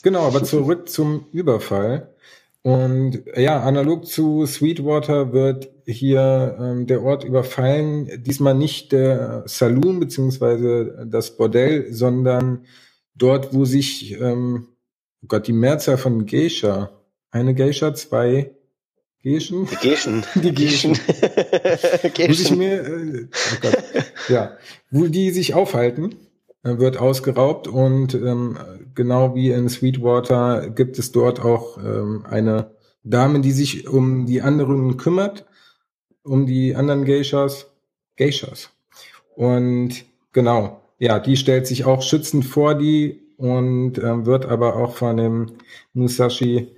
Genau, 0.03 0.27
aber 0.27 0.45
zurück 0.45 0.89
zum 0.89 1.27
Überfall. 1.33 2.15
Und 2.63 3.23
ja, 3.37 3.63
analog 3.63 4.07
zu 4.07 4.45
Sweetwater 4.45 5.33
wird 5.33 5.71
hier 5.87 6.57
ähm, 6.61 6.87
der 6.87 7.03
Ort 7.03 7.25
überfallen. 7.25 8.23
Diesmal 8.25 8.55
nicht 8.55 8.93
der 8.93 9.45
Saloon 9.47 10.01
beziehungsweise 10.01 11.07
das 11.09 11.37
Bordell, 11.37 11.93
sondern 11.93 12.67
dort, 13.15 13.55
wo 13.55 13.65
sich, 13.65 14.21
ähm, 14.21 14.69
oh 15.23 15.27
Gott, 15.29 15.47
die 15.47 15.53
Mehrzahl 15.53 15.97
von 15.99 16.27
Geisha, 16.27 16.91
eine 17.31 17.55
Geisha, 17.55 17.95
zwei 17.95 18.51
Geischen? 19.23 19.67
Die 19.67 19.77
Geischen. 19.77 20.25
Die 20.37 20.53
Geischen. 20.53 20.93
Geischen. 22.15 22.29
Wo 22.29 22.33
sich 22.33 22.51
mir, 22.55 22.85
äh, 22.85 23.29
oh 23.33 23.57
Gott, 23.63 23.79
ja, 24.29 24.57
wo 24.91 25.07
die 25.07 25.31
sich 25.31 25.55
aufhalten 25.55 26.15
wird 26.63 26.99
ausgeraubt 26.99 27.69
und 27.69 28.15
ähm, 28.15 28.59
genau 28.99 29.37
wie 29.37 29.51
in 29.53 29.69
Sweetwater 29.69 30.71
gibt 30.71 30.99
es 30.99 31.13
dort 31.13 31.41
auch 31.41 31.79
ähm, 31.79 32.27
eine 32.29 32.73
Dame, 33.05 33.41
die 33.41 33.53
sich 33.53 33.89
um 33.89 34.27
die 34.27 34.43
anderen 34.43 34.97
kümmert, 34.97 35.47
um 36.25 36.47
die 36.47 36.75
anderen 36.75 37.05
Geishas, 37.05 37.71
Geishas. 38.17 38.71
Und 39.37 40.05
genau, 40.33 40.83
ja, 40.99 41.21
die 41.21 41.37
stellt 41.37 41.69
sich 41.69 41.85
auch 41.85 42.03
schützend 42.03 42.45
vor 42.45 42.75
die 42.75 43.23
und 43.37 43.99
äh, 43.99 44.27
wird 44.27 44.47
aber 44.47 44.75
auch 44.75 44.97
von 44.97 45.17
dem 45.17 45.47
Musashi 45.93 46.75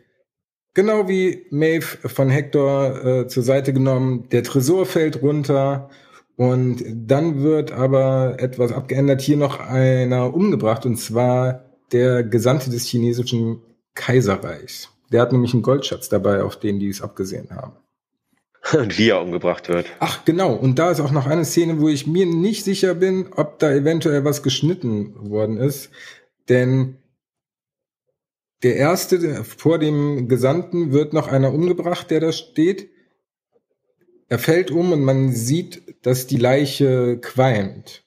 genau 0.74 1.08
wie 1.08 1.46
Maeve 1.50 2.06
von 2.06 2.28
Hector 2.28 3.02
äh, 3.02 3.26
zur 3.28 3.42
Seite 3.42 3.72
genommen. 3.72 4.28
Der 4.30 4.42
Tresor 4.42 4.84
fällt 4.84 5.22
runter 5.22 5.88
und 6.36 6.84
dann 6.86 7.42
wird 7.42 7.72
aber 7.72 8.36
etwas 8.38 8.72
abgeändert, 8.72 9.22
hier 9.22 9.38
noch 9.38 9.58
einer 9.58 10.34
umgebracht, 10.34 10.84
und 10.84 10.98
zwar 10.98 11.69
der 11.92 12.22
Gesandte 12.22 12.70
des 12.70 12.86
chinesischen 12.86 13.62
Kaiserreichs. 13.94 14.90
Der 15.12 15.22
hat 15.22 15.32
nämlich 15.32 15.52
einen 15.52 15.62
Goldschatz 15.62 16.08
dabei, 16.08 16.42
auf 16.42 16.58
den 16.58 16.78
die 16.78 16.88
es 16.88 17.02
abgesehen 17.02 17.50
haben. 17.50 17.72
Und 18.72 18.98
wie 18.98 19.08
er 19.08 19.22
umgebracht 19.22 19.68
wird. 19.68 19.86
Ach, 20.00 20.24
genau. 20.24 20.54
Und 20.54 20.78
da 20.78 20.90
ist 20.90 21.00
auch 21.00 21.10
noch 21.10 21.26
eine 21.26 21.44
Szene, 21.44 21.80
wo 21.80 21.88
ich 21.88 22.06
mir 22.06 22.26
nicht 22.26 22.64
sicher 22.64 22.94
bin, 22.94 23.32
ob 23.34 23.58
da 23.58 23.72
eventuell 23.72 24.24
was 24.24 24.42
geschnitten 24.42 25.30
worden 25.30 25.56
ist. 25.56 25.90
Denn 26.48 26.98
der 28.62 28.76
erste, 28.76 29.44
vor 29.44 29.78
dem 29.78 30.28
Gesandten 30.28 30.92
wird 30.92 31.14
noch 31.14 31.28
einer 31.28 31.52
umgebracht, 31.54 32.10
der 32.10 32.20
da 32.20 32.32
steht. 32.32 32.90
Er 34.28 34.38
fällt 34.38 34.70
um 34.70 34.92
und 34.92 35.02
man 35.02 35.32
sieht, 35.32 35.82
dass 36.02 36.26
die 36.26 36.36
Leiche 36.36 37.18
qualmt. 37.18 38.04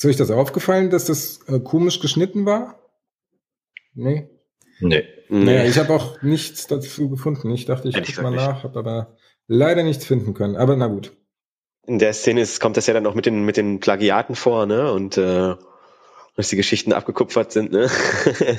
Ist 0.00 0.06
euch 0.06 0.16
das 0.16 0.30
aufgefallen, 0.30 0.88
dass 0.88 1.04
das 1.04 1.40
äh, 1.46 1.60
komisch 1.60 2.00
geschnitten 2.00 2.46
war? 2.46 2.80
Nee. 3.92 4.30
Nee. 4.80 5.04
Naja, 5.28 5.66
ich 5.66 5.76
habe 5.76 5.92
auch 5.92 6.22
nichts 6.22 6.66
dazu 6.66 7.10
gefunden. 7.10 7.50
Ich 7.50 7.66
dachte, 7.66 7.90
ich 7.90 7.94
gucke 7.94 8.22
mal 8.22 8.30
nach, 8.30 8.64
habe 8.64 8.78
aber 8.78 9.16
leider 9.46 9.82
nichts 9.82 10.06
finden 10.06 10.32
können. 10.32 10.56
Aber 10.56 10.74
na 10.74 10.86
gut. 10.86 11.12
In 11.86 11.98
der 11.98 12.14
Szene 12.14 12.40
ist, 12.40 12.60
kommt 12.60 12.78
das 12.78 12.86
ja 12.86 12.94
dann 12.94 13.06
auch 13.06 13.14
mit 13.14 13.26
den, 13.26 13.44
mit 13.44 13.58
den 13.58 13.78
Plagiaten 13.78 14.36
vor, 14.36 14.64
ne? 14.64 14.90
Und 14.90 15.18
äh, 15.18 15.54
dass 16.34 16.48
die 16.48 16.56
Geschichten 16.56 16.94
abgekupfert 16.94 17.52
sind, 17.52 17.70
ne? 17.70 17.90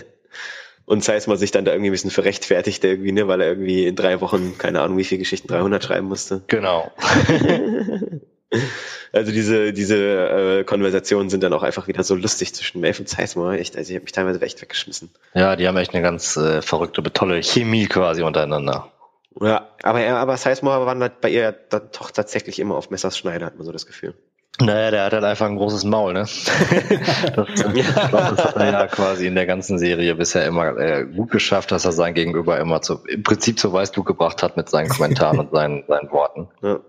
und 0.85 1.03
Sizemore 1.03 1.39
sich 1.39 1.49
dann 1.49 1.65
da 1.65 1.71
irgendwie 1.71 1.89
ein 1.89 1.93
bisschen 1.93 2.11
für 2.11 2.23
rechtfertigt 2.23 2.83
irgendwie, 2.83 3.13
ne, 3.13 3.27
weil 3.27 3.41
er 3.41 3.47
irgendwie 3.47 3.87
in 3.87 3.95
drei 3.95 4.21
Wochen, 4.21 4.59
keine 4.59 4.81
Ahnung, 4.81 4.99
wie 4.99 5.05
viele 5.05 5.17
Geschichten, 5.17 5.47
300 5.47 5.83
schreiben 5.83 6.07
musste. 6.07 6.43
Genau. 6.45 6.91
also 9.13 9.31
diese, 9.31 9.73
diese 9.73 9.97
äh, 9.97 10.63
Konversationen 10.63 11.29
sind 11.29 11.43
dann 11.43 11.53
auch 11.53 11.63
einfach 11.63 11.87
wieder 11.87 12.03
so 12.03 12.15
lustig 12.15 12.53
zwischen 12.53 12.81
Maeve 12.81 12.99
und 12.99 13.09
Sizemore. 13.09 13.57
Echt, 13.57 13.77
also 13.77 13.89
ich 13.89 13.95
habe 13.95 14.03
mich 14.03 14.11
teilweise 14.11 14.41
echt 14.41 14.61
weggeschmissen. 14.61 15.09
Ja, 15.33 15.55
die 15.55 15.67
haben 15.67 15.77
echt 15.77 15.93
eine 15.93 16.03
ganz 16.03 16.37
äh, 16.37 16.61
verrückte, 16.61 17.01
tolle 17.13 17.41
Chemie 17.41 17.87
quasi 17.87 18.23
untereinander. 18.23 18.91
Ja, 19.39 19.69
aber, 19.81 20.01
er, 20.01 20.17
aber 20.17 20.35
Sizemore 20.37 20.85
war 20.85 21.09
bei 21.09 21.29
ihr 21.29 21.53
dann 21.69 21.89
doch 21.97 22.11
tatsächlich 22.11 22.59
immer 22.59 22.75
auf 22.75 22.89
Messers 22.89 23.17
Schneider, 23.17 23.45
hat 23.45 23.57
man 23.57 23.65
so 23.65 23.71
das 23.71 23.85
Gefühl. 23.85 24.13
Naja, 24.59 24.91
der 24.91 25.05
hat 25.05 25.13
halt 25.13 25.23
einfach 25.23 25.47
ein 25.47 25.55
großes 25.55 25.85
Maul, 25.85 26.13
ne? 26.13 26.19
das, 27.35 27.47
glaub, 27.55 28.11
das 28.11 28.45
hat 28.45 28.55
er 28.57 28.71
ja 28.71 28.87
quasi 28.87 29.25
in 29.25 29.35
der 29.35 29.45
ganzen 29.45 29.79
Serie 29.79 30.13
bisher 30.15 30.45
immer 30.45 30.77
äh, 30.77 31.05
gut 31.05 31.31
geschafft, 31.31 31.71
dass 31.71 31.85
er 31.85 31.93
sein 31.93 32.13
Gegenüber 32.13 32.59
immer 32.59 32.81
zu, 32.81 32.99
im 33.07 33.23
Prinzip 33.23 33.57
zur 33.57 33.73
Weißblut 33.73 34.05
gebracht 34.05 34.43
hat 34.43 34.57
mit 34.57 34.69
seinen 34.69 34.89
Kommentaren 34.89 35.39
und 35.39 35.51
seinen, 35.51 35.85
seinen 35.87 36.11
Worten. 36.11 36.49
Ja. 36.61 36.79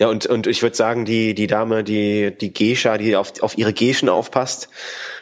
Ja, 0.00 0.08
und, 0.08 0.24
und 0.24 0.46
ich 0.46 0.62
würde 0.62 0.74
sagen, 0.74 1.04
die, 1.04 1.34
die 1.34 1.46
Dame, 1.46 1.84
die, 1.84 2.34
die 2.34 2.54
Geisha, 2.54 2.96
die 2.96 3.16
auf, 3.16 3.42
auf 3.42 3.58
ihre 3.58 3.74
Geischen 3.74 4.08
aufpasst, 4.08 4.70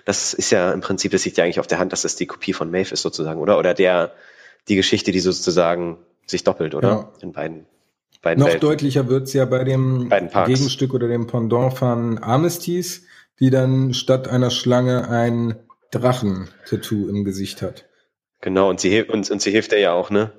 das 0.04 0.32
ist 0.32 0.50
ja 0.50 0.70
im 0.70 0.80
Prinzip, 0.80 1.10
das 1.10 1.24
liegt 1.24 1.36
ja 1.36 1.42
eigentlich 1.42 1.58
auf 1.58 1.66
der 1.66 1.80
Hand, 1.80 1.92
dass 1.92 2.02
das 2.02 2.14
die 2.14 2.26
Kopie 2.26 2.52
von 2.52 2.70
Maeve 2.70 2.92
ist 2.92 3.02
sozusagen, 3.02 3.40
oder? 3.40 3.58
Oder 3.58 3.74
der, 3.74 4.12
die 4.68 4.76
Geschichte, 4.76 5.10
die 5.10 5.18
sozusagen 5.18 5.98
sich 6.26 6.44
doppelt, 6.44 6.76
oder? 6.76 6.88
Ja. 6.88 7.12
In 7.20 7.32
beiden. 7.32 7.66
beiden 8.22 8.38
Noch 8.38 8.46
Welten. 8.46 8.60
deutlicher 8.68 9.08
wird's 9.08 9.32
ja 9.32 9.46
bei 9.46 9.64
dem 9.64 10.10
Gegenstück 10.46 10.94
oder 10.94 11.08
dem 11.08 11.26
Pendant 11.26 11.76
von 11.76 12.18
Armistice, 12.18 13.00
die 13.40 13.50
dann 13.50 13.94
statt 13.94 14.28
einer 14.28 14.50
Schlange 14.50 15.08
ein 15.08 15.56
Drachen-Tattoo 15.90 17.08
im 17.08 17.24
Gesicht 17.24 17.62
hat. 17.62 17.86
Genau, 18.42 18.70
und 18.70 18.78
sie, 18.78 19.02
und, 19.02 19.28
und 19.28 19.42
sie 19.42 19.50
hilft 19.50 19.72
er 19.72 19.80
ja 19.80 19.92
auch, 19.92 20.10
ne? 20.10 20.30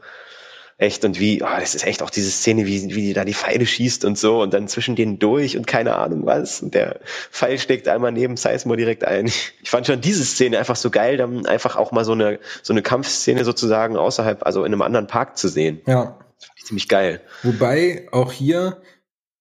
Echt 0.79 1.03
und 1.03 1.19
wie, 1.19 1.43
oh, 1.43 1.59
das 1.59 1.75
ist 1.75 1.85
echt 1.85 2.01
auch 2.01 2.09
diese 2.09 2.31
Szene, 2.31 2.65
wie, 2.65 2.95
wie 2.95 3.01
die 3.01 3.13
da 3.13 3.25
die 3.25 3.33
Pfeile 3.33 3.65
schießt 3.65 4.05
und 4.05 4.17
so 4.17 4.41
und 4.41 4.53
dann 4.53 4.69
zwischen 4.69 4.95
denen 4.95 5.19
durch 5.19 5.57
und 5.57 5.67
keine 5.67 5.95
Ahnung 5.95 6.25
was. 6.25 6.61
Und 6.61 6.73
der 6.73 7.01
Pfeil 7.31 7.59
steckt 7.59 7.89
einmal 7.89 8.13
neben 8.13 8.37
Sizemore 8.37 8.77
direkt 8.77 9.03
ein. 9.03 9.29
Ich 9.61 9.71
fand 9.71 9.85
schon 9.85 10.01
diese 10.01 10.23
Szene 10.25 10.57
einfach 10.57 10.77
so 10.77 10.89
geil, 10.89 11.17
dann 11.17 11.45
einfach 11.45 11.75
auch 11.75 11.91
mal 11.91 12.05
so 12.05 12.13
eine, 12.13 12.39
so 12.63 12.73
eine 12.73 12.81
Kampfszene 12.81 13.43
sozusagen 13.43 13.97
außerhalb, 13.97 14.43
also 14.45 14.63
in 14.63 14.71
einem 14.71 14.81
anderen 14.81 15.05
Park 15.05 15.37
zu 15.37 15.47
sehen. 15.47 15.81
Ja. 15.85 16.17
Das 16.37 16.47
fand 16.47 16.57
ich 16.57 16.65
ziemlich 16.65 16.87
geil. 16.87 17.21
Wobei 17.43 18.07
auch 18.11 18.31
hier 18.31 18.81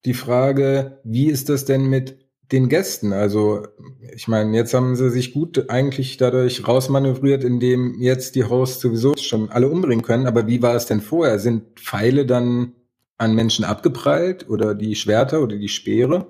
die 0.04 0.14
Frage, 0.14 1.00
wie 1.04 1.28
ist 1.28 1.48
das 1.48 1.64
denn 1.64 1.84
mit 1.84 2.27
den 2.52 2.68
Gästen. 2.68 3.12
Also 3.12 3.66
ich 4.14 4.28
meine, 4.28 4.56
jetzt 4.56 4.74
haben 4.74 4.96
sie 4.96 5.10
sich 5.10 5.34
gut 5.34 5.68
eigentlich 5.68 6.16
dadurch 6.16 6.66
rausmanövriert, 6.66 7.44
indem 7.44 8.00
jetzt 8.00 8.34
die 8.34 8.44
Hosts 8.44 8.80
sowieso 8.80 9.16
schon 9.16 9.50
alle 9.50 9.68
umbringen 9.68 10.04
können. 10.04 10.26
Aber 10.26 10.46
wie 10.46 10.62
war 10.62 10.74
es 10.74 10.86
denn 10.86 11.00
vorher? 11.00 11.38
Sind 11.38 11.78
Pfeile 11.78 12.26
dann 12.26 12.72
an 13.18 13.34
Menschen 13.34 13.64
abgeprallt 13.64 14.48
oder 14.48 14.74
die 14.74 14.94
Schwerter 14.94 15.42
oder 15.42 15.56
die 15.56 15.68
Speere? 15.68 16.26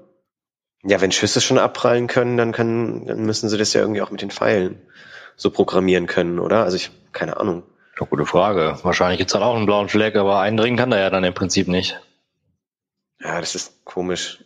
Ja, 0.84 1.00
wenn 1.00 1.12
Schüsse 1.12 1.40
schon 1.40 1.58
abprallen 1.58 2.06
können, 2.06 2.36
dann 2.36 2.52
können, 2.52 3.06
dann 3.06 3.24
müssen 3.24 3.48
sie 3.48 3.58
das 3.58 3.72
ja 3.72 3.80
irgendwie 3.80 4.02
auch 4.02 4.10
mit 4.10 4.22
den 4.22 4.30
Pfeilen 4.30 4.80
so 5.36 5.50
programmieren 5.50 6.06
können, 6.06 6.38
oder? 6.38 6.64
Also 6.64 6.76
ich, 6.76 6.90
keine 7.12 7.36
Ahnung. 7.36 7.62
Ja, 7.98 8.06
gute 8.06 8.26
Frage. 8.26 8.78
Wahrscheinlich 8.82 9.18
gibt's 9.18 9.32
dann 9.32 9.42
auch 9.42 9.56
einen 9.56 9.66
blauen 9.66 9.88
Fleck, 9.88 10.16
aber 10.16 10.40
eindringen 10.40 10.78
kann 10.78 10.92
er 10.92 11.00
ja 11.00 11.10
dann 11.10 11.24
im 11.24 11.34
Prinzip 11.34 11.68
nicht. 11.68 12.00
Ja, 13.20 13.40
das 13.40 13.54
ist 13.54 13.84
komisch. 13.84 14.44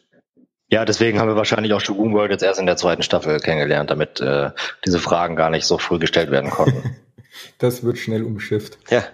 Ja, 0.72 0.86
deswegen 0.86 1.20
haben 1.20 1.28
wir 1.28 1.36
wahrscheinlich 1.36 1.74
auch 1.74 1.82
Shogun 1.82 2.14
World 2.14 2.30
jetzt 2.30 2.42
erst 2.42 2.58
in 2.58 2.64
der 2.64 2.78
zweiten 2.78 3.02
Staffel 3.02 3.38
kennengelernt, 3.40 3.90
damit 3.90 4.22
äh, 4.22 4.52
diese 4.86 4.98
Fragen 4.98 5.36
gar 5.36 5.50
nicht 5.50 5.66
so 5.66 5.76
früh 5.76 5.98
gestellt 5.98 6.30
werden 6.30 6.48
konnten. 6.48 6.96
das 7.58 7.84
wird 7.84 7.98
schnell 7.98 8.24
umschifft. 8.24 8.78
Ja. 8.88 9.04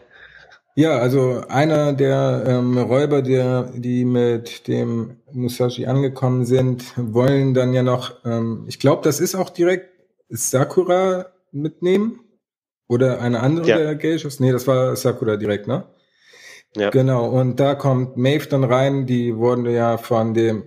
Ja, 0.76 0.98
also 0.98 1.42
einer 1.48 1.94
der 1.94 2.44
ähm, 2.46 2.78
Räuber, 2.78 3.22
der, 3.22 3.72
die 3.74 4.04
mit 4.04 4.68
dem 4.68 5.16
Musashi 5.32 5.86
angekommen 5.86 6.44
sind, 6.44 6.84
wollen 6.96 7.54
dann 7.54 7.74
ja 7.74 7.82
noch, 7.82 8.24
ähm, 8.24 8.64
ich 8.68 8.78
glaube, 8.78 9.02
das 9.02 9.18
ist 9.18 9.34
auch 9.34 9.50
direkt 9.50 9.88
Sakura 10.28 11.26
mitnehmen. 11.50 12.20
Oder 12.86 13.20
eine 13.20 13.40
andere 13.40 13.66
ja. 13.66 13.78
der 13.78 13.96
Geishas? 13.96 14.38
Nee, 14.38 14.52
das 14.52 14.68
war 14.68 14.94
Sakura 14.94 15.36
direkt, 15.36 15.66
ne? 15.66 15.88
Ja. 16.76 16.90
Genau, 16.90 17.28
und 17.28 17.58
da 17.58 17.74
kommt 17.74 18.16
Maeve 18.16 18.46
dann 18.46 18.62
rein, 18.62 19.06
die 19.06 19.36
wurden 19.36 19.66
ja 19.66 19.98
von 19.98 20.34
dem 20.34 20.62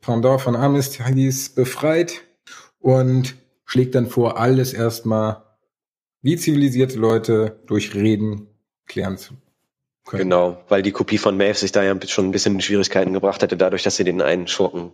Pendant 0.00 0.40
von 0.40 0.56
Amistis 0.56 1.50
befreit 1.50 2.22
und 2.78 3.36
schlägt 3.64 3.94
dann 3.94 4.06
vor, 4.06 4.38
alles 4.38 4.72
erstmal 4.72 5.44
wie 6.22 6.36
zivilisierte 6.36 6.98
Leute 6.98 7.60
durch 7.66 7.94
Reden 7.94 8.48
klären 8.86 9.18
zu 9.18 9.34
können. 10.06 10.24
Genau, 10.24 10.62
weil 10.68 10.82
die 10.82 10.92
Kopie 10.92 11.18
von 11.18 11.36
Maeve 11.36 11.58
sich 11.58 11.72
da 11.72 11.82
ja 11.82 11.94
schon 12.06 12.26
ein 12.26 12.30
bisschen 12.30 12.54
in 12.54 12.60
Schwierigkeiten 12.60 13.12
gebracht 13.12 13.42
hätte, 13.42 13.56
dadurch, 13.56 13.82
dass 13.82 13.96
sie 13.96 14.04
den 14.04 14.22
einen 14.22 14.48
Schurken 14.48 14.92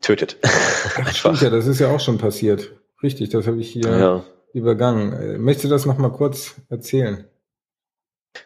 tötet. 0.00 0.38
Ach, 0.42 1.08
stimmt 1.14 1.42
ja, 1.42 1.50
das 1.50 1.66
ist 1.66 1.78
ja 1.78 1.88
auch 1.88 2.00
schon 2.00 2.18
passiert. 2.18 2.72
Richtig, 3.02 3.30
das 3.30 3.46
habe 3.46 3.60
ich 3.60 3.70
hier 3.70 3.88
ja. 3.88 4.24
übergangen. 4.52 5.12
Äh, 5.12 5.38
möchtest 5.38 5.64
du 5.64 5.68
das 5.68 5.86
nochmal 5.86 6.12
kurz 6.12 6.56
erzählen? 6.68 7.26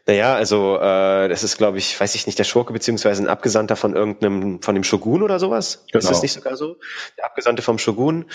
Naja, 0.06 0.34
also 0.34 0.76
äh, 0.76 1.28
das 1.28 1.42
ist, 1.42 1.58
glaube 1.58 1.78
ich, 1.78 1.98
weiß 1.98 2.14
ich 2.14 2.26
nicht, 2.26 2.38
der 2.38 2.44
Schurke 2.44 2.72
beziehungsweise 2.72 3.22
ein 3.22 3.28
Abgesandter 3.28 3.76
von 3.76 3.94
irgendeinem, 3.94 4.62
von 4.62 4.74
dem 4.74 4.84
Shogun 4.84 5.22
oder 5.22 5.38
sowas. 5.38 5.84
Genau. 5.90 6.00
Ist 6.00 6.10
das 6.10 6.22
nicht 6.22 6.32
sogar 6.32 6.56
so? 6.56 6.76
Der 7.18 7.26
Abgesandte 7.26 7.62
vom 7.62 7.78
Shogun 7.78 8.26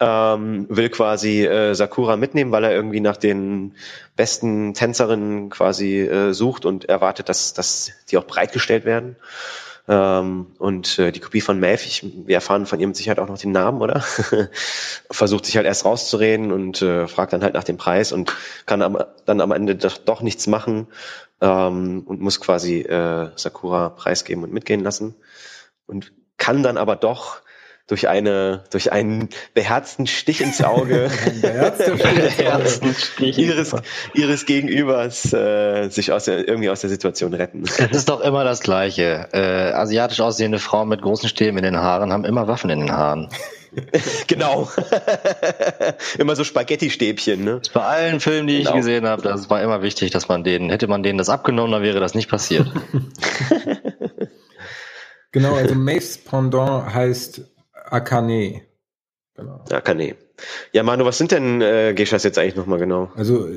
ähm, 0.00 0.66
will 0.68 0.88
quasi 0.90 1.44
äh, 1.44 1.74
Sakura 1.74 2.16
mitnehmen, 2.16 2.52
weil 2.52 2.64
er 2.64 2.72
irgendwie 2.72 3.00
nach 3.00 3.16
den 3.16 3.74
besten 4.16 4.74
Tänzerinnen 4.74 5.50
quasi 5.50 6.00
äh, 6.00 6.32
sucht 6.32 6.64
und 6.64 6.86
erwartet, 6.86 7.28
dass, 7.28 7.54
dass 7.54 7.92
die 8.10 8.18
auch 8.18 8.24
bereitgestellt 8.24 8.84
werden. 8.84 9.16
Ähm, 9.88 10.46
und 10.58 10.98
äh, 10.98 11.12
die 11.12 11.20
Kopie 11.20 11.40
von 11.40 11.60
Maeve, 11.60 11.84
ich, 11.86 12.04
wir 12.26 12.34
erfahren 12.34 12.66
von 12.66 12.80
ihr 12.80 12.88
mit 12.88 12.96
Sicherheit 12.96 13.20
auch 13.20 13.28
noch 13.28 13.38
den 13.38 13.52
Namen, 13.52 13.80
oder? 13.80 14.00
Versucht 15.10 15.46
sich 15.46 15.56
halt 15.56 15.66
erst 15.66 15.84
rauszureden 15.84 16.50
und 16.50 16.82
äh, 16.82 17.06
fragt 17.06 17.32
dann 17.32 17.42
halt 17.42 17.54
nach 17.54 17.64
dem 17.64 17.76
Preis 17.76 18.10
und 18.10 18.34
kann 18.66 18.82
am, 18.82 18.98
dann 19.26 19.40
am 19.40 19.52
Ende 19.52 19.76
doch, 19.76 19.98
doch 19.98 20.22
nichts 20.22 20.48
machen 20.48 20.88
ähm, 21.40 22.02
und 22.04 22.20
muss 22.20 22.40
quasi 22.40 22.80
äh, 22.80 23.30
Sakura 23.36 23.90
preisgeben 23.90 24.42
und 24.42 24.52
mitgehen 24.52 24.82
lassen. 24.82 25.14
Und 25.86 26.12
kann 26.36 26.64
dann 26.64 26.78
aber 26.78 26.96
doch 26.96 27.42
durch 27.86 28.08
eine 28.08 28.64
durch 28.70 28.90
einen 28.90 29.28
beherzten 29.54 30.06
Stich 30.06 30.40
ins 30.40 30.62
Auge, 30.62 31.08
beherzten 31.40 32.94
Stich 32.94 33.38
ihres 33.38 33.74
ihres 34.14 34.46
Gegenübers 34.46 35.32
äh, 35.32 35.88
sich 35.88 36.12
aus 36.12 36.24
der, 36.24 36.48
irgendwie 36.48 36.70
aus 36.70 36.80
der 36.80 36.90
Situation 36.90 37.32
retten. 37.32 37.62
Es 37.64 37.78
ist 37.78 38.08
doch 38.08 38.20
immer 38.20 38.44
das 38.44 38.60
Gleiche. 38.60 39.28
Äh, 39.32 39.72
asiatisch 39.72 40.20
aussehende 40.20 40.58
Frauen 40.58 40.88
mit 40.88 41.02
großen 41.02 41.28
Stäben 41.28 41.58
in 41.58 41.64
den 41.64 41.76
Haaren 41.76 42.12
haben 42.12 42.24
immer 42.24 42.48
Waffen 42.48 42.70
in 42.70 42.80
den 42.80 42.92
Haaren. 42.92 43.28
genau. 44.26 44.68
immer 46.18 46.34
so 46.34 46.44
Spaghetti-Stäbchen, 46.44 47.44
ne? 47.44 47.60
Bei 47.74 47.82
allen 47.82 48.20
Filmen, 48.20 48.48
die 48.48 48.58
genau. 48.58 48.70
ich 48.70 48.76
gesehen 48.76 49.06
habe, 49.06 49.22
das 49.22 49.50
war 49.50 49.62
immer 49.62 49.82
wichtig, 49.82 50.10
dass 50.10 50.28
man 50.28 50.44
denen, 50.44 50.70
hätte 50.70 50.86
man 50.86 51.02
denen 51.02 51.18
das 51.18 51.28
abgenommen, 51.28 51.72
dann 51.72 51.82
wäre 51.82 52.00
das 52.00 52.14
nicht 52.14 52.30
passiert. 52.30 52.66
genau, 55.30 55.54
also 55.54 55.74
Mace 55.74 56.18
Pendant 56.18 56.94
heißt 56.94 57.42
Akane. 57.90 58.62
Genau. 59.34 59.60
Akane. 59.70 60.16
Ja, 60.72 60.82
Manu, 60.82 61.04
was 61.04 61.18
sind 61.18 61.32
denn 61.32 61.60
äh, 61.60 61.94
Geishas 61.94 62.24
jetzt 62.24 62.38
eigentlich 62.38 62.56
nochmal 62.56 62.78
genau? 62.78 63.10
Also, 63.16 63.48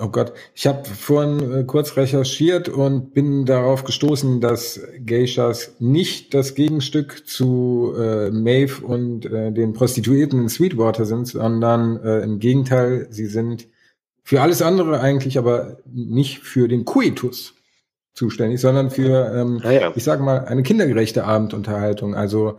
oh 0.00 0.08
Gott, 0.08 0.32
ich 0.54 0.66
habe 0.66 0.84
vorhin 0.84 1.52
äh, 1.52 1.64
kurz 1.64 1.96
recherchiert 1.96 2.68
und 2.68 3.12
bin 3.12 3.44
darauf 3.44 3.84
gestoßen, 3.84 4.40
dass 4.40 4.80
Geishas 5.04 5.74
nicht 5.80 6.34
das 6.34 6.54
Gegenstück 6.54 7.26
zu 7.26 7.92
äh, 7.98 8.30
Maeve 8.30 8.84
und 8.84 9.26
äh, 9.26 9.52
den 9.52 9.72
Prostituierten 9.72 10.42
in 10.42 10.48
Sweetwater 10.48 11.04
sind, 11.06 11.26
sondern 11.26 12.02
äh, 12.04 12.20
im 12.20 12.38
Gegenteil, 12.38 13.08
sie 13.10 13.26
sind 13.26 13.68
für 14.22 14.42
alles 14.42 14.60
andere 14.62 15.00
eigentlich, 15.00 15.38
aber 15.38 15.78
nicht 15.86 16.40
für 16.40 16.68
den 16.68 16.84
Coitus 16.84 17.54
zuständig, 18.12 18.60
sondern 18.60 18.90
für, 18.90 19.32
ähm, 19.34 19.60
ah, 19.62 19.70
ja. 19.70 19.92
ich 19.94 20.04
sage 20.04 20.22
mal, 20.22 20.44
eine 20.44 20.62
kindergerechte 20.62 21.24
Abendunterhaltung. 21.24 22.14
Also 22.14 22.58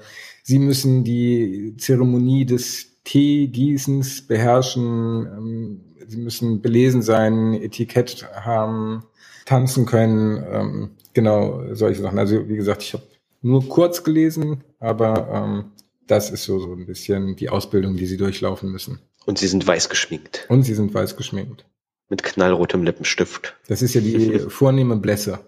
Sie 0.49 0.57
müssen 0.57 1.03
die 1.03 1.75
Zeremonie 1.77 2.43
des 2.43 3.03
Teegießens 3.03 4.25
beherrschen. 4.25 5.27
Ähm, 5.27 5.81
sie 6.07 6.17
müssen 6.17 6.63
belesen 6.63 7.03
sein, 7.03 7.53
Etikett 7.53 8.27
haben, 8.33 9.03
tanzen 9.45 9.85
können. 9.85 10.43
Ähm, 10.51 10.89
genau, 11.13 11.75
solche 11.75 12.01
Sachen. 12.01 12.17
Also 12.17 12.49
wie 12.49 12.55
gesagt, 12.55 12.81
ich 12.81 12.93
habe 12.93 13.03
nur 13.43 13.69
kurz 13.69 14.03
gelesen, 14.03 14.63
aber 14.79 15.29
ähm, 15.31 15.65
das 16.07 16.31
ist 16.31 16.45
so, 16.45 16.57
so 16.57 16.73
ein 16.73 16.87
bisschen 16.87 17.35
die 17.35 17.49
Ausbildung, 17.49 17.95
die 17.95 18.07
sie 18.07 18.17
durchlaufen 18.17 18.71
müssen. 18.71 18.97
Und 19.27 19.37
sie 19.37 19.45
sind 19.47 19.67
weiß 19.67 19.87
geschminkt. 19.89 20.47
Und 20.49 20.63
sie 20.63 20.73
sind 20.73 20.91
weiß 20.91 21.15
geschminkt. 21.15 21.67
Mit 22.09 22.23
knallrotem 22.23 22.81
Lippenstift. 22.81 23.55
Das 23.67 23.83
ist 23.83 23.93
ja 23.93 24.01
die 24.01 24.39
vornehme 24.49 24.97
Blässe. 24.97 25.41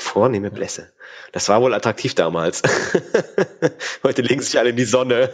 Vornehme 0.00 0.50
Blässe. 0.52 0.92
Das 1.32 1.48
war 1.48 1.60
wohl 1.60 1.74
attraktiv 1.74 2.14
damals. 2.14 2.62
heute 4.04 4.22
legen 4.22 4.40
sich 4.40 4.56
alle 4.58 4.70
in 4.70 4.76
die 4.76 4.84
Sonne. 4.84 5.28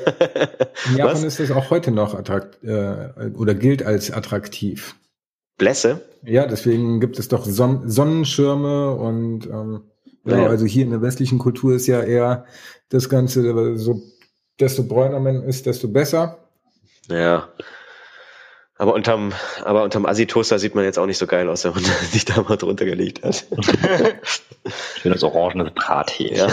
in 0.90 0.96
Japan 0.96 1.12
Was? 1.14 1.22
ist 1.22 1.38
das 1.38 1.50
auch 1.50 1.68
heute 1.70 1.90
noch 1.90 2.14
attrakt 2.14 2.64
äh, 2.64 3.30
oder 3.36 3.54
gilt 3.54 3.82
als 3.84 4.10
attraktiv. 4.10 4.96
Blässe? 5.58 6.00
Ja, 6.22 6.46
deswegen 6.46 6.98
gibt 6.98 7.18
es 7.18 7.28
doch 7.28 7.44
Son 7.44 7.88
Sonnenschirme 7.90 8.92
und 8.92 9.46
ähm, 9.46 9.82
ja, 10.24 10.38
Ja. 10.38 10.46
also 10.48 10.64
hier 10.64 10.84
in 10.84 10.90
der 10.90 11.02
westlichen 11.02 11.38
Kultur 11.38 11.74
ist 11.74 11.86
ja 11.86 12.00
eher 12.02 12.46
das 12.88 13.10
Ganze 13.10 13.76
so, 13.76 14.02
desto 14.58 14.84
bräuner 14.84 15.20
man 15.20 15.42
ist, 15.42 15.66
desto 15.66 15.88
besser. 15.88 16.38
Ja. 17.08 17.48
Aber 18.76 18.94
unterm, 18.94 19.32
aber 19.64 19.84
unterm 19.84 20.04
Assi-Toaster 20.04 20.58
sieht 20.58 20.74
man 20.74 20.84
jetzt 20.84 20.98
auch 20.98 21.06
nicht 21.06 21.18
so 21.18 21.26
geil 21.26 21.48
aus, 21.48 21.64
wenn 21.64 21.74
man 21.74 21.84
sich 22.10 22.24
da 22.24 22.42
mal 22.42 22.56
drunter 22.56 22.84
gelegt 22.84 23.22
hat. 23.22 23.46
Schönes 25.00 25.22
orangenes 25.22 25.74
Drahthähnchen. 25.74 26.36
Ja. 26.36 26.48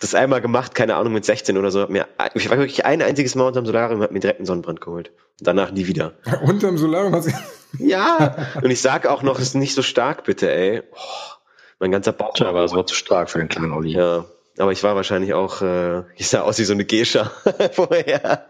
Das 0.00 0.14
einmal 0.14 0.42
gemacht, 0.42 0.74
keine 0.74 0.96
Ahnung, 0.96 1.14
mit 1.14 1.24
16 1.24 1.56
oder 1.56 1.70
so. 1.70 1.80
Hab 1.80 1.88
Mir, 1.88 2.06
ich 2.34 2.50
war 2.50 2.58
wirklich 2.58 2.84
ein 2.84 3.00
einziges 3.00 3.34
Mal 3.34 3.46
unterm 3.46 3.64
Solarium, 3.64 4.02
hab 4.02 4.10
mir 4.10 4.20
direkt 4.20 4.40
einen 4.40 4.46
Sonnenbrand 4.46 4.82
geholt. 4.82 5.12
Und 5.38 5.46
danach 5.46 5.70
nie 5.70 5.86
wieder. 5.86 6.12
Unterm 6.44 6.76
Solarium 6.76 7.14
hast 7.14 7.28
du 7.28 7.32
Ja. 7.78 8.36
Und 8.62 8.70
ich 8.70 8.82
sag 8.82 9.06
auch 9.06 9.22
noch, 9.22 9.38
es 9.38 9.48
ist 9.48 9.54
nicht 9.54 9.74
so 9.74 9.80
stark, 9.80 10.24
bitte, 10.24 10.52
ey. 10.52 10.82
Oh, 10.92 11.32
mein 11.78 11.90
ganzer 11.90 12.12
Bauch. 12.12 12.34
Tja, 12.34 12.48
aber 12.48 12.60
das 12.60 12.74
war 12.74 12.86
zu 12.86 12.94
stark 12.94 13.30
für 13.30 13.38
den 13.38 13.48
kleinen 13.48 13.72
Olli. 13.72 13.92
Ja. 13.92 14.26
Aber 14.58 14.72
ich 14.72 14.82
war 14.82 14.94
wahrscheinlich 14.94 15.32
auch, 15.32 15.62
äh, 15.62 16.02
ich 16.16 16.28
sah 16.28 16.42
aus 16.42 16.58
wie 16.58 16.64
so 16.64 16.74
eine 16.74 16.84
Geisha 16.84 17.30
vorher. 17.72 18.46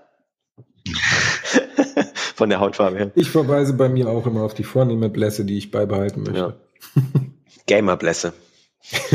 Von 2.37 2.51
der 2.51 2.61
Hautfarbe 2.61 2.99
her. 2.99 3.11
Ich 3.14 3.31
verweise 3.31 3.72
bei 3.72 3.88
mir 3.88 4.11
auch 4.11 4.27
immer 4.27 4.42
auf 4.42 4.53
die 4.53 4.62
vornehme 4.62 5.09
Blässe, 5.09 5.46
die 5.46 5.57
ich 5.57 5.70
beibehalten 5.70 6.22
möchte. 6.22 6.55
Ja. 6.94 7.03
Gamer-Blässe. 7.66 8.35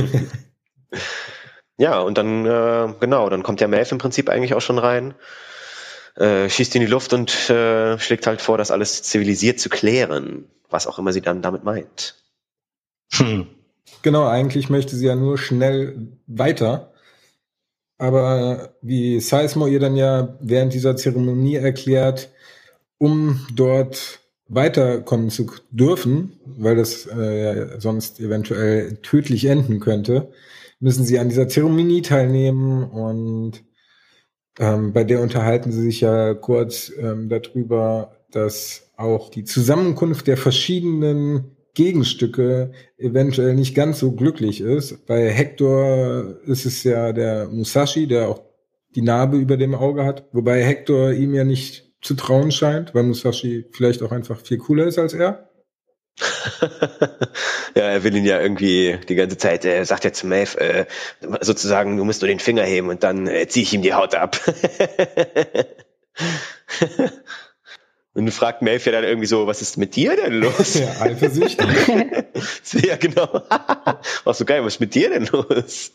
ja, 1.78 2.00
und 2.00 2.18
dann, 2.18 2.48
äh, 2.48 2.96
genau, 3.00 3.30
dann 3.30 3.44
kommt 3.44 3.60
der 3.60 3.68
Melf 3.68 3.92
im 3.92 4.00
Prinzip 4.00 4.28
eigentlich 4.28 4.56
auch 4.56 4.62
schon 4.62 4.80
rein, 4.80 5.14
äh, 6.16 6.50
schießt 6.50 6.74
in 6.74 6.82
die 6.82 6.88
Luft 6.88 7.14
und 7.14 7.48
äh, 7.52 8.00
schlägt 8.00 8.26
halt 8.26 8.42
vor, 8.42 8.58
das 8.58 8.72
alles 8.72 9.04
zivilisiert 9.04 9.60
zu 9.60 9.70
klären, 9.70 10.46
was 10.72 10.88
auch 10.88 10.98
immer 10.98 11.14
sie 11.14 11.22
dann 11.22 11.44
damit 11.44 11.64
meint. 11.64 12.16
Hm. 13.14 13.46
Genau, 14.02 14.26
eigentlich 14.26 14.72
möchte 14.72 14.96
sie 14.96 15.06
ja 15.06 15.16
nur 15.16 15.38
schnell 15.38 16.08
weiter. 16.26 16.92
Aber 18.00 18.74
wie 18.82 19.20
Seismo 19.20 19.68
ihr 19.68 19.80
dann 19.80 19.96
ja 19.96 20.36
während 20.40 20.74
dieser 20.74 20.96
Zeremonie 20.96 21.58
erklärt, 21.58 22.32
um 23.02 23.48
dort 23.56 24.20
weiterkommen 24.48 25.32
zu 25.32 25.50
dürfen, 25.72 26.34
weil 26.46 26.76
das 26.76 27.08
äh, 27.08 27.80
sonst 27.80 28.20
eventuell 28.20 28.98
tödlich 28.98 29.46
enden 29.46 29.80
könnte, 29.80 30.32
müssen 30.80 31.04
sie 31.04 31.18
an 31.18 31.28
dieser 31.28 31.48
Zeremonie 31.48 32.04
teilnehmen 32.04 32.84
und 32.84 33.64
ähm, 34.60 34.94
bei 34.94 35.04
der 35.04 35.22
unterhalten 35.22 35.72
sie 35.72 35.82
sich 35.82 36.02
ja 36.02 36.36
kurz 36.36 36.92
ähm, 36.96 37.28
darüber, 37.28 38.18
dass 38.30 38.92
auch 38.98 39.30
die 39.30 39.46
Zusammenkunft 39.46 40.28
der 40.28 40.38
verschiedenen 40.38 41.58
Gegenstücke 41.74 42.72
eventuell 43.00 43.56
nicht 43.56 43.74
ganz 43.74 43.98
so 43.98 44.12
glücklich 44.12 44.62
ist. 44.62 45.08
Bei 45.08 45.28
Hector 45.30 46.36
ist 46.46 46.68
es 46.68 46.84
ja 46.84 47.14
der 47.14 47.48
Musashi, 47.48 48.06
der 48.06 48.30
auch 48.30 48.44
die 48.94 49.02
Narbe 49.02 49.38
über 49.38 49.58
dem 49.58 49.74
Auge 49.74 50.06
hat, 50.06 50.28
wobei 50.34 50.64
Hector 50.64 51.14
ihm 51.14 51.34
ja 51.34 51.44
nicht 51.46 51.91
zu 52.02 52.16
trauen 52.16 52.52
scheint, 52.52 52.94
weil 52.96 53.04
Musashi 53.04 53.66
vielleicht 53.72 54.02
auch 54.02 54.12
einfach 54.12 54.40
viel 54.42 54.58
cooler 54.58 54.86
ist 54.86 54.98
als 54.98 55.14
er. 55.14 55.48
ja, 57.76 57.84
er 57.84 58.04
will 58.04 58.16
ihn 58.16 58.26
ja 58.26 58.40
irgendwie 58.40 59.00
die 59.08 59.16
ganze 59.16 59.38
Zeit, 59.38 59.66
er 59.66 59.86
sagt 59.86 60.04
ja 60.04 60.12
zu 60.12 60.28
Maeve, 60.28 60.60
äh, 60.60 60.86
sozusagen, 61.42 61.98
du 61.98 62.04
musst 62.04 62.22
nur 62.22 62.28
den 62.28 62.40
Finger 62.40 62.64
heben 62.64 62.90
und 62.90 63.04
dann 63.04 63.28
äh, 63.28 63.48
ziehe 63.48 63.64
ich 63.64 63.74
ihm 63.74 63.82
die 63.82 63.94
Haut 63.94 64.14
ab. 64.14 64.40
und 68.14 68.26
du 68.26 68.32
fragt 68.32 68.62
Maeve 68.62 68.86
ja 68.86 68.92
dann 68.92 69.04
irgendwie 69.06 69.28
so, 69.28 69.48
was 69.48 69.62
ist 69.62 69.78
mit 69.78 69.96
dir 69.96 70.16
denn 70.16 70.34
los? 70.34 70.76
Ja, 70.76 71.02
eifersüchtig. 71.02 71.66
ja, 72.86 72.98
genau. 72.98 73.44
War 74.24 74.34
so 74.34 74.46
geil, 74.46 74.64
was 74.64 74.74
ist 74.76 74.80
mit 74.80 74.94
dir 74.96 75.10
denn 75.10 75.26
los? 75.28 75.92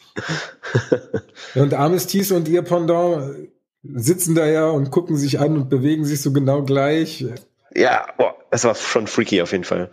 und 1.55 1.75
Armistice 1.75 2.33
und 2.33 2.49
ihr 2.49 2.62
Pendant 2.62 3.49
sitzen 3.94 4.35
da 4.35 4.46
ja 4.46 4.68
und 4.68 4.90
gucken 4.90 5.16
sich 5.16 5.40
an 5.40 5.57
und 5.57 5.68
bewegen 5.68 6.05
sich 6.05 6.20
so 6.20 6.33
genau 6.33 6.62
gleich. 6.62 7.27
Ja, 7.75 8.07
boah, 8.16 8.35
das 8.51 8.64
war 8.64 8.75
schon 8.75 9.07
freaky 9.07 9.42
auf 9.42 9.53
jeden 9.53 9.64
Fall. 9.64 9.90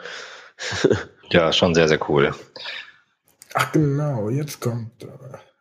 Ja, 1.29 1.51
schon 1.51 1.73
sehr, 1.73 1.87
sehr 1.87 1.99
cool. 2.09 2.35
Ach 3.55 3.71
genau, 3.71 4.29
jetzt 4.29 4.61
kommt. 4.61 5.07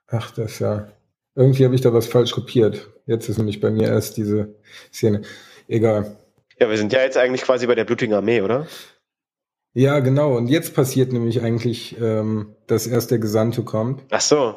Ach, 0.08 0.30
das 0.32 0.52
ist 0.52 0.58
ja. 0.58 0.88
Irgendwie 1.34 1.64
habe 1.64 1.74
ich 1.74 1.80
da 1.80 1.94
was 1.94 2.06
falsch 2.06 2.32
kopiert. 2.32 2.90
Jetzt 3.06 3.28
ist 3.30 3.38
nämlich 3.38 3.60
bei 3.60 3.70
mir 3.70 3.88
erst 3.88 4.18
diese 4.18 4.54
Szene. 4.92 5.22
Egal. 5.68 6.16
Ja, 6.60 6.68
wir 6.68 6.76
sind 6.76 6.92
ja 6.92 7.00
jetzt 7.00 7.16
eigentlich 7.16 7.42
quasi 7.42 7.66
bei 7.66 7.74
der 7.74 7.84
blutigen 7.84 8.14
Armee, 8.14 8.42
oder? 8.42 8.66
Ja, 9.72 10.00
genau. 10.00 10.36
Und 10.36 10.48
jetzt 10.48 10.74
passiert 10.74 11.12
nämlich 11.12 11.40
eigentlich, 11.40 11.98
ähm, 11.98 12.54
dass 12.66 12.86
erst 12.86 13.10
der 13.10 13.18
Gesandte 13.18 13.62
kommt. 13.62 14.02
Ach 14.10 14.20
so. 14.20 14.56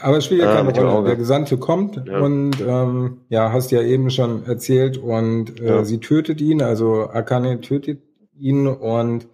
Aber 0.00 0.16
es 0.18 0.24
spielt 0.24 0.42
ja 0.42 0.54
keine 0.54 0.72
Rolle. 0.72 1.06
Der 1.06 1.16
Gesandte 1.16 1.58
kommt 1.58 2.02
Ja. 2.06 2.20
und 2.20 2.60
ähm, 2.60 3.18
ja, 3.28 3.52
hast 3.52 3.70
ja 3.70 3.82
eben 3.82 4.10
schon 4.10 4.46
erzählt 4.46 4.96
und 4.98 5.60
äh, 5.60 5.66
Ja. 5.66 5.84
sie 5.84 5.98
tötet 6.00 6.40
ihn, 6.40 6.62
also 6.62 7.08
Akane 7.10 7.60
tötet 7.60 8.00
ihn 8.38 8.66
und 8.66 9.28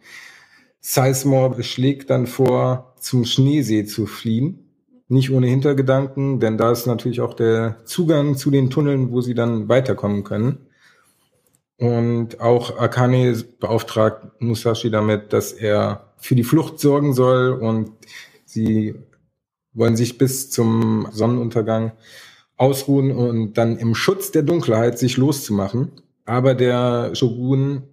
Sizemore 0.81 1.63
schlägt 1.63 2.11
dann 2.11 2.27
vor, 2.27 2.95
zum 2.99 3.25
Schneesee 3.25 3.85
zu 3.85 4.07
fliehen. 4.07 4.67
Nicht 5.09 5.31
ohne 5.31 5.47
Hintergedanken, 5.49 6.41
denn 6.41 6.57
da 6.57 6.71
ist 6.71 6.87
natürlich 6.87 7.21
auch 7.21 7.35
der 7.35 7.77
Zugang 7.85 8.37
zu 8.37 8.51
den 8.51 8.71
Tunneln, 8.71 9.11
wo 9.11 9.21
sie 9.21 9.35
dann 9.35 9.69
weiterkommen 9.69 10.23
können. 10.25 10.59
Und 11.79 12.41
auch 12.41 12.79
Akane 12.79 13.35
beauftragt 13.59 14.41
Musashi 14.41 14.91
damit, 14.91 15.33
dass 15.33 15.53
er 15.53 16.13
für 16.19 16.35
die 16.35 16.45
Flucht 16.45 16.79
sorgen 16.79 17.15
soll 17.15 17.53
und 17.53 17.93
sie 18.45 18.95
wollen 19.73 19.97
sich 19.97 20.19
bis 20.19 20.51
zum 20.51 21.09
Sonnenuntergang 21.13 21.93
ausruhen 22.57 23.11
und 23.11 23.55
dann 23.55 23.79
im 23.79 23.95
Schutz 23.95 24.33
der 24.33 24.43
Dunkelheit 24.43 24.99
sich 24.99 25.17
loszumachen. 25.17 25.93
Aber 26.27 26.55
der 26.55 27.15
Shogun 27.15 27.85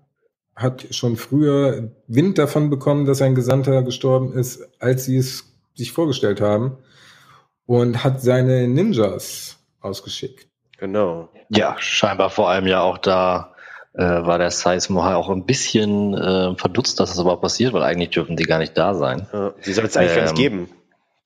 hat 0.56 0.88
schon 0.92 1.16
früher 1.16 1.92
Wind 2.08 2.38
davon 2.38 2.70
bekommen, 2.70 3.06
dass 3.06 3.22
ein 3.22 3.36
Gesandter 3.36 3.84
gestorben 3.84 4.34
ist, 4.34 4.68
als 4.80 5.06
sie 5.06 5.18
es 5.18 5.46
sich 5.76 5.92
vorgestellt 5.92 6.42
haben 6.42 6.78
und 7.66 8.04
hat 8.04 8.22
seine 8.22 8.68
Ninjas 8.68 9.58
ausgeschickt. 9.82 10.48
Genau. 10.80 11.30
Ja, 11.50 11.76
scheinbar 11.80 12.30
vor 12.30 12.50
allem 12.50 12.68
ja 12.68 12.82
auch 12.82 12.98
da 12.98 13.54
äh, 13.94 14.04
war 14.04 14.38
der 14.38 14.52
Seismo 14.52 15.02
auch 15.02 15.30
ein 15.30 15.46
bisschen 15.46 16.14
äh, 16.14 16.56
verdutzt, 16.56 17.00
dass 17.00 17.10
das 17.10 17.20
überhaupt 17.20 17.42
passiert, 17.42 17.74
weil 17.74 17.84
eigentlich 17.84 18.10
dürfen 18.10 18.36
die 18.36 18.44
gar 18.44 18.60
nicht 18.60 18.78
da 18.78 18.94
sein. 18.94 19.28
Ja, 19.32 19.54
die 19.66 19.74
soll 19.74 19.86
es 19.86 19.98
eigentlich 19.98 20.16
gar 20.16 20.22
nicht 20.24 20.32
Ähm, 20.32 20.36
geben. 20.36 20.70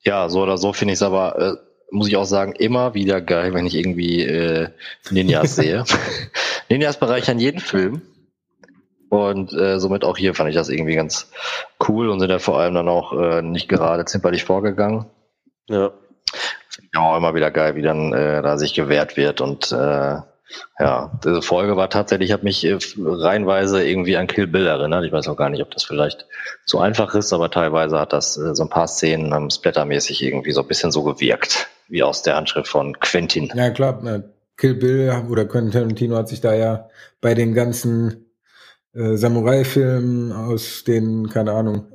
Ja, 0.03 0.29
so 0.29 0.41
oder 0.41 0.57
so 0.57 0.73
finde 0.73 0.93
ich 0.93 0.99
es 0.99 1.03
aber, 1.03 1.39
äh, 1.39 1.55
muss 1.91 2.07
ich 2.07 2.15
auch 2.17 2.25
sagen, 2.25 2.53
immer 2.53 2.93
wieder 2.93 3.21
geil, 3.21 3.53
wenn 3.53 3.65
ich 3.65 3.75
irgendwie 3.75 4.23
äh, 4.23 4.69
Ninjas 5.09 5.55
sehe. 5.55 5.83
Ninjas 6.69 6.97
bereichern 6.97 7.39
jeden 7.39 7.59
Film. 7.59 8.01
Und 9.09 9.51
äh, 9.51 9.77
somit 9.77 10.05
auch 10.05 10.17
hier 10.17 10.33
fand 10.33 10.49
ich 10.49 10.55
das 10.55 10.69
irgendwie 10.69 10.95
ganz 10.95 11.29
cool 11.87 12.09
und 12.09 12.21
sind 12.21 12.29
ja 12.29 12.39
vor 12.39 12.59
allem 12.59 12.75
dann 12.75 12.87
auch 12.87 13.11
äh, 13.11 13.41
nicht 13.41 13.67
gerade 13.67 14.05
zimperlich 14.05 14.45
vorgegangen. 14.45 15.05
Ja. 15.67 15.91
Finde 16.69 16.89
ich 16.93 16.97
auch 16.97 17.17
immer 17.17 17.35
wieder 17.35 17.51
geil, 17.51 17.75
wie 17.75 17.81
dann 17.81 18.13
äh, 18.13 18.41
da 18.41 18.57
sich 18.57 18.73
gewehrt 18.73 19.17
wird. 19.17 19.41
Und 19.41 19.73
äh, 19.73 20.19
ja, 20.79 21.19
diese 21.23 21.41
Folge 21.41 21.75
war 21.75 21.89
tatsächlich, 21.89 22.31
hat 22.31 22.43
mich 22.43 22.65
äh, 22.65 22.77
reihenweise 22.97 23.83
irgendwie 23.83 24.17
an 24.17 24.27
Kill 24.27 24.47
Bill 24.47 24.67
erinnert. 24.67 25.05
Ich 25.05 25.11
weiß 25.11 25.27
auch 25.27 25.37
gar 25.37 25.49
nicht, 25.49 25.61
ob 25.61 25.71
das 25.71 25.83
vielleicht 25.83 26.25
zu 26.65 26.79
einfach 26.79 27.13
ist, 27.15 27.33
aber 27.33 27.49
teilweise 27.51 27.99
hat 27.99 28.13
das 28.13 28.37
äh, 28.37 28.55
so 28.55 28.63
ein 28.63 28.69
paar 28.69 28.87
Szenen 28.87 29.33
ähm, 29.33 29.49
splattermäßig 29.49 30.21
irgendwie 30.23 30.51
so 30.51 30.61
ein 30.61 30.67
bisschen 30.67 30.91
so 30.91 31.03
gewirkt, 31.03 31.67
wie 31.87 32.03
aus 32.03 32.21
der 32.23 32.35
Handschrift 32.35 32.69
von 32.69 32.99
Quentin. 32.99 33.51
Ja 33.55 33.69
klar, 33.69 34.03
äh, 34.05 34.21
Kill 34.57 34.75
Bill 34.75 35.23
oder 35.29 35.45
Quentin 35.45 35.71
Tarantino 35.71 36.15
hat 36.17 36.29
sich 36.29 36.41
da 36.41 36.53
ja 36.53 36.89
bei 37.19 37.33
den 37.33 37.53
ganzen 37.53 38.25
äh, 38.93 39.15
Samurai-Filmen 39.15 40.31
aus 40.31 40.83
den, 40.83 41.29
keine 41.29 41.53
Ahnung, 41.53 41.87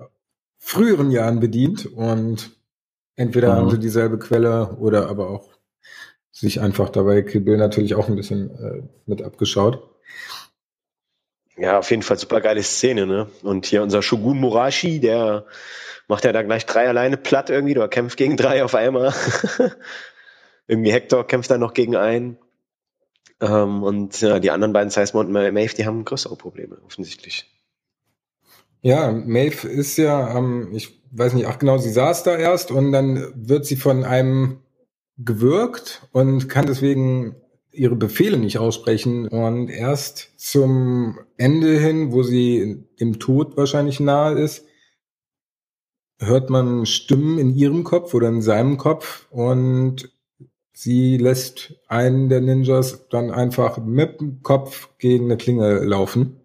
früheren 0.59 1.11
Jahren 1.11 1.41
bedient 1.41 1.87
und 1.87 2.51
entweder 3.15 3.49
Mhm. 3.53 3.57
haben 3.57 3.71
sie 3.71 3.79
dieselbe 3.79 4.19
Quelle 4.19 4.77
oder 4.79 5.09
aber 5.09 5.31
auch 5.31 5.56
sich 6.39 6.61
einfach 6.61 6.91
dabei 6.91 7.23
Kill 7.23 7.41
Bill 7.41 7.57
natürlich 7.57 7.95
auch 7.95 8.09
ein 8.09 8.17
bisschen 8.17 8.51
äh, 8.51 8.83
mit 9.07 9.23
abgeschaut. 9.23 9.83
Ja, 11.57 11.79
auf 11.79 11.91
jeden 11.91 12.03
Fall 12.03 12.19
super 12.19 12.43
geile 12.43 12.63
Szene, 12.63 13.07
ne? 13.07 13.29
Und 13.43 13.65
hier 13.65 13.83
unser 13.83 14.03
Shogun 14.03 14.39
Murashi, 14.39 15.01
der 15.01 15.47
macht 16.09 16.25
ja 16.25 16.33
da 16.33 16.43
gleich 16.43 16.67
drei 16.67 16.87
alleine 16.87 17.17
platt 17.17 17.49
irgendwie, 17.49 17.75
oder 17.75 17.89
kämpft 17.89 18.19
gegen 18.19 18.37
drei 18.37 18.63
auf 18.63 18.75
einmal. 18.75 19.15
irgendwie 20.69 20.93
Hector 20.93 21.27
kämpft 21.27 21.51
dann 21.51 21.61
noch 21.61 21.73
gegen 21.73 21.97
einen. 21.97 22.37
Ähm, 23.41 23.83
und 23.83 24.21
ja, 24.21 24.39
die 24.39 24.51
anderen 24.51 24.75
beiden, 24.75 24.91
Sizemore 24.91 25.27
und 25.27 25.33
Maeve, 25.33 25.75
die 25.75 25.87
haben 25.87 26.05
größere 26.05 26.37
Probleme, 26.37 26.77
offensichtlich. 26.85 27.51
Ja, 28.83 29.11
Maeve 29.11 29.67
ist 29.67 29.97
ja, 29.97 30.37
ähm, 30.37 30.73
ich 30.75 31.03
weiß 31.13 31.33
nicht, 31.33 31.47
ach 31.47 31.59
genau, 31.59 31.79
sie 31.79 31.91
saß 31.91 32.25
da 32.25 32.37
erst 32.37 32.71
und 32.71 32.93
dann 32.93 33.33
wird 33.35 33.65
sie 33.65 33.77
von 33.77 34.05
einem 34.05 34.61
gewürgt 35.19 36.07
und 36.13 36.49
kann 36.49 36.67
deswegen 36.67 37.37
ihre 37.73 37.97
Befehle 37.97 38.39
nicht 38.39 38.59
aussprechen 38.59 39.29
und 39.29 39.69
erst 39.69 40.33
zum 40.37 41.19
Ende 41.37 41.79
hin, 41.79 42.13
wo 42.13 42.23
sie 42.23 42.85
dem 43.01 43.19
Tod 43.19 43.57
wahrscheinlich 43.57 44.01
nahe 44.01 44.39
ist, 44.39 44.65
hört 46.19 46.51
man 46.51 46.87
Stimmen 46.87 47.39
in 47.39 47.55
ihrem 47.55 47.85
Kopf 47.85 48.15
oder 48.15 48.29
in 48.29 48.41
seinem 48.41 48.79
Kopf 48.79 49.27
und 49.31 50.11
sie 50.73 51.17
lässt 51.19 51.75
einen 51.89 52.29
der 52.29 52.41
Ninjas 52.41 53.09
dann 53.09 53.31
einfach 53.31 53.79
mit 53.79 54.21
dem 54.21 54.43
Kopf 54.43 54.91
gegen 54.99 55.27
eine 55.27 55.37
Klinge 55.37 55.85
laufen. 55.85 56.41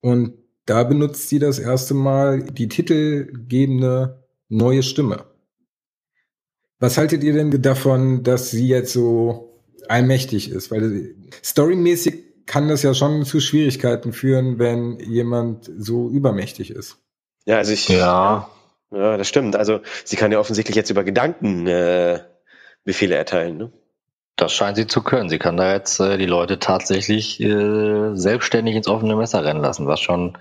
Und 0.00 0.34
da 0.66 0.84
benutzt 0.84 1.28
sie 1.28 1.38
das 1.38 1.58
erste 1.58 1.94
Mal 1.94 2.42
die 2.42 2.68
titelgebende 2.68 4.24
neue 4.48 4.82
Stimme. 4.82 5.24
Was 6.78 6.98
haltet 6.98 7.24
ihr 7.24 7.32
denn 7.32 7.62
davon, 7.62 8.22
dass 8.22 8.50
sie 8.50 8.68
jetzt 8.68 8.92
so 8.92 9.62
allmächtig 9.88 10.50
ist? 10.50 10.70
Weil 10.70 11.14
storymäßig 11.42 12.46
kann 12.46 12.68
das 12.68 12.82
ja 12.82 12.94
schon 12.94 13.24
zu 13.24 13.40
Schwierigkeiten 13.40 14.12
führen, 14.12 14.58
wenn 14.58 14.98
jemand 15.00 15.70
so 15.78 16.08
übermächtig 16.10 16.70
ist. 16.70 16.98
Ja, 17.44 17.56
also 17.56 17.72
ich. 17.72 17.88
Ja. 17.88 18.50
Ja, 18.92 19.16
das 19.16 19.28
stimmt. 19.28 19.56
Also 19.56 19.80
sie 20.04 20.16
kann 20.16 20.30
ja 20.30 20.38
offensichtlich 20.38 20.76
jetzt 20.76 20.90
über 20.90 21.02
Gedanken 21.02 21.66
äh, 21.66 22.20
Befehle 22.84 23.16
erteilen. 23.16 23.56
Ne? 23.56 23.72
Das 24.36 24.52
scheint 24.52 24.76
sie 24.76 24.86
zu 24.86 25.02
können. 25.02 25.30
Sie 25.30 25.38
kann 25.38 25.56
da 25.56 25.72
jetzt 25.72 25.98
äh, 25.98 26.18
die 26.18 26.26
Leute 26.26 26.58
tatsächlich 26.58 27.40
äh, 27.40 28.14
selbstständig 28.14 28.76
ins 28.76 28.86
offene 28.86 29.16
Messer 29.16 29.42
rennen 29.42 29.62
lassen, 29.62 29.86
was 29.86 30.00
schon 30.00 30.36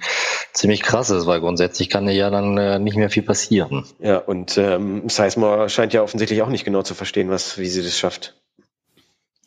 ziemlich 0.51 0.81
krass 0.81 1.09
ist, 1.09 1.27
weil 1.27 1.39
grundsätzlich 1.39 1.89
kann 1.89 2.07
ja 2.09 2.29
dann 2.29 2.57
äh, 2.57 2.77
nicht 2.77 2.97
mehr 2.97 3.09
viel 3.09 3.23
passieren. 3.23 3.85
Ja, 3.99 4.17
und 4.17 4.57
ähm, 4.57 5.07
Sizemore 5.07 5.69
scheint 5.69 5.93
ja 5.93 6.01
offensichtlich 6.03 6.41
auch 6.41 6.49
nicht 6.49 6.65
genau 6.65 6.81
zu 6.81 6.93
verstehen, 6.93 7.29
was, 7.29 7.57
wie 7.57 7.67
sie 7.67 7.83
das 7.83 7.97
schafft. 7.97 8.35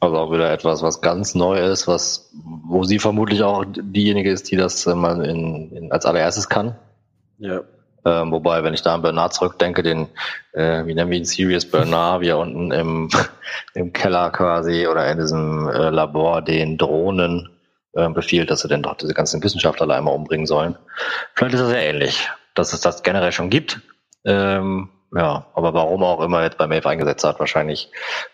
Also 0.00 0.16
auch 0.16 0.32
wieder 0.32 0.50
etwas, 0.50 0.80
was 0.80 1.02
ganz 1.02 1.34
neu 1.34 1.58
ist, 1.58 1.86
was, 1.86 2.30
wo 2.32 2.84
sie 2.84 3.00
vermutlich 3.00 3.42
auch 3.42 3.64
diejenige 3.66 4.30
ist, 4.30 4.50
die 4.50 4.56
das 4.56 4.86
äh, 4.86 4.94
mal 4.94 5.26
in, 5.26 5.72
in, 5.72 5.92
als 5.92 6.06
allererstes 6.06 6.48
kann. 6.48 6.78
Ja. 7.38 7.64
Ähm, 8.08 8.32
wobei, 8.32 8.64
wenn 8.64 8.72
ich 8.72 8.82
da 8.82 8.94
an 8.94 9.02
Bernard 9.02 9.34
zurückdenke, 9.34 9.82
den, 9.82 10.08
äh, 10.52 10.86
wie 10.86 10.94
nennen 10.94 11.10
wir 11.10 11.18
ihn, 11.18 11.26
Sirius 11.26 11.70
Bernard, 11.70 12.22
wie 12.22 12.28
er 12.28 12.38
unten 12.38 12.70
im, 12.70 13.10
im 13.74 13.92
Keller 13.92 14.30
quasi 14.30 14.86
oder 14.86 15.10
in 15.10 15.18
diesem 15.18 15.68
äh, 15.68 15.90
Labor 15.90 16.40
den 16.40 16.78
Drohnen 16.78 17.50
äh, 17.92 18.08
befiehlt, 18.08 18.50
dass 18.50 18.60
sie 18.60 18.68
denn 18.68 18.82
doch 18.82 18.94
diese 18.94 19.12
ganzen 19.12 19.42
Wissenschaftler 19.42 19.94
einmal 19.94 20.14
umbringen 20.14 20.46
sollen. 20.46 20.76
Vielleicht 21.34 21.54
ist 21.54 21.60
das 21.60 21.72
ja 21.72 21.78
ähnlich, 21.78 22.30
dass 22.54 22.72
es 22.72 22.80
das 22.80 23.02
generell 23.02 23.32
schon 23.32 23.50
gibt. 23.50 23.80
Ähm, 24.24 24.88
ja, 25.14 25.46
aber 25.54 25.74
warum 25.74 26.02
auch 26.02 26.20
immer 26.20 26.42
jetzt 26.42 26.58
bei 26.58 26.66
Maeve 26.66 26.88
eingesetzt 26.88 27.24
hat, 27.24 27.40
wahrscheinlich 27.40 27.90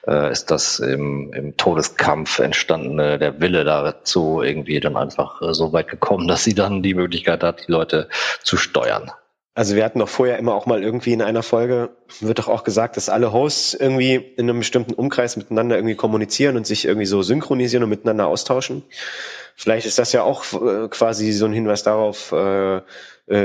äh, 0.07 0.31
ist 0.31 0.51
das 0.51 0.79
im, 0.81 1.33
im 1.33 1.57
Todeskampf 1.57 2.39
entstandene, 2.39 3.19
der 3.19 3.41
Wille 3.41 3.65
dazu 3.65 4.43
irgendwie 4.43 4.81
dann 4.81 4.97
einfach 4.97 5.41
äh, 5.43 5.55
so 5.55 5.73
weit 5.73 5.89
gekommen, 5.89 6.29
dass 6.29 6.45
sie 6.45 6.55
dann 6.55 6.83
die 6.83 6.95
Möglichkeit 6.95 7.43
hat, 7.43 7.67
die 7.67 7.73
Leute 7.73 8.09
zu 8.43 8.57
steuern. 8.57 9.11
Also 9.57 9.77
wir 9.77 9.85
hatten 9.85 10.01
doch 10.01 10.09
vorher 10.09 10.39
immer 10.39 10.55
auch 10.55 10.67
mal 10.67 10.83
irgendwie 10.83 11.13
in 11.13 11.23
einer 11.23 11.45
Folge, 11.45 11.91
wird 12.21 12.41
doch 12.41 12.49
auch 12.49 12.65
gesagt, 12.65 12.97
dass 12.97 13.09
alle 13.09 13.33
Hosts 13.33 13.75
irgendwie 13.75 14.15
in 14.15 14.51
einem 14.51 14.59
bestimmten 14.59 14.95
Umkreis 14.95 15.37
miteinander 15.37 15.77
irgendwie 15.77 15.95
kommunizieren 15.95 16.57
und 16.57 16.67
sich 16.67 16.87
irgendwie 16.87 17.07
so 17.07 17.23
synchronisieren 17.23 17.85
und 17.85 17.91
miteinander 17.91 18.27
austauschen. 18.27 18.83
Vielleicht 19.55 19.87
ist 19.87 19.99
das 20.01 20.13
ja 20.13 20.25
auch 20.25 20.45
äh, 20.55 20.89
quasi 20.89 21.31
so 21.31 21.45
ein 21.47 21.53
Hinweis 21.53 21.85
darauf, 21.85 22.33
äh, 22.33 22.79
äh, 22.79 22.83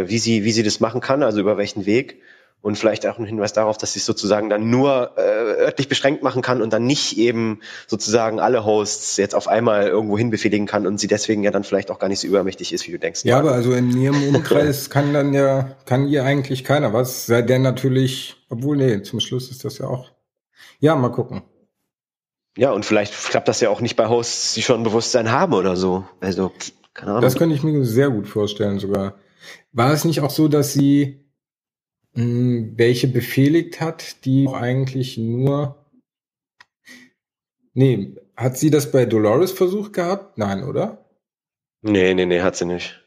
wie 0.09 0.17
sie, 0.17 0.43
wie 0.43 0.51
sie 0.51 0.63
das 0.63 0.79
machen 0.79 0.99
kann, 0.99 1.21
also 1.21 1.39
über 1.39 1.57
welchen 1.57 1.85
Weg 1.85 2.19
und 2.61 2.77
vielleicht 2.77 3.07
auch 3.07 3.17
ein 3.17 3.25
Hinweis 3.25 3.53
darauf, 3.53 3.77
dass 3.77 3.93
sie 3.93 3.99
es 3.99 4.05
sozusagen 4.05 4.49
dann 4.49 4.69
nur 4.69 5.13
äh, 5.17 5.21
örtlich 5.21 5.87
beschränkt 5.87 6.23
machen 6.23 6.41
kann 6.41 6.61
und 6.61 6.73
dann 6.73 6.85
nicht 6.85 7.17
eben 7.17 7.61
sozusagen 7.87 8.39
alle 8.39 8.65
Hosts 8.65 9.17
jetzt 9.17 9.33
auf 9.33 9.47
einmal 9.47 9.87
irgendwo 9.87 10.17
hin 10.17 10.29
befehligen 10.29 10.65
kann 10.67 10.85
und 10.85 10.99
sie 10.99 11.07
deswegen 11.07 11.43
ja 11.43 11.51
dann 11.51 11.63
vielleicht 11.63 11.89
auch 11.89 11.99
gar 11.99 12.09
nicht 12.09 12.19
so 12.19 12.27
übermächtig 12.27 12.73
ist, 12.73 12.85
wie 12.87 12.91
du 12.91 12.99
denkst. 12.99 13.23
Ja, 13.23 13.39
aber 13.39 13.53
also 13.53 13.71
in 13.73 13.95
ihrem 13.95 14.35
Umkreis 14.35 14.89
kann 14.89 15.13
dann 15.13 15.33
ja, 15.33 15.75
kann 15.85 16.07
ihr 16.07 16.25
eigentlich 16.25 16.63
keiner 16.63 16.91
was, 16.91 17.25
sei 17.25 17.41
denn 17.41 17.61
natürlich, 17.61 18.35
obwohl, 18.49 18.77
nee, 18.77 19.01
zum 19.03 19.19
Schluss 19.19 19.49
ist 19.49 19.63
das 19.63 19.77
ja 19.77 19.87
auch. 19.87 20.11
Ja, 20.79 20.95
mal 20.95 21.09
gucken. 21.09 21.43
Ja, 22.57 22.71
und 22.71 22.85
vielleicht 22.85 23.13
klappt 23.13 23.47
das 23.47 23.61
ja 23.61 23.69
auch 23.69 23.79
nicht 23.79 23.95
bei 23.95 24.09
Hosts, 24.09 24.53
die 24.55 24.61
schon 24.61 24.83
Bewusstsein 24.83 25.31
haben 25.31 25.53
oder 25.53 25.77
so. 25.77 26.05
Also, 26.19 26.51
keine 26.93 27.11
Ahnung. 27.11 27.21
Das 27.21 27.35
könnte 27.35 27.55
ich 27.55 27.63
mir 27.63 27.85
sehr 27.85 28.09
gut 28.09 28.27
vorstellen 28.27 28.79
sogar. 28.79 29.15
War 29.71 29.93
es 29.93 30.03
nicht 30.03 30.19
auch 30.21 30.29
so, 30.29 30.49
dass 30.49 30.73
sie 30.73 31.28
welche 32.13 33.07
befehligt 33.07 33.81
hat, 33.81 34.25
die 34.25 34.47
eigentlich 34.47 35.17
nur. 35.17 35.85
Nee, 37.73 38.15
hat 38.35 38.57
sie 38.57 38.69
das 38.69 38.91
bei 38.91 39.05
Dolores 39.05 39.51
versucht 39.51 39.93
gehabt? 39.93 40.37
Nein, 40.37 40.63
oder? 40.63 41.05
Nee, 41.81 42.13
nee, 42.13 42.25
nee, 42.25 42.41
hat 42.41 42.55
sie 42.55 42.65
nicht. 42.65 42.99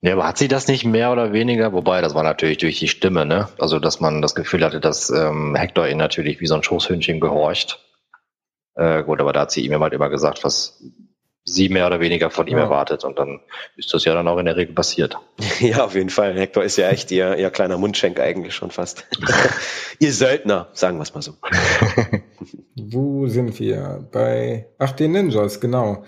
Ja, 0.00 0.12
aber 0.12 0.26
hat 0.26 0.38
sie 0.38 0.48
das 0.48 0.68
nicht 0.68 0.84
mehr 0.84 1.12
oder 1.12 1.32
weniger? 1.32 1.72
Wobei, 1.72 2.02
das 2.02 2.14
war 2.14 2.22
natürlich 2.22 2.58
durch 2.58 2.78
die 2.78 2.88
Stimme, 2.88 3.24
ne? 3.24 3.48
Also, 3.58 3.78
dass 3.78 4.00
man 4.00 4.20
das 4.20 4.34
Gefühl 4.34 4.62
hatte, 4.64 4.80
dass 4.80 5.08
ähm, 5.10 5.54
Hector 5.54 5.88
ihn 5.88 5.96
natürlich 5.96 6.40
wie 6.40 6.46
so 6.46 6.54
ein 6.54 6.62
Schoßhündchen 6.62 7.20
gehorcht. 7.20 7.82
Äh, 8.74 9.02
gut, 9.02 9.20
aber 9.20 9.32
da 9.32 9.40
hat 9.40 9.50
sie 9.50 9.64
ihm 9.64 9.80
halt 9.80 9.94
immer 9.94 10.10
gesagt, 10.10 10.44
was 10.44 10.82
sie 11.44 11.68
mehr 11.68 11.86
oder 11.86 12.00
weniger 12.00 12.30
von 12.30 12.46
ihm 12.46 12.56
ja. 12.56 12.64
erwartet. 12.64 13.04
Und 13.04 13.18
dann 13.18 13.40
ist 13.76 13.92
das 13.92 14.04
ja 14.04 14.14
dann 14.14 14.26
auch 14.28 14.38
in 14.38 14.46
der 14.46 14.56
Regel 14.56 14.74
passiert. 14.74 15.18
Ja, 15.60 15.84
auf 15.84 15.94
jeden 15.94 16.10
Fall. 16.10 16.34
Hector 16.38 16.64
ist 16.64 16.76
ja 16.76 16.88
echt 16.90 17.10
ihr, 17.10 17.36
ihr 17.36 17.50
kleiner 17.50 17.78
Mundschenk 17.78 18.18
eigentlich 18.18 18.54
schon 18.54 18.70
fast. 18.70 19.06
ihr 19.98 20.12
Söldner, 20.12 20.68
sagen 20.72 20.98
wir 20.98 21.02
es 21.02 21.14
mal 21.14 21.22
so. 21.22 21.34
Wo 22.76 23.26
sind 23.28 23.58
wir? 23.60 24.08
Bei, 24.10 24.66
ach, 24.78 24.92
den 24.92 25.12
Ninjas, 25.12 25.60
genau. 25.60 26.04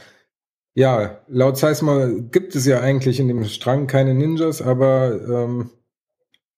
Ja, 0.74 1.22
laut 1.28 1.56
Seisma 1.56 2.06
gibt 2.30 2.54
es 2.54 2.66
ja 2.66 2.80
eigentlich 2.80 3.18
in 3.18 3.28
dem 3.28 3.44
Strang 3.44 3.86
keine 3.86 4.14
Ninjas, 4.14 4.60
aber 4.60 5.20
ähm, 5.26 5.70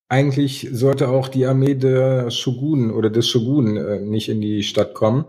eigentlich 0.09 0.69
sollte 0.73 1.09
auch 1.09 1.29
die 1.29 1.47
Armee 1.47 1.75
der 1.75 2.31
Shogun 2.31 2.91
oder 2.91 3.11
des 3.11 3.29
Shogun 3.29 3.77
äh, 3.77 4.01
nicht 4.01 4.29
in 4.29 4.41
die 4.41 4.63
Stadt 4.63 4.95
kommen. 4.95 5.25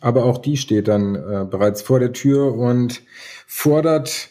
Aber 0.00 0.24
auch 0.24 0.38
die 0.38 0.56
steht 0.56 0.88
dann 0.88 1.14
äh, 1.14 1.44
bereits 1.44 1.82
vor 1.82 2.00
der 2.00 2.12
Tür 2.12 2.54
und 2.54 3.02
fordert 3.46 4.30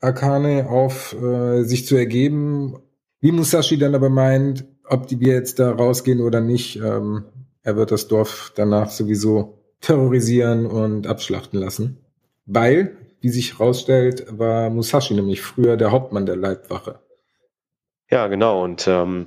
Akane 0.00 0.68
auf, 0.68 1.14
äh, 1.14 1.62
sich 1.62 1.86
zu 1.86 1.96
ergeben. 1.96 2.78
Wie 3.20 3.32
Musashi 3.32 3.78
dann 3.78 3.94
aber 3.94 4.10
meint, 4.10 4.64
ob 4.84 5.06
die 5.06 5.20
wir 5.20 5.32
jetzt 5.32 5.58
da 5.58 5.70
rausgehen 5.70 6.20
oder 6.20 6.40
nicht, 6.40 6.76
ähm, 6.76 7.24
er 7.62 7.76
wird 7.76 7.92
das 7.92 8.08
Dorf 8.08 8.52
danach 8.56 8.90
sowieso 8.90 9.58
terrorisieren 9.80 10.66
und 10.66 11.06
abschlachten 11.06 11.58
lassen. 11.58 11.98
Weil, 12.44 12.96
wie 13.20 13.30
sich 13.30 13.58
herausstellt, 13.58 14.26
war 14.28 14.68
Musashi 14.70 15.14
nämlich 15.14 15.40
früher 15.40 15.76
der 15.76 15.92
Hauptmann 15.92 16.26
der 16.26 16.36
Leibwache. 16.36 16.98
Ja, 18.10 18.26
genau. 18.26 18.62
Und 18.62 18.86
ähm, 18.88 19.26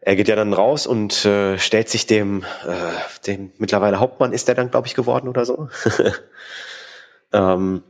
er 0.00 0.16
geht 0.16 0.28
ja 0.28 0.36
dann 0.36 0.52
raus 0.52 0.86
und 0.86 1.24
äh, 1.24 1.58
stellt 1.58 1.88
sich 1.88 2.06
dem, 2.06 2.44
äh, 2.66 3.26
dem 3.26 3.52
mittlerweile 3.58 4.00
Hauptmann 4.00 4.32
ist 4.32 4.48
er 4.48 4.54
dann, 4.54 4.70
glaube 4.70 4.86
ich, 4.86 4.94
geworden 4.94 5.28
oder 5.28 5.44
so. 5.44 5.68
ähm, 7.32 7.82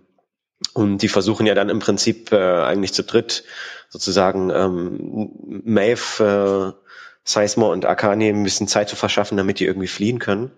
und 0.74 1.02
die 1.02 1.08
versuchen 1.08 1.46
ja 1.46 1.54
dann 1.54 1.68
im 1.68 1.78
Prinzip 1.78 2.32
äh, 2.32 2.62
eigentlich 2.62 2.92
zu 2.92 3.04
dritt 3.04 3.44
sozusagen 3.88 4.50
ähm, 4.50 5.62
Maeve, 5.64 6.74
äh, 6.74 6.88
Sizemore 7.24 7.72
und 7.72 7.84
Akane 7.84 8.28
ein 8.28 8.42
bisschen 8.42 8.68
Zeit 8.68 8.88
zu 8.88 8.96
verschaffen, 8.96 9.36
damit 9.36 9.60
die 9.60 9.66
irgendwie 9.66 9.88
fliehen 9.88 10.18
können. 10.18 10.50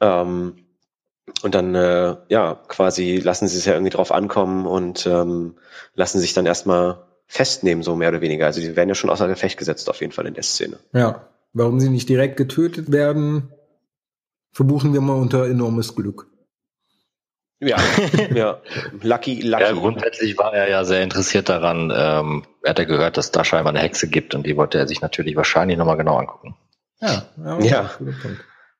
Ähm, 0.00 0.66
und 1.42 1.54
dann, 1.54 1.74
äh, 1.74 2.16
ja, 2.28 2.54
quasi 2.68 3.16
lassen 3.16 3.48
sie 3.48 3.58
es 3.58 3.64
ja 3.64 3.72
irgendwie 3.72 3.90
drauf 3.90 4.12
ankommen 4.12 4.66
und 4.66 5.06
ähm, 5.06 5.56
lassen 5.94 6.20
sich 6.20 6.32
dann 6.32 6.46
erstmal 6.46 7.04
festnehmen, 7.26 7.82
so 7.82 7.96
mehr 7.96 8.10
oder 8.10 8.20
weniger. 8.20 8.46
Also 8.46 8.60
die 8.60 8.76
werden 8.76 8.88
ja 8.88 8.94
schon 8.94 9.10
außer 9.10 9.28
Gefecht 9.28 9.58
gesetzt, 9.58 9.88
auf 9.90 10.00
jeden 10.00 10.12
Fall 10.12 10.26
in 10.26 10.34
der 10.34 10.42
Szene. 10.42 10.78
Ja. 10.92 11.28
Warum 11.52 11.80
sie 11.80 11.88
nicht 11.88 12.08
direkt 12.08 12.36
getötet 12.36 12.90
werden, 12.90 13.52
verbuchen 14.52 14.92
wir 14.92 15.00
mal 15.00 15.14
unter 15.14 15.46
enormes 15.46 15.94
Glück. 15.94 16.26
Ja, 17.60 17.76
ja. 18.34 18.60
Lucky, 19.00 19.40
lucky. 19.40 19.62
Ja, 19.62 19.72
grundsätzlich 19.72 20.36
war 20.36 20.52
er 20.52 20.68
ja 20.68 20.84
sehr 20.84 21.02
interessiert 21.02 21.48
daran. 21.48 21.92
Ähm, 21.94 22.44
er 22.62 22.70
hat 22.70 22.78
ja 22.78 22.84
gehört, 22.84 23.16
dass 23.16 23.30
da 23.30 23.44
scheinbar 23.44 23.72
eine 23.72 23.82
Hexe 23.82 24.08
gibt 24.08 24.34
und 24.34 24.44
die 24.46 24.56
wollte 24.56 24.78
er 24.78 24.88
sich 24.88 25.00
natürlich 25.00 25.36
wahrscheinlich 25.36 25.78
nochmal 25.78 25.96
genau 25.96 26.16
angucken. 26.16 26.56
Ja, 27.00 27.24
ja, 27.36 27.60
ja. 27.60 27.90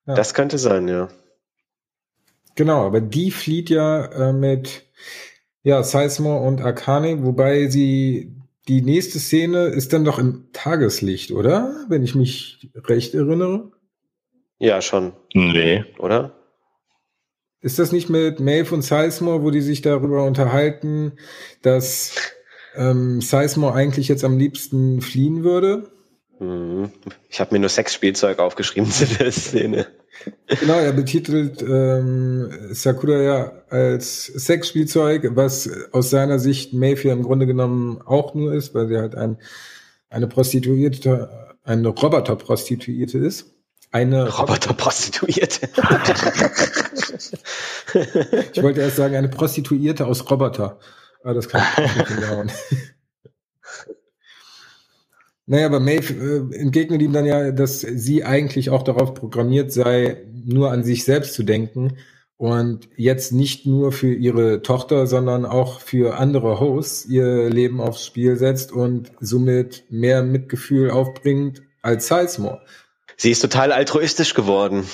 ja. 0.05 0.15
das 0.15 0.33
könnte 0.33 0.57
sein, 0.57 0.87
ja. 0.87 1.09
Genau, 2.55 2.85
aber 2.85 3.01
die 3.01 3.31
flieht 3.31 3.69
ja 3.69 4.05
äh, 4.05 4.33
mit 4.33 4.83
ja, 5.65 5.81
Sizemore 5.81 6.45
und 6.45 6.61
Akane, 6.61 7.25
wobei 7.25 7.67
sie 7.67 8.31
die 8.67 8.83
nächste 8.83 9.17
Szene 9.17 9.65
ist 9.65 9.93
dann 9.93 10.05
doch 10.05 10.19
im 10.19 10.49
Tageslicht, 10.53 11.31
oder? 11.31 11.85
Wenn 11.89 12.03
ich 12.03 12.13
mich 12.13 12.69
recht 12.75 13.15
erinnere. 13.15 13.71
Ja, 14.59 14.79
schon. 14.83 15.13
Nee. 15.33 15.83
Oder? 15.97 16.35
Ist 17.61 17.79
das 17.79 17.91
nicht 17.91 18.11
mit 18.11 18.39
Maeve 18.39 18.75
und 18.75 18.83
Sizemore, 18.83 19.41
wo 19.41 19.49
die 19.49 19.61
sich 19.61 19.81
darüber 19.81 20.23
unterhalten, 20.23 21.13
dass 21.63 22.15
ähm, 22.75 23.19
Sizemore 23.21 23.73
eigentlich 23.73 24.07
jetzt 24.07 24.23
am 24.23 24.37
liebsten 24.37 25.01
fliehen 25.01 25.43
würde? 25.43 25.91
Mhm. 26.39 26.91
Ich 27.27 27.39
habe 27.39 27.55
mir 27.55 27.59
nur 27.59 27.69
Sexspielzeug 27.69 28.37
aufgeschrieben 28.37 28.91
zu 28.91 29.07
der 29.07 29.31
Szene. 29.31 29.87
Genau, 30.47 30.79
er 30.79 30.93
betitelt 30.93 31.61
ähm, 31.61 32.49
Sakura 32.71 33.21
ja 33.21 33.51
als 33.69 34.25
Sexspielzeug, 34.25 35.35
was 35.35 35.69
aus 35.91 36.09
seiner 36.09 36.39
Sicht 36.39 36.73
Mayfair 36.73 37.13
im 37.13 37.23
Grunde 37.23 37.45
genommen 37.45 38.01
auch 38.05 38.33
nur 38.33 38.53
ist, 38.53 38.73
weil 38.73 38.87
sie 38.87 38.97
halt 38.97 39.15
ein, 39.15 39.37
eine 40.09 40.27
Prostituierte, 40.27 41.57
eine 41.63 41.87
Roboter-Prostituierte 41.87 43.17
ist. 43.17 43.51
Eine 43.91 44.29
Roboter-Prostituierte. 44.29 45.69
ich 48.53 48.63
wollte 48.63 48.81
erst 48.81 48.97
sagen, 48.97 49.15
eine 49.15 49.29
Prostituierte 49.29 50.05
aus 50.05 50.29
Roboter. 50.29 50.79
Aber 51.23 51.33
das 51.33 51.49
kann 51.49 51.63
ich 51.77 51.95
nicht 51.95 52.07
hinhauen. 52.09 52.51
Naja, 55.47 55.67
aber 55.67 55.79
Maeve 55.79 56.49
äh, 56.51 56.55
entgegnet 56.55 57.01
ihm 57.01 57.13
dann 57.13 57.25
ja, 57.25 57.51
dass 57.51 57.81
sie 57.81 58.23
eigentlich 58.23 58.69
auch 58.69 58.83
darauf 58.83 59.13
programmiert 59.13 59.71
sei, 59.71 60.23
nur 60.33 60.71
an 60.71 60.83
sich 60.83 61.03
selbst 61.03 61.33
zu 61.33 61.43
denken 61.43 61.97
und 62.37 62.89
jetzt 62.97 63.31
nicht 63.31 63.65
nur 63.65 63.91
für 63.91 64.13
ihre 64.13 64.61
Tochter, 64.61 65.07
sondern 65.07 65.45
auch 65.45 65.79
für 65.79 66.17
andere 66.17 66.59
Hosts 66.59 67.05
ihr 67.05 67.49
Leben 67.49 67.79
aufs 67.79 68.05
Spiel 68.05 68.35
setzt 68.35 68.71
und 68.71 69.11
somit 69.19 69.85
mehr 69.89 70.23
Mitgefühl 70.23 70.91
aufbringt 70.91 71.61
als 71.81 72.07
Sizemore. 72.07 72.61
Sie 73.17 73.31
ist 73.31 73.39
total 73.39 73.71
altruistisch 73.71 74.33
geworden. 74.33 74.83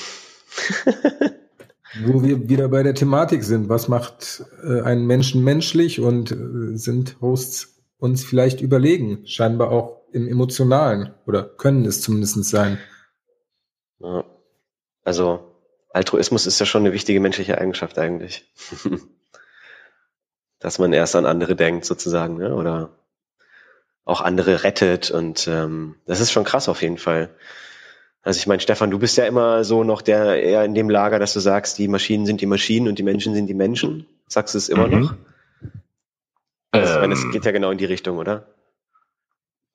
Wo 2.05 2.23
wir 2.23 2.47
wieder 2.47 2.69
bei 2.69 2.83
der 2.83 2.93
Thematik 2.93 3.43
sind. 3.43 3.67
Was 3.67 3.87
macht 3.87 4.45
äh, 4.63 4.81
einen 4.81 5.07
Menschen 5.07 5.43
menschlich 5.43 5.99
und 5.99 6.31
äh, 6.31 6.77
sind 6.77 7.17
Hosts 7.19 7.81
uns 7.97 8.23
vielleicht 8.23 8.61
überlegen? 8.61 9.25
Scheinbar 9.25 9.71
auch 9.71 10.00
im 10.13 10.27
Emotionalen 10.27 11.13
oder 11.25 11.43
können 11.43 11.85
es 11.85 12.01
zumindest 12.01 12.43
sein. 12.45 12.77
Ja. 13.99 14.23
Also 15.03 15.55
Altruismus 15.89 16.47
ist 16.47 16.59
ja 16.59 16.65
schon 16.65 16.83
eine 16.83 16.93
wichtige 16.93 17.19
menschliche 17.19 17.57
Eigenschaft 17.57 17.97
eigentlich. 17.97 18.51
Dass 20.59 20.79
man 20.79 20.93
erst 20.93 21.15
an 21.15 21.25
andere 21.25 21.55
denkt 21.55 21.85
sozusagen, 21.85 22.37
ne? 22.37 22.53
oder 22.53 22.89
auch 24.05 24.21
andere 24.21 24.63
rettet 24.63 25.11
und 25.11 25.47
ähm, 25.47 25.95
das 26.05 26.19
ist 26.19 26.31
schon 26.31 26.43
krass 26.43 26.69
auf 26.69 26.81
jeden 26.81 26.97
Fall. 26.97 27.29
Also 28.23 28.37
ich 28.37 28.47
meine, 28.47 28.59
Stefan, 28.59 28.91
du 28.91 28.99
bist 28.99 29.17
ja 29.17 29.25
immer 29.25 29.63
so 29.63 29.83
noch 29.83 30.01
der 30.01 30.41
eher 30.41 30.63
in 30.63 30.75
dem 30.75 30.89
Lager, 30.89 31.17
dass 31.17 31.33
du 31.33 31.39
sagst, 31.39 31.77
die 31.79 31.87
Maschinen 31.87 32.25
sind 32.25 32.41
die 32.41 32.45
Maschinen 32.45 32.87
und 32.87 32.99
die 32.99 33.03
Menschen 33.03 33.33
sind 33.33 33.47
die 33.47 33.55
Menschen. 33.55 34.05
Sagst 34.27 34.53
du 34.53 34.59
es 34.59 34.69
immer 34.69 34.87
mhm. 34.87 34.99
noch? 34.99 35.15
Also, 36.71 36.87
ähm, 36.87 36.95
ich 36.95 37.01
meine, 37.01 37.13
es 37.13 37.31
geht 37.31 37.45
ja 37.45 37.51
genau 37.51 37.71
in 37.71 37.77
die 37.77 37.85
Richtung, 37.85 38.17
oder? 38.17 38.47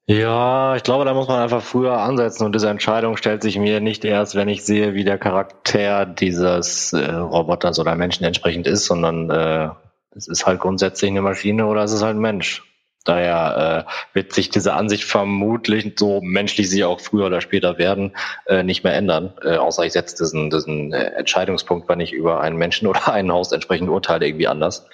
Ja, 0.08 0.76
ich 0.76 0.84
glaube, 0.84 1.04
da 1.04 1.14
muss 1.14 1.26
man 1.26 1.42
einfach 1.42 1.62
früher 1.62 1.98
ansetzen 1.98 2.44
und 2.44 2.54
diese 2.54 2.68
Entscheidung 2.68 3.16
stellt 3.16 3.42
sich 3.42 3.58
mir 3.58 3.80
nicht 3.80 4.04
erst, 4.04 4.36
wenn 4.36 4.48
ich 4.48 4.64
sehe, 4.64 4.94
wie 4.94 5.02
der 5.02 5.18
Charakter 5.18 6.06
dieses 6.06 6.92
äh, 6.92 7.10
Roboters 7.10 7.80
oder 7.80 7.96
Menschen 7.96 8.24
entsprechend 8.24 8.68
ist, 8.68 8.86
sondern 8.86 9.30
äh, 9.30 9.70
es 10.12 10.28
ist 10.28 10.46
halt 10.46 10.60
grundsätzlich 10.60 11.10
eine 11.10 11.22
Maschine 11.22 11.66
oder 11.66 11.82
es 11.82 11.92
ist 11.92 12.02
halt 12.02 12.16
ein 12.16 12.20
Mensch. 12.20 12.62
Daher 13.04 13.86
äh, 13.88 14.14
wird 14.14 14.32
sich 14.32 14.48
diese 14.48 14.74
Ansicht 14.74 15.04
vermutlich, 15.04 15.94
so 15.96 16.20
menschlich 16.20 16.70
sie 16.70 16.84
auch 16.84 17.00
früher 17.00 17.26
oder 17.26 17.40
später 17.40 17.76
werden, 17.78 18.16
äh, 18.46 18.62
nicht 18.62 18.84
mehr 18.84 18.94
ändern. 18.94 19.32
Äh, 19.42 19.56
außer 19.56 19.84
ich 19.86 19.92
setze 19.92 20.16
diesen, 20.16 20.50
diesen 20.50 20.92
äh, 20.92 21.14
Entscheidungspunkt, 21.16 21.88
wenn 21.88 22.00
ich 22.00 22.12
über 22.12 22.40
einen 22.40 22.56
Menschen 22.56 22.86
oder 22.88 23.12
ein 23.12 23.32
Haus 23.32 23.50
entsprechend 23.50 23.88
urteile, 23.88 24.26
irgendwie 24.26 24.48
anders. 24.48 24.86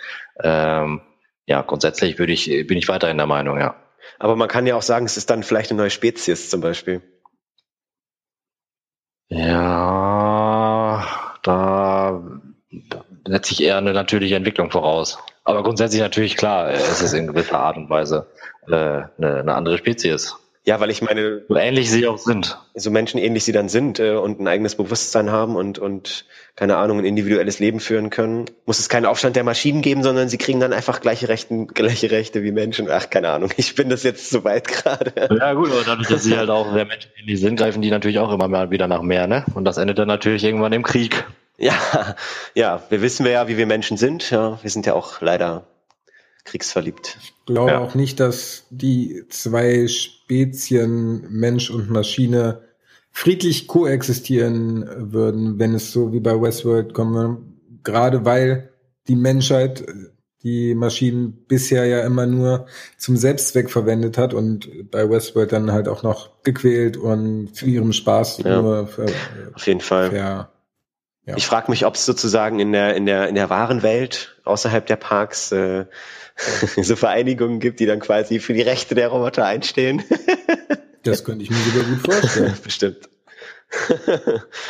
Ähm, 0.43 1.03
ja, 1.47 1.61
grundsätzlich 1.61 2.19
würde 2.19 2.33
ich, 2.33 2.47
bin 2.67 2.79
ich 2.79 2.89
weiterhin 2.89 3.19
der 3.19 3.27
Meinung, 3.27 3.59
ja. 3.59 3.77
Aber 4.19 4.37
man 4.37 4.49
kann 4.49 4.67
ja 4.67 4.77
auch 4.77 4.83
sagen, 4.83 5.07
es 5.07 5.17
ist 5.17 5.31
dann 5.31 5.43
vielleicht 5.43 5.71
eine 5.71 5.79
neue 5.79 5.91
Spezies 5.91 6.51
zum 6.51 6.61
Beispiel. 6.61 7.03
Ja, 9.29 11.07
da 11.43 12.23
setze 13.27 13.53
ich 13.53 13.63
eher 13.63 13.79
eine 13.79 13.93
natürliche 13.93 14.37
Entwicklung 14.37 14.71
voraus. 14.71 15.19
Aber 15.45 15.63
grundsätzlich 15.63 16.03
natürlich 16.03 16.37
klar, 16.37 16.71
es 16.71 17.01
ist 17.01 17.15
in 17.15 17.27
gewisser 17.27 17.59
Art 17.59 17.77
und 17.77 17.91
Weise 17.91 18.31
äh, 18.69 18.73
eine, 18.73 19.11
eine 19.19 19.55
andere 19.55 19.79
Spezies. 19.79 20.37
Ja, 20.65 20.79
weil 20.79 20.91
ich 20.91 21.03
meine, 21.03 21.43
so 21.49 21.57
ähnlich 21.57 21.91
sie 21.91 22.07
auch 22.07 22.19
sind. 22.19 22.57
So 22.75 22.93
Menschen 22.93 23.19
ähnlich 23.19 23.43
sie 23.43 23.51
dann 23.51 23.69
sind 23.69 23.99
äh, 23.99 24.13
und 24.13 24.39
ein 24.39 24.47
eigenes 24.47 24.77
Bewusstsein 24.77 25.33
haben 25.33 25.57
und, 25.57 25.81
und, 25.81 26.25
keine 26.55 26.77
Ahnung, 26.77 27.01
ein 27.01 27.05
individuelles 27.05 27.59
Leben 27.59 27.81
führen 27.81 28.11
können, 28.11 28.45
muss 28.65 28.79
es 28.79 28.89
keinen 28.89 29.07
Aufstand 29.07 29.35
der 29.35 29.43
Maschinen 29.43 29.83
geben, 29.83 30.05
sondern 30.05 30.29
sie 30.29 30.39
kriegen 30.39 30.61
dann 30.61 30.73
einfach 30.73 31.01
gleiche, 31.01 31.29
Rechten, 31.29 31.67
gleiche 31.67 32.13
Rechte 32.13 32.45
wie 32.45 32.53
Menschen. 32.53 32.89
Ach, 32.89 33.11
keine 33.11 33.31
Ahnung, 33.31 33.51
ich 33.57 33.75
bin 33.75 33.89
das 33.89 34.05
jetzt 34.05 34.31
so 34.31 34.45
weit 34.45 34.69
gerade. 34.69 35.13
Ja 35.37 35.55
gut, 35.55 35.73
aber 35.73 35.83
dadurch, 35.85 36.07
dass 36.07 36.23
sie 36.23 36.37
halt 36.37 36.51
auch 36.51 36.73
sehr 36.73 36.85
menschenähnlich 36.85 37.41
sind, 37.41 37.57
greifen 37.57 37.83
die 37.83 37.91
natürlich 37.91 38.21
auch 38.21 38.33
immer 38.33 38.47
mal 38.47 38.71
wieder 38.71 38.87
nach 38.87 39.03
mehr, 39.03 39.27
ne? 39.27 39.45
Und 39.55 39.65
das 39.65 39.79
endet 39.79 39.99
dann 39.99 40.09
natürlich 40.09 40.45
irgendwann 40.45 40.73
im 40.73 40.85
Krieg. 40.85 41.25
Ja, 41.59 42.17
ja, 42.55 42.83
wir 42.89 43.03
wissen 43.03 43.27
ja, 43.27 43.49
wie 43.49 43.57
wir 43.57 43.67
Menschen 43.67 43.97
sind. 43.97 44.31
Ja, 44.31 44.59
wir 44.63 44.71
sind 44.71 44.87
ja 44.87 44.95
auch 44.95 45.21
leider 45.21 45.67
kriegsverliebt. 46.45 47.19
Ich 47.43 47.55
glaube 47.55 47.73
ja. 47.73 47.79
auch 47.81 47.95
nicht, 47.95 48.21
dass 48.21 48.67
die 48.71 49.25
zwei 49.29 49.89
Spezien 49.89 51.27
Mensch 51.29 51.71
und 51.71 51.91
Maschine 51.91 52.63
friedlich 53.11 53.67
koexistieren 53.67 55.13
würden, 55.13 55.59
wenn 55.59 55.75
es 55.75 55.93
so 55.93 56.13
wie 56.13 56.21
bei 56.21 56.41
Westworld 56.41 56.95
komme. 56.95 57.39
Gerade 57.83 58.25
weil 58.25 58.71
die 59.09 59.17
Menschheit 59.17 59.85
die 60.43 60.75
Maschinen 60.75 61.45
bisher 61.47 61.87
ja 61.87 62.01
immer 62.01 62.27
nur 62.27 62.67
zum 62.97 63.17
Selbstzweck 63.17 63.71
verwendet 63.71 64.19
hat 64.19 64.35
und 64.35 64.91
bei 64.91 65.09
Westworld 65.09 65.53
dann 65.53 65.73
halt 65.73 65.89
auch 65.89 66.03
noch 66.03 66.43
gequält 66.43 66.97
und 66.97 67.55
zu 67.55 67.67
ihrem 67.67 67.93
Spaß 67.93 68.39
ja, 68.39 68.61
nur 68.61 68.87
für, 68.89 69.07
auf 69.55 69.67
jeden 69.67 69.81
Fall. 69.81 70.11
Für, 70.11 70.17
ja. 70.17 71.37
Ich 71.37 71.47
frage 71.47 71.71
mich, 71.71 71.87
ob 71.87 71.95
es 71.95 72.05
sozusagen 72.05 72.59
in 72.59 72.73
der 72.73 72.97
in 72.97 73.07
der 73.07 73.29
in 73.29 73.37
der 73.37 73.49
wahren 73.49 73.85
Welt 73.85 74.37
außerhalb 74.45 74.85
der 74.85 74.97
Parks 74.97 75.53
äh, 75.53 75.85
so 76.83 76.97
Vereinigungen 76.97 77.61
gibt, 77.61 77.81
die 77.81 77.87
dann 77.87 78.01
quasi 78.01 78.41
für 78.41 78.53
die 78.53 78.63
Rechte 78.63 78.95
der 78.95 79.09
Roboter 79.09 79.45
einstehen. 79.45 80.03
das 81.03 81.25
könnte 81.25 81.45
ich 81.45 81.51
mir 81.51 81.57
sogar 81.57 81.85
gut 81.85 82.13
vorstellen. 82.13 82.55
Bestimmt. 82.65 83.09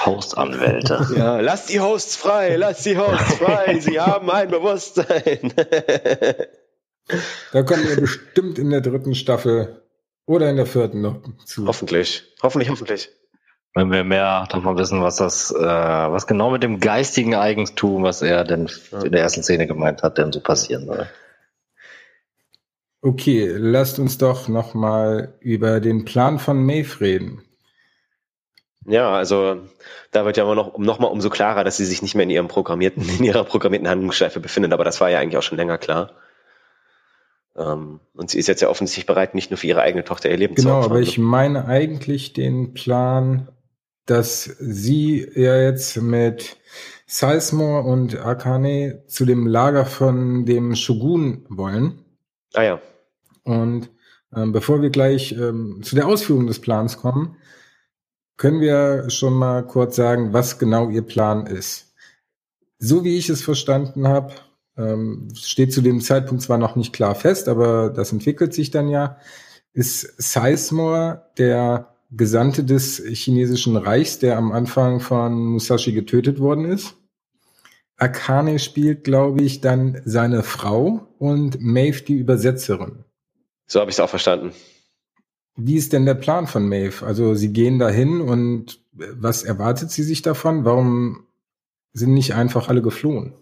Hostanwälte. 0.07 1.09
Ja, 1.17 1.41
lasst 1.41 1.73
die 1.73 1.81
Hosts 1.81 2.15
frei, 2.15 2.55
lasst 2.55 2.87
die 2.87 2.97
Hosts 2.97 3.35
frei, 3.35 3.81
sie 3.81 3.99
haben 3.99 4.31
ein 4.31 4.49
Bewusstsein. 4.49 5.53
da 7.53 7.63
kommen 7.65 7.89
wir 7.89 7.97
bestimmt 7.97 8.61
in 8.61 8.71
der 8.71 8.81
dritten 8.81 9.17
Staffel 9.17 9.83
oder 10.25 10.49
in 10.49 10.57
der 10.57 10.67
vierten 10.67 11.01
noch 11.01 11.21
zu. 11.45 11.67
Hoffentlich, 11.67 12.33
hoffentlich, 12.45 12.71
hoffentlich. 12.71 13.11
Wenn 13.75 13.91
wir 13.91 14.05
mehr 14.05 14.47
davon 14.51 14.77
wissen, 14.77 15.03
was 15.03 15.17
das, 15.17 15.51
äh, 15.51 15.59
was 15.59 16.29
genau 16.29 16.51
mit 16.51 16.63
dem 16.63 16.79
geistigen 16.79 17.35
Eigentum, 17.35 18.03
was 18.03 18.23
er 18.23 18.45
denn 18.45 18.71
in 19.03 19.11
der 19.11 19.23
ersten 19.23 19.43
Szene 19.43 19.67
gemeint 19.67 20.03
hat, 20.03 20.19
denn 20.19 20.31
so 20.31 20.41
passieren 20.41 20.87
soll. 20.87 21.09
Okay, 23.03 23.53
lasst 23.57 23.99
uns 23.99 24.17
doch 24.17 24.47
nochmal 24.47 25.37
über 25.41 25.81
den 25.81 26.05
Plan 26.05 26.39
von 26.39 26.65
Maeve 26.65 27.01
reden. 27.01 27.43
Ja, 28.87 29.13
also 29.13 29.61
da 30.13 30.25
wird 30.25 30.37
ja 30.37 30.45
immer 30.45 30.55
noch, 30.55 30.79
noch 30.79 31.01
mal 31.01 31.09
umso 31.09 31.29
klarer, 31.29 31.65
dass 31.65 31.77
sie 31.77 31.85
sich 31.85 32.01
nicht 32.03 32.15
mehr 32.15 32.25
in 32.25 32.31
ihrem 32.31 32.49
programmierten, 32.49 33.09
in 33.19 33.25
ihrer 33.25 33.45
programmierten 33.45 33.89
Handlungsschleife 33.89 34.41
befindet, 34.41 34.73
aber 34.73 34.85
das 34.85 35.01
war 35.01 35.11
ja 35.11 35.19
eigentlich 35.19 35.37
auch 35.37 35.43
schon 35.43 35.59
länger 35.59 35.79
klar. 35.79 36.13
Ähm, 37.57 38.01
und 38.15 38.31
sie 38.31 38.39
ist 38.39 38.47
jetzt 38.47 38.63
ja 38.63 38.69
offensichtlich 38.69 39.07
bereit, 39.07 39.35
nicht 39.35 39.51
nur 39.51 39.59
für 39.59 39.67
ihre 39.67 39.83
eigene 39.83 40.05
Tochter 40.05 40.31
ihr 40.31 40.37
Leben 40.37 40.55
genau, 40.55 40.69
zu 40.69 40.71
opfern. 40.71 40.83
Genau, 40.83 40.95
aber 40.95 41.03
ich 41.03 41.19
meine 41.19 41.67
eigentlich 41.67 42.33
den 42.33 42.73
Plan, 42.73 43.49
dass 44.07 44.45
sie 44.45 45.29
ja 45.35 45.61
jetzt 45.61 46.01
mit 46.01 46.57
Sizemore 47.07 47.83
und 47.83 48.19
Akane 48.19 49.05
zu 49.07 49.25
dem 49.27 49.47
Lager 49.47 49.87
von 49.87 50.47
dem 50.47 50.75
Shogun 50.77 51.47
wollen. 51.49 52.05
Ah 52.55 52.63
ja. 52.63 52.81
Und 53.45 53.91
ähm, 54.35 54.53
bevor 54.53 54.83
wir 54.83 54.91
gleich 54.91 55.33
ähm, 55.33 55.81
zu 55.83 55.95
der 55.95 56.07
Ausführung 56.07 56.47
des 56.47 56.61
Plans 56.61 56.99
kommen, 56.99 57.37
können 58.37 58.61
wir 58.61 59.11
schon 59.11 59.35
mal 59.35 59.67
kurz 59.67 59.97
sagen, 59.97 60.33
was 60.33 60.59
genau 60.59 60.89
Ihr 60.89 61.03
Plan 61.03 61.47
ist. 61.47 61.95
So 62.79 63.05
wie 63.05 63.17
ich 63.17 63.29
es 63.29 63.43
verstanden 63.43 64.09
habe, 64.09 64.35
ähm, 64.77 65.29
steht 65.35 65.73
zu 65.73 65.83
dem 65.83 66.01
Zeitpunkt 66.01 66.43
zwar 66.43 66.59
noch 66.59 66.77
nicht 66.77 66.93
klar 66.93 67.15
fest, 67.15 67.49
aber 67.49 67.91
das 67.91 68.13
entwickelt 68.13 68.55
sich 68.55 68.71
dann 68.71 68.89
ja, 68.89 69.19
ist 69.73 70.01
Sizemore 70.21 71.31
der 71.39 71.95
Gesandte 72.11 72.65
des 72.65 73.03
chinesischen 73.07 73.77
Reichs, 73.77 74.19
der 74.19 74.37
am 74.37 74.53
Anfang 74.53 75.01
von 75.01 75.35
Musashi 75.35 75.93
getötet 75.93 76.41
worden 76.41 76.67
ist. 76.67 76.95
Akane 77.97 78.59
spielt, 78.59 79.05
glaube 79.05 79.43
ich, 79.43 79.61
dann 79.61 80.01
seine 80.05 80.43
Frau 80.43 81.07
und 81.19 81.61
Maeve 81.61 82.03
die 82.03 82.15
Übersetzerin. 82.15 83.05
So 83.67 83.81
habe 83.81 83.91
ich 83.91 83.97
es 83.97 84.01
auch 84.01 84.11
verstanden. 84.11 84.53
Wie 85.57 85.77
ist 85.77 85.93
denn 85.93 86.07
der 86.07 86.15
Plan 86.15 86.47
von 86.47 86.69
Maeve? 86.69 87.05
Also 87.05 87.35
sie 87.35 87.53
gehen 87.53 87.79
dahin 87.79 88.21
und 88.21 88.81
was 88.93 89.43
erwartet 89.43 89.91
sie 89.91 90.03
sich 90.03 90.23
davon? 90.23 90.65
Warum 90.65 91.27
sind 91.93 92.15
nicht 92.15 92.35
einfach 92.35 92.69
alle 92.69 92.83
geflohen? 92.83 93.35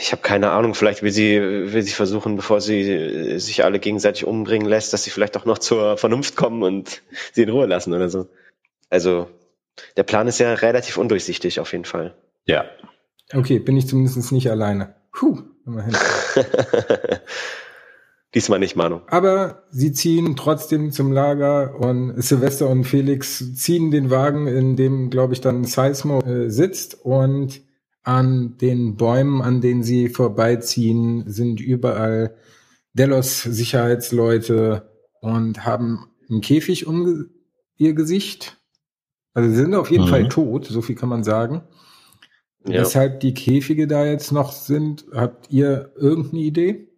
Ich 0.00 0.12
habe 0.12 0.22
keine 0.22 0.50
Ahnung. 0.50 0.74
Vielleicht 0.74 1.02
will 1.02 1.12
sie, 1.12 1.40
will 1.40 1.82
sie 1.82 1.92
versuchen, 1.92 2.36
bevor 2.36 2.60
sie 2.60 3.38
sich 3.38 3.64
alle 3.64 3.78
gegenseitig 3.78 4.24
umbringen 4.24 4.66
lässt, 4.68 4.92
dass 4.92 5.04
sie 5.04 5.10
vielleicht 5.10 5.36
auch 5.36 5.44
noch 5.44 5.58
zur 5.58 5.96
Vernunft 5.96 6.36
kommen 6.36 6.62
und 6.62 7.02
sie 7.32 7.42
in 7.42 7.50
Ruhe 7.50 7.66
lassen 7.66 7.92
oder 7.92 8.08
so. 8.08 8.28
Also 8.88 9.28
der 9.96 10.02
Plan 10.02 10.28
ist 10.28 10.38
ja 10.38 10.52
relativ 10.54 10.96
undurchsichtig 10.96 11.60
auf 11.60 11.72
jeden 11.72 11.84
Fall. 11.84 12.14
Ja. 12.44 12.64
Okay, 13.32 13.58
bin 13.58 13.76
ich 13.76 13.86
zumindest 13.86 14.32
nicht 14.32 14.50
alleine. 14.50 14.94
Puh, 15.12 15.42
immerhin. 15.66 15.96
Diesmal 18.34 18.60
nicht, 18.60 18.76
Manu. 18.76 19.00
Aber 19.08 19.64
sie 19.70 19.92
ziehen 19.92 20.36
trotzdem 20.36 20.92
zum 20.92 21.10
Lager 21.10 21.74
und 21.80 22.22
Silvester 22.22 22.68
und 22.68 22.84
Felix 22.84 23.54
ziehen 23.54 23.90
den 23.90 24.10
Wagen, 24.10 24.46
in 24.46 24.76
dem, 24.76 25.10
glaube 25.10 25.32
ich, 25.32 25.40
dann 25.40 25.64
Seismo 25.64 26.20
äh, 26.20 26.48
sitzt 26.48 27.04
und 27.04 27.60
an 28.02 28.56
den 28.58 28.96
Bäumen, 28.96 29.42
an 29.42 29.60
denen 29.60 29.82
sie 29.82 30.08
vorbeiziehen, 30.08 31.24
sind 31.26 31.60
überall 31.60 32.36
Delos 32.92 33.42
Sicherheitsleute 33.42 34.90
und 35.20 35.64
haben 35.64 36.06
einen 36.28 36.40
Käfig 36.40 36.86
um 36.86 37.30
ihr 37.76 37.94
Gesicht. 37.94 38.59
Also 39.34 39.48
sie 39.48 39.56
sind 39.56 39.74
auf 39.74 39.90
jeden 39.90 40.04
mhm. 40.04 40.08
Fall 40.08 40.28
tot, 40.28 40.66
so 40.66 40.82
viel 40.82 40.96
kann 40.96 41.08
man 41.08 41.24
sagen. 41.24 41.62
Ja. 42.66 42.82
Weshalb 42.82 43.20
die 43.20 43.34
Käfige 43.34 43.86
da 43.86 44.04
jetzt 44.04 44.32
noch 44.32 44.52
sind, 44.52 45.06
habt 45.14 45.50
ihr 45.50 45.92
irgendeine 45.96 46.42
Idee? 46.42 46.88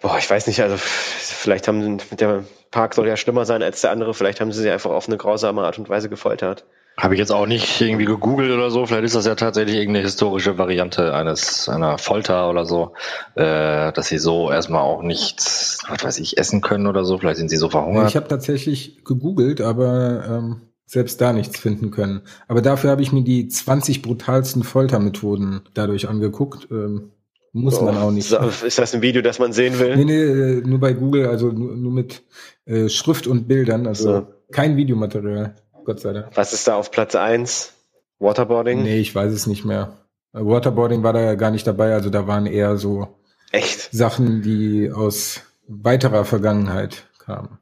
Boah, 0.00 0.16
ich 0.18 0.28
weiß 0.28 0.46
nicht, 0.46 0.62
also 0.62 0.76
vielleicht 0.78 1.68
haben 1.68 1.98
sie, 1.98 2.16
der 2.16 2.44
Park 2.70 2.94
soll 2.94 3.08
ja 3.08 3.16
schlimmer 3.16 3.44
sein 3.44 3.62
als 3.62 3.80
der 3.80 3.90
andere, 3.90 4.14
vielleicht 4.14 4.40
haben 4.40 4.52
sie 4.52 4.62
sie 4.62 4.70
einfach 4.70 4.90
auf 4.90 5.08
eine 5.08 5.16
grausame 5.16 5.62
Art 5.62 5.78
und 5.78 5.88
Weise 5.88 6.08
gefoltert. 6.08 6.64
Habe 6.98 7.14
ich 7.14 7.20
jetzt 7.20 7.30
auch 7.30 7.46
nicht 7.46 7.80
irgendwie 7.80 8.06
gegoogelt 8.06 8.50
oder 8.50 8.72
so. 8.72 8.84
Vielleicht 8.84 9.04
ist 9.04 9.14
das 9.14 9.24
ja 9.24 9.36
tatsächlich 9.36 9.76
irgendeine 9.76 10.04
historische 10.04 10.58
Variante 10.58 11.14
eines 11.14 11.68
einer 11.68 11.96
Folter 11.96 12.50
oder 12.50 12.64
so, 12.64 12.92
äh, 13.36 13.92
dass 13.92 14.08
sie 14.08 14.18
so 14.18 14.50
erstmal 14.50 14.82
auch 14.82 15.02
nichts, 15.02 15.78
was 15.88 16.02
weiß 16.02 16.18
ich, 16.18 16.38
essen 16.38 16.60
können 16.60 16.88
oder 16.88 17.04
so. 17.04 17.16
Vielleicht 17.16 17.36
sind 17.36 17.50
sie 17.50 17.56
so 17.56 17.68
verhungert. 17.68 18.08
Ich 18.08 18.16
habe 18.16 18.26
tatsächlich 18.26 19.04
gegoogelt, 19.04 19.60
aber 19.60 20.24
ähm, 20.28 20.62
selbst 20.88 21.20
da 21.20 21.34
nichts 21.34 21.60
finden 21.60 21.90
können. 21.90 22.22
Aber 22.48 22.62
dafür 22.62 22.90
habe 22.90 23.02
ich 23.02 23.12
mir 23.12 23.22
die 23.22 23.46
20 23.46 24.00
brutalsten 24.00 24.64
Foltermethoden 24.64 25.60
dadurch 25.74 26.08
angeguckt. 26.08 26.68
Ähm, 26.70 27.12
muss 27.52 27.78
oh, 27.78 27.84
man 27.84 27.98
auch 27.98 28.10
nicht. 28.10 28.32
Ist 28.32 28.78
das 28.78 28.94
ein 28.94 29.02
Video, 29.02 29.20
das 29.20 29.38
man 29.38 29.52
sehen 29.52 29.78
will? 29.78 29.96
Nee, 29.96 30.04
nee, 30.04 30.22
äh, 30.22 30.60
nur 30.62 30.80
bei 30.80 30.94
Google, 30.94 31.26
also 31.26 31.50
nur, 31.50 31.92
mit 31.92 32.22
äh, 32.64 32.88
Schrift 32.88 33.26
und 33.26 33.48
Bildern, 33.48 33.86
also 33.86 34.12
so. 34.12 34.26
kein 34.50 34.76
Videomaterial, 34.76 35.56
Gott 35.84 36.00
sei 36.00 36.14
Dank. 36.14 36.28
Was 36.34 36.54
ist 36.54 36.66
da 36.66 36.76
auf 36.76 36.90
Platz 36.90 37.14
eins? 37.14 37.74
Waterboarding? 38.18 38.82
Nee, 38.82 38.98
ich 38.98 39.14
weiß 39.14 39.32
es 39.32 39.46
nicht 39.46 39.66
mehr. 39.66 39.92
Waterboarding 40.32 41.02
war 41.02 41.12
da 41.12 41.20
ja 41.20 41.34
gar 41.34 41.50
nicht 41.50 41.66
dabei, 41.66 41.92
also 41.92 42.08
da 42.08 42.26
waren 42.26 42.46
eher 42.46 42.78
so 42.78 43.08
Echt? 43.52 43.90
Sachen, 43.92 44.40
die 44.40 44.90
aus 44.90 45.42
weiterer 45.66 46.24
Vergangenheit 46.24 47.04
kamen. 47.18 47.58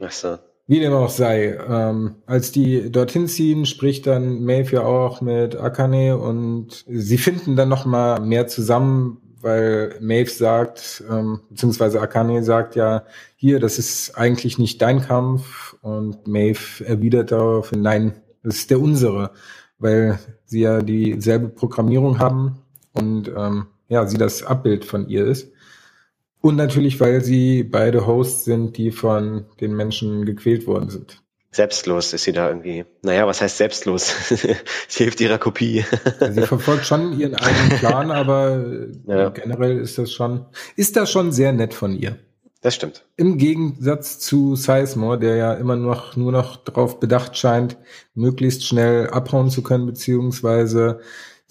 Ach 0.00 0.10
so. 0.10 0.38
Wie 0.66 0.80
dem 0.80 0.94
auch 0.94 1.10
sei, 1.10 1.58
ähm, 1.68 2.16
als 2.24 2.50
die 2.50 2.90
dorthin 2.90 3.28
ziehen, 3.28 3.66
spricht 3.66 4.06
dann 4.06 4.44
Maeve 4.44 4.76
ja 4.76 4.82
auch 4.82 5.20
mit 5.20 5.56
Akane 5.56 6.16
und 6.16 6.84
sie 6.88 7.18
finden 7.18 7.54
dann 7.54 7.68
noch 7.68 7.84
mal 7.84 8.20
mehr 8.20 8.46
zusammen, 8.46 9.20
weil 9.42 9.94
Maeve 10.00 10.30
sagt, 10.30 11.04
ähm, 11.10 11.40
beziehungsweise 11.50 12.00
Akane 12.00 12.42
sagt 12.42 12.76
ja, 12.76 13.04
hier, 13.36 13.60
das 13.60 13.78
ist 13.78 14.16
eigentlich 14.16 14.58
nicht 14.58 14.80
dein 14.80 15.02
Kampf 15.02 15.76
und 15.82 16.26
Maeve 16.26 16.82
erwidert 16.86 17.30
darauf, 17.30 17.70
nein, 17.72 18.22
das 18.42 18.56
ist 18.56 18.70
der 18.70 18.80
unsere, 18.80 19.32
weil 19.78 20.18
sie 20.46 20.60
ja 20.60 20.80
dieselbe 20.80 21.50
Programmierung 21.50 22.20
haben 22.20 22.62
und 22.94 23.30
ähm, 23.36 23.66
ja, 23.88 24.06
sie 24.06 24.16
das 24.16 24.42
Abbild 24.42 24.86
von 24.86 25.08
ihr 25.10 25.26
ist. 25.26 25.52
Und 26.44 26.56
natürlich, 26.56 27.00
weil 27.00 27.24
sie 27.24 27.62
beide 27.62 28.06
Hosts 28.06 28.44
sind, 28.44 28.76
die 28.76 28.90
von 28.90 29.46
den 29.62 29.74
Menschen 29.74 30.26
gequält 30.26 30.66
worden 30.66 30.90
sind. 30.90 31.22
Selbstlos 31.50 32.12
ist 32.12 32.24
sie 32.24 32.32
da 32.32 32.48
irgendwie. 32.48 32.84
Naja, 33.00 33.26
was 33.26 33.40
heißt 33.40 33.56
selbstlos? 33.56 34.12
sie 34.88 35.04
hilft 35.04 35.22
ihrer 35.22 35.38
Kopie. 35.38 35.86
sie 36.20 36.42
verfolgt 36.42 36.84
schon 36.84 37.18
ihren 37.18 37.34
eigenen 37.34 37.78
Plan, 37.78 38.10
aber 38.10 38.62
ja. 39.06 39.30
generell 39.30 39.78
ist 39.78 39.96
das 39.96 40.12
schon, 40.12 40.44
ist 40.76 40.96
das 40.96 41.10
schon 41.10 41.32
sehr 41.32 41.54
nett 41.54 41.72
von 41.72 41.96
ihr. 41.98 42.18
Das 42.60 42.74
stimmt. 42.74 43.06
Im 43.16 43.38
Gegensatz 43.38 44.18
zu 44.18 44.54
Sizemore, 44.54 45.18
der 45.18 45.36
ja 45.36 45.54
immer 45.54 45.76
noch 45.76 46.14
nur 46.14 46.32
noch 46.32 46.56
darauf 46.56 47.00
bedacht 47.00 47.38
scheint, 47.38 47.78
möglichst 48.14 48.66
schnell 48.66 49.08
abhauen 49.08 49.48
zu 49.48 49.62
können, 49.62 49.86
beziehungsweise 49.86 51.00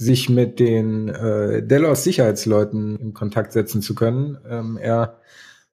sich 0.03 0.29
mit 0.29 0.59
den 0.59 1.09
äh, 1.09 1.65
Delos 1.65 2.03
Sicherheitsleuten 2.03 2.97
in 2.97 3.13
Kontakt 3.13 3.53
setzen 3.53 3.81
zu 3.81 3.95
können. 3.95 4.37
Ähm, 4.47 4.77
er 4.77 5.19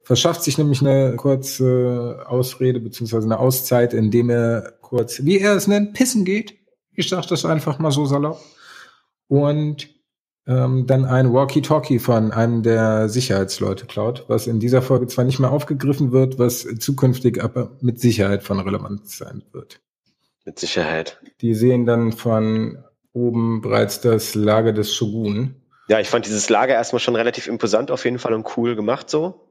verschafft 0.03 0.43
sich 0.43 0.59
nämlich 0.59 0.81
eine 0.81 1.17
kurze 1.17 2.25
Ausrede 2.27 2.81
beziehungsweise 2.81 3.27
eine 3.27 3.39
Auszeit, 3.39 3.95
indem 3.95 4.31
er 4.31 4.75
kurz, 4.81 5.25
wie 5.25 5.39
er 5.39 5.55
es 5.55 5.67
nennt, 5.67 5.95
pissen 5.95 6.25
geht. 6.25 6.55
Ich 6.93 7.09
sage 7.09 7.27
das 7.29 7.45
einfach 7.45 7.79
mal 7.79 7.93
so 7.93 8.07
salopp. 8.07 8.41
Und 9.29 9.89
ähm, 10.47 10.87
dann 10.87 11.05
ein 11.05 11.33
Walkie-Talkie 11.33 12.01
von 12.01 12.33
einem 12.33 12.63
der 12.63 13.09
Sicherheitsleute 13.09 13.87
klaut, 13.87 14.25
was 14.27 14.47
in 14.47 14.59
dieser 14.59 14.83
Folge 14.83 15.07
zwar 15.07 15.25
nicht 15.25 15.39
mehr 15.39 15.53
aufgegriffen 15.53 16.11
wird, 16.11 16.39
was 16.39 16.67
zukünftig 16.79 17.43
aber 17.43 17.77
mit 17.81 18.01
Sicherheit 18.01 18.43
von 18.43 18.59
Relevanz 18.59 19.19
sein 19.19 19.45
wird. 19.53 19.81
Mit 20.45 20.59
Sicherheit. 20.59 21.21
Die 21.41 21.55
sehen 21.55 21.87
dann 21.87 22.13
von 22.13 22.83
oben 23.13 23.61
bereits 23.61 24.01
das 24.01 24.35
Lager 24.35 24.73
des 24.73 24.95
Shogun. 24.95 25.57
Ja, 25.89 25.99
ich 25.99 26.09
fand 26.09 26.27
dieses 26.27 26.49
Lager 26.49 26.75
erstmal 26.75 27.01
schon 27.01 27.17
relativ 27.17 27.47
imposant 27.47 27.91
auf 27.91 28.05
jeden 28.05 28.19
Fall 28.19 28.33
und 28.33 28.57
cool 28.57 28.77
gemacht 28.77 29.11
so. 29.11 29.47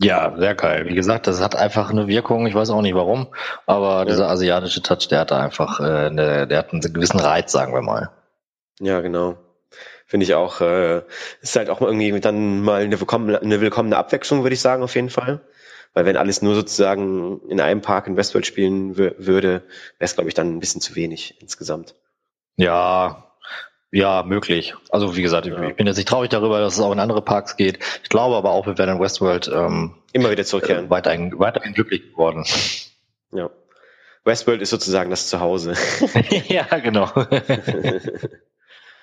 Ja, 0.00 0.36
sehr 0.38 0.54
geil. 0.54 0.86
Wie 0.86 0.94
gesagt, 0.94 1.26
das 1.26 1.40
hat 1.40 1.56
einfach 1.56 1.90
eine 1.90 2.06
Wirkung, 2.06 2.46
ich 2.46 2.54
weiß 2.54 2.70
auch 2.70 2.82
nicht 2.82 2.94
warum, 2.94 3.28
aber 3.66 4.00
ja. 4.00 4.04
dieser 4.04 4.28
asiatische 4.28 4.80
Touch, 4.80 5.08
der 5.08 5.20
hat 5.20 5.32
da 5.32 5.40
einfach, 5.40 5.80
äh, 5.80 6.06
eine, 6.06 6.46
der 6.46 6.58
hat 6.58 6.72
einen 6.72 6.80
gewissen 6.80 7.18
Reiz, 7.18 7.50
sagen 7.50 7.72
wir 7.72 7.82
mal. 7.82 8.10
Ja, 8.78 9.00
genau. 9.00 9.38
Finde 10.06 10.24
ich 10.24 10.34
auch, 10.34 10.60
äh, 10.60 11.02
ist 11.40 11.56
halt 11.56 11.68
auch 11.68 11.80
irgendwie 11.80 12.18
dann 12.20 12.60
mal 12.60 12.82
eine 12.82 13.00
willkommene, 13.00 13.42
eine 13.42 13.60
willkommene 13.60 13.96
Abwechslung, 13.96 14.42
würde 14.42 14.54
ich 14.54 14.60
sagen, 14.60 14.82
auf 14.82 14.94
jeden 14.94 15.10
Fall. 15.10 15.40
Weil 15.94 16.04
wenn 16.04 16.16
alles 16.16 16.42
nur 16.42 16.54
sozusagen 16.54 17.40
in 17.48 17.60
einem 17.60 17.80
Park 17.80 18.06
in 18.06 18.16
Westworld 18.16 18.46
spielen 18.46 18.96
würde, 18.96 19.16
wäre 19.18 19.62
es, 19.98 20.14
glaube 20.14 20.28
ich, 20.28 20.34
dann 20.34 20.54
ein 20.54 20.60
bisschen 20.60 20.80
zu 20.80 20.94
wenig 20.94 21.40
insgesamt. 21.40 21.94
Ja, 22.58 23.24
ja, 23.90 24.22
möglich. 24.24 24.74
Also 24.90 25.16
wie 25.16 25.22
gesagt, 25.22 25.46
ja. 25.46 25.62
ich 25.62 25.76
bin 25.76 25.86
jetzt 25.86 25.96
nicht 25.96 26.08
traurig 26.08 26.28
darüber, 26.28 26.60
dass 26.60 26.74
es 26.74 26.80
auch 26.80 26.92
in 26.92 26.98
andere 26.98 27.22
Parks 27.22 27.56
geht. 27.56 27.78
Ich 28.02 28.08
glaube 28.10 28.36
aber 28.36 28.50
auch, 28.50 28.66
wir 28.66 28.76
werden 28.76 28.96
in 28.96 29.00
Westworld 29.00 29.48
ähm, 29.48 29.94
immer 30.12 30.30
wieder 30.30 30.44
zurückkehren. 30.44 30.86
Äh, 30.86 30.90
weiterhin, 30.90 31.38
weiterhin 31.38 31.72
glücklich 31.72 32.10
geworden. 32.10 32.44
Ja. 33.32 33.48
Westworld 34.24 34.60
ist 34.60 34.70
sozusagen 34.70 35.08
das 35.08 35.28
Zuhause. 35.28 35.74
ja, 36.48 36.64
genau. 36.80 37.08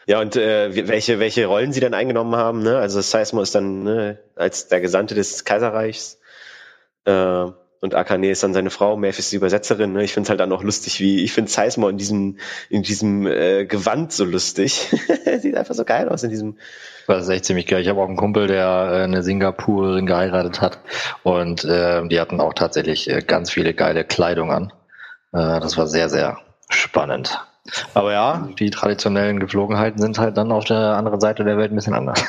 ja, 0.05 0.19
und 0.19 0.35
äh, 0.35 0.87
welche, 0.87 1.19
welche 1.19 1.45
Rollen 1.45 1.71
sie 1.71 1.79
dann 1.79 1.93
eingenommen 1.93 2.35
haben, 2.35 2.61
ne? 2.61 2.77
Also 2.77 2.99
Seismo 2.99 3.41
ist 3.41 3.55
dann 3.55 3.83
ne, 3.83 4.19
als 4.35 4.67
der 4.67 4.81
Gesandte 4.81 5.15
des 5.15 5.45
Kaiserreichs. 5.45 6.19
Äh, 7.05 7.45
und 7.81 7.95
Akane 7.95 8.29
ist 8.29 8.43
dann 8.43 8.53
seine 8.53 8.69
Frau, 8.69 8.97
Maeve 8.97 9.19
ist 9.19 9.31
die 9.31 9.35
Übersetzerin. 9.35 9.93
Ne? 9.93 10.03
Ich 10.03 10.13
finde 10.13 10.25
es 10.25 10.29
halt 10.29 10.39
dann 10.39 10.51
auch 10.51 10.63
lustig, 10.63 10.99
wie 10.99 11.23
ich 11.23 11.33
finde 11.33 11.51
Sizemore 11.51 11.91
in 11.91 11.97
diesem 11.97 12.37
in 12.69 12.83
diesem 12.83 13.27
äh, 13.27 13.65
Gewand 13.65 14.11
so 14.11 14.25
lustig. 14.25 14.93
Sieht 15.39 15.55
einfach 15.55 15.75
so 15.75 15.85
geil 15.85 16.09
aus 16.09 16.23
in 16.23 16.29
diesem. 16.29 16.57
Das 17.07 17.23
ist 17.23 17.29
echt 17.29 17.45
ziemlich 17.45 17.67
geil. 17.67 17.81
Ich 17.81 17.89
habe 17.89 18.01
auch 18.01 18.07
einen 18.07 18.17
Kumpel, 18.17 18.47
der 18.47 18.65
äh, 18.65 19.03
eine 19.03 19.21
Singapurerin 19.21 20.05
geheiratet 20.05 20.61
hat 20.61 20.79
und 21.23 21.63
äh, 21.65 22.07
die 22.07 22.19
hatten 22.19 22.39
auch 22.41 22.53
tatsächlich 22.53 23.09
äh, 23.09 23.21
ganz 23.21 23.51
viele 23.51 23.73
geile 23.73 24.03
Kleidung 24.03 24.51
an. 24.51 24.73
Äh, 25.31 25.59
das 25.59 25.77
war 25.77 25.87
sehr 25.87 26.09
sehr 26.09 26.39
spannend. 26.69 27.39
Aber 27.93 28.13
ja, 28.13 28.49
die 28.59 28.69
traditionellen 28.69 29.39
Geflogenheiten 29.39 29.99
sind 29.99 30.19
halt 30.19 30.37
dann 30.37 30.51
auf 30.51 30.65
der 30.65 30.77
anderen 30.77 31.19
Seite 31.19 31.43
der 31.43 31.57
Welt 31.57 31.71
ein 31.71 31.75
bisschen 31.75 31.95
anders. 31.95 32.23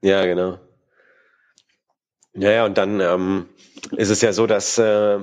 Ja, 0.00 0.24
genau. 0.24 0.58
Ja, 2.34 2.50
ja, 2.50 2.64
und 2.64 2.76
dann 2.76 3.00
ähm, 3.00 3.46
ist 3.92 4.10
es 4.10 4.20
ja 4.20 4.32
so, 4.32 4.46
dass 4.46 4.76
äh, 4.78 5.18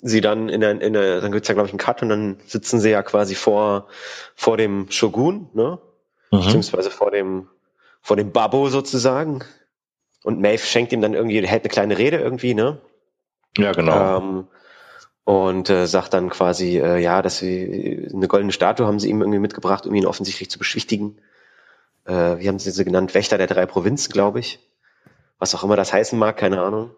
sie 0.00 0.20
dann 0.20 0.48
in 0.48 0.60
der, 0.60 0.80
in 0.80 0.92
der 0.92 1.20
dann 1.20 1.32
gibt's 1.32 1.48
ja, 1.48 1.54
glaube 1.54 1.66
ich, 1.66 1.72
einen 1.72 1.78
Cut 1.78 2.02
und 2.02 2.08
dann 2.08 2.36
sitzen 2.46 2.80
sie 2.80 2.90
ja 2.90 3.02
quasi 3.02 3.34
vor, 3.34 3.88
vor 4.34 4.56
dem 4.56 4.90
Shogun, 4.90 5.48
ne? 5.54 5.78
Mhm. 6.30 6.38
Beziehungsweise 6.38 6.90
vor 6.90 7.10
dem, 7.10 7.48
vor 8.00 8.16
dem 8.16 8.32
Babbo 8.32 8.68
sozusagen. 8.68 9.44
Und 10.22 10.40
Maeve 10.40 10.64
schenkt 10.64 10.92
ihm 10.92 11.00
dann 11.00 11.14
irgendwie, 11.14 11.44
hält 11.46 11.62
eine 11.62 11.70
kleine 11.70 11.98
Rede 11.98 12.18
irgendwie, 12.18 12.54
ne? 12.54 12.78
Ja, 13.58 13.72
genau. 13.72 14.18
Ähm, 14.18 14.46
und 15.24 15.70
äh, 15.70 15.86
sagt 15.86 16.14
dann 16.14 16.30
quasi, 16.30 16.78
äh, 16.78 16.98
ja, 16.98 17.22
dass 17.22 17.38
sie 17.38 18.08
eine 18.12 18.28
goldene 18.28 18.52
Statue 18.52 18.86
haben 18.86 19.00
sie 19.00 19.08
ihm 19.08 19.20
irgendwie 19.20 19.40
mitgebracht, 19.40 19.86
um 19.86 19.94
ihn 19.94 20.06
offensichtlich 20.06 20.50
zu 20.50 20.58
beschwichtigen. 20.58 21.18
Äh, 22.04 22.38
wie 22.38 22.46
haben 22.48 22.60
sie 22.60 22.70
sie 22.70 22.84
genannt? 22.84 23.14
Wächter 23.14 23.38
der 23.38 23.48
drei 23.48 23.66
Provinzen, 23.66 24.12
glaube 24.12 24.38
ich 24.38 24.60
was 25.38 25.54
auch 25.54 25.64
immer 25.64 25.76
das 25.76 25.92
heißen 25.92 26.18
mag, 26.18 26.36
keine 26.36 26.62
Ahnung. 26.62 26.90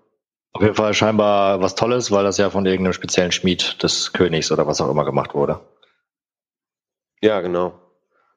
Auf 0.52 0.62
jeden 0.62 0.74
Fall 0.74 0.94
scheinbar 0.94 1.60
was 1.60 1.74
Tolles, 1.74 2.10
weil 2.10 2.24
das 2.24 2.38
ja 2.38 2.50
von 2.50 2.66
irgendeinem 2.66 2.94
speziellen 2.94 3.32
Schmied 3.32 3.82
des 3.82 4.12
Königs 4.12 4.50
oder 4.50 4.66
was 4.66 4.80
auch 4.80 4.90
immer 4.90 5.04
gemacht 5.04 5.34
wurde. 5.34 5.60
Ja, 7.20 7.40
genau. 7.40 7.80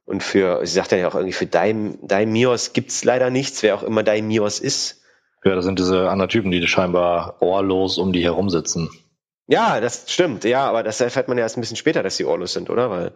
Und 0.06 0.24
für, 0.24 0.66
sie 0.66 0.74
sagt 0.74 0.91
ja 0.91 1.08
auch 1.08 1.16
irgendwie, 1.16 1.34
für 1.34 1.45
Daim, 1.45 1.99
Daimios 2.02 2.74
gibt's 2.74 3.04
leider 3.04 3.30
nichts, 3.30 3.64
wer 3.64 3.76
auch 3.76 3.84
immer 3.84 4.04
Daimios 4.04 4.60
ist. 4.60 5.02
Ja, 5.43 5.56
das 5.56 5.66
sind 5.66 5.80
diese 5.80 6.10
anderen 6.10 6.30
Typen, 6.30 6.52
die 6.52 6.66
scheinbar 6.68 7.41
ohrlos 7.41 7.97
um 7.97 8.12
die 8.12 8.24
herumsitzen. 8.24 8.89
Ja, 9.47 9.80
das 9.80 10.12
stimmt, 10.12 10.43
ja, 10.43 10.68
aber 10.68 10.84
das 10.84 11.02
erfährt 11.02 11.28
man 11.28 11.38
ja 11.38 11.43
erst 11.43 11.58
ein 11.58 11.62
bisschen 11.62 11.78
später, 11.78 12.04
dass 12.04 12.18
sie 12.18 12.26
Orlus 12.26 12.54
sind, 12.54 12.70
oder? 12.70 12.89
Weil 12.89 13.14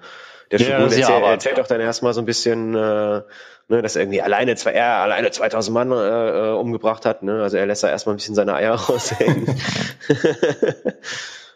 der 0.52 0.60
Ja, 0.60 0.66
Shogun 0.66 0.90
das 0.90 0.98
ja, 0.98 1.32
erzählt, 1.32 1.58
doch 1.58 1.68
dann 1.68 1.82
erstmal 1.82 2.14
so 2.14 2.22
ein 2.22 2.26
bisschen, 2.26 2.76
äh, 2.76 3.22
ne, 3.68 3.82
dass 3.82 3.96
er 3.96 4.04
irgendwie 4.04 4.22
alleine 4.22 4.56
zwei, 4.56 4.72
er 4.72 4.98
alleine 4.98 5.32
2000 5.32 5.74
Mann 5.74 5.92
äh, 5.92 5.96
äh, 5.96 6.54
umgebracht 6.54 7.06
hat, 7.06 7.24
ne? 7.24 7.42
Also 7.42 7.58
er 7.58 7.66
lässt 7.66 7.84
da 7.84 7.90
erstmal 7.90 8.16
ein 8.16 8.18
bisschen 8.18 8.36
seine 8.36 8.56
Eier 8.56 8.74
raushängen. 8.76 9.48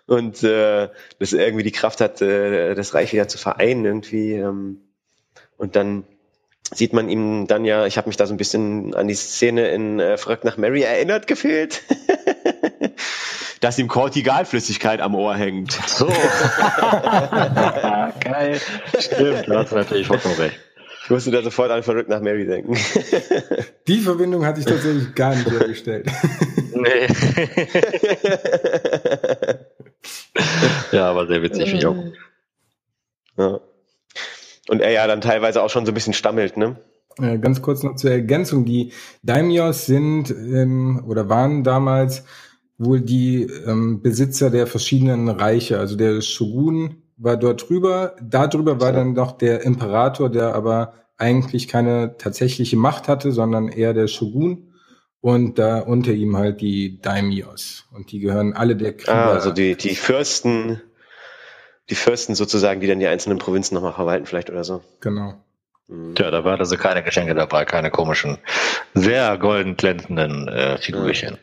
Und 0.08 0.44
äh, 0.44 0.90
dass 1.20 1.34
er 1.34 1.46
irgendwie 1.46 1.64
die 1.64 1.72
Kraft 1.72 2.02
hat, 2.02 2.20
äh, 2.22 2.74
das 2.74 2.96
Reich 2.96 3.14
wieder 3.14 3.28
zu 3.28 3.38
vereinen 3.38 3.86
irgendwie. 3.86 4.34
Ähm, 4.34 4.82
und 5.56 5.76
dann 5.76 6.04
sieht 6.74 6.94
man 6.94 7.10
ihm 7.10 7.46
dann 7.46 7.64
ja, 7.64 7.86
ich 7.86 7.98
habe 7.98 8.08
mich 8.08 8.18
da 8.18 8.26
so 8.26 8.34
ein 8.34 8.38
bisschen 8.38 8.96
an 8.96 9.08
die 9.08 9.14
Szene 9.14 9.70
in 9.70 10.00
äh, 10.00 10.18
Verrückt 10.18 10.46
nach 10.46 10.58
Mary 10.58 10.82
erinnert 10.82 11.28
gefehlt. 11.28 11.84
dass 13.60 13.78
ihm 13.80 13.88
Kortigalflüssigkeit 13.88 15.02
am 15.02 15.16
Ohr 15.16 15.36
hängt. 15.36 15.72
So. 15.88 16.08
Geil. 18.20 18.60
Stimmt, 19.00 19.48
da 19.48 19.60
hast 19.60 19.72
du 19.72 19.76
natürlich 19.76 20.08
vollkommen 20.08 20.36
recht. 20.36 20.60
Ich 21.10 21.12
musste 21.12 21.32
da 21.32 21.42
sofort 21.42 21.72
an 21.72 21.82
Verrückt 21.82 22.08
nach 22.08 22.22
Mary 22.22 22.46
denken. 22.46 22.78
Die 23.88 24.00
Verbindung 24.00 24.46
hatte 24.46 24.60
ich 24.60 24.68
tatsächlich 24.68 25.16
gar 25.16 25.34
nicht 25.34 25.50
hergestellt. 25.50 26.06
Nee. 26.74 27.08
ja, 30.92 31.10
aber 31.10 31.26
sehr 31.26 31.42
witzig, 31.42 31.64
finde 31.64 31.78
ich 31.78 31.86
auch. 31.88 31.96
ja. 33.38 33.60
Und 34.68 34.82
er 34.82 34.92
ja 34.92 35.08
dann 35.08 35.22
teilweise 35.22 35.64
auch 35.64 35.72
schon 35.72 35.88
so 35.88 35.92
ein 35.92 35.96
bisschen 35.96 36.14
stammelt, 36.14 36.58
ne? 36.58 36.76
Äh, 37.20 37.40
Ganz 37.40 37.64
kurz 37.64 37.82
noch 37.82 37.96
zur 37.96 38.12
Ergänzung. 38.12 38.66
Die 38.66 38.94
Daimios 39.24 39.88
sind 39.88 40.30
ähm, 40.30 41.04
oder 41.08 41.28
waren 41.28 41.64
damals 41.64 42.24
wohl 42.80 43.02
die 43.02 43.44
ähm, 43.68 44.02
Besitzer 44.02 44.50
der 44.50 44.66
verschiedenen 44.66 45.30
Reiche. 45.30 45.78
Also 45.80 45.96
der 45.96 46.22
Shogun 46.22 47.04
war 47.18 47.38
dort 47.38 47.70
drüber. 47.70 48.16
Darüber 48.22 48.80
war 48.82 48.94
So. 48.94 49.00
dann 49.00 49.14
noch 49.14 49.34
der 49.34 49.62
Imperator, 49.64 50.30
der 50.30 50.56
aber 50.56 50.94
eigentlich 51.18 51.68
keine 51.68 52.16
tatsächliche 52.18 52.78
Macht 52.78 53.10
hatte, 53.10 53.34
sondern 53.34 53.68
eher 53.68 53.94
der 53.94 54.08
Shogun. 54.08 54.66
Und 55.22 55.60
da 55.60 55.80
unter 55.80 56.14
ihm 56.14 56.38
halt 56.38 56.62
die 56.62 57.02
Daimios. 57.02 57.86
Und 57.92 58.14
die 58.14 58.20
gehören 58.20 58.54
alle 58.54 58.78
der 58.78 58.96
Krieger. 58.96 59.14
Ah, 59.14 59.34
also 59.34 59.52
die, 59.52 59.76
die 59.76 59.96
Fürsten, 59.96 60.82
die 61.90 61.96
Fürsten 61.96 62.36
sozusagen, 62.36 62.80
die 62.80 62.88
dann 62.88 63.00
die 63.00 63.08
einzelnen 63.08 63.38
Provinzen 63.38 63.76
nochmal 63.76 63.92
verwalten 63.92 64.26
vielleicht 64.26 64.50
oder 64.50 64.64
so. 64.64 64.82
Genau. 65.02 65.34
Mhm. 65.90 66.16
Tja, 66.16 66.32
da 66.32 66.46
waren 66.46 66.60
also 66.60 66.78
keine 66.78 67.04
Geschenke 67.04 67.36
dabei, 67.36 67.66
keine 67.66 67.92
komischen, 67.92 68.38
sehr 68.94 69.38
golden 69.38 69.76
glänzenden 69.76 70.48
äh, 70.48 70.78
Figürchen. 70.78 71.38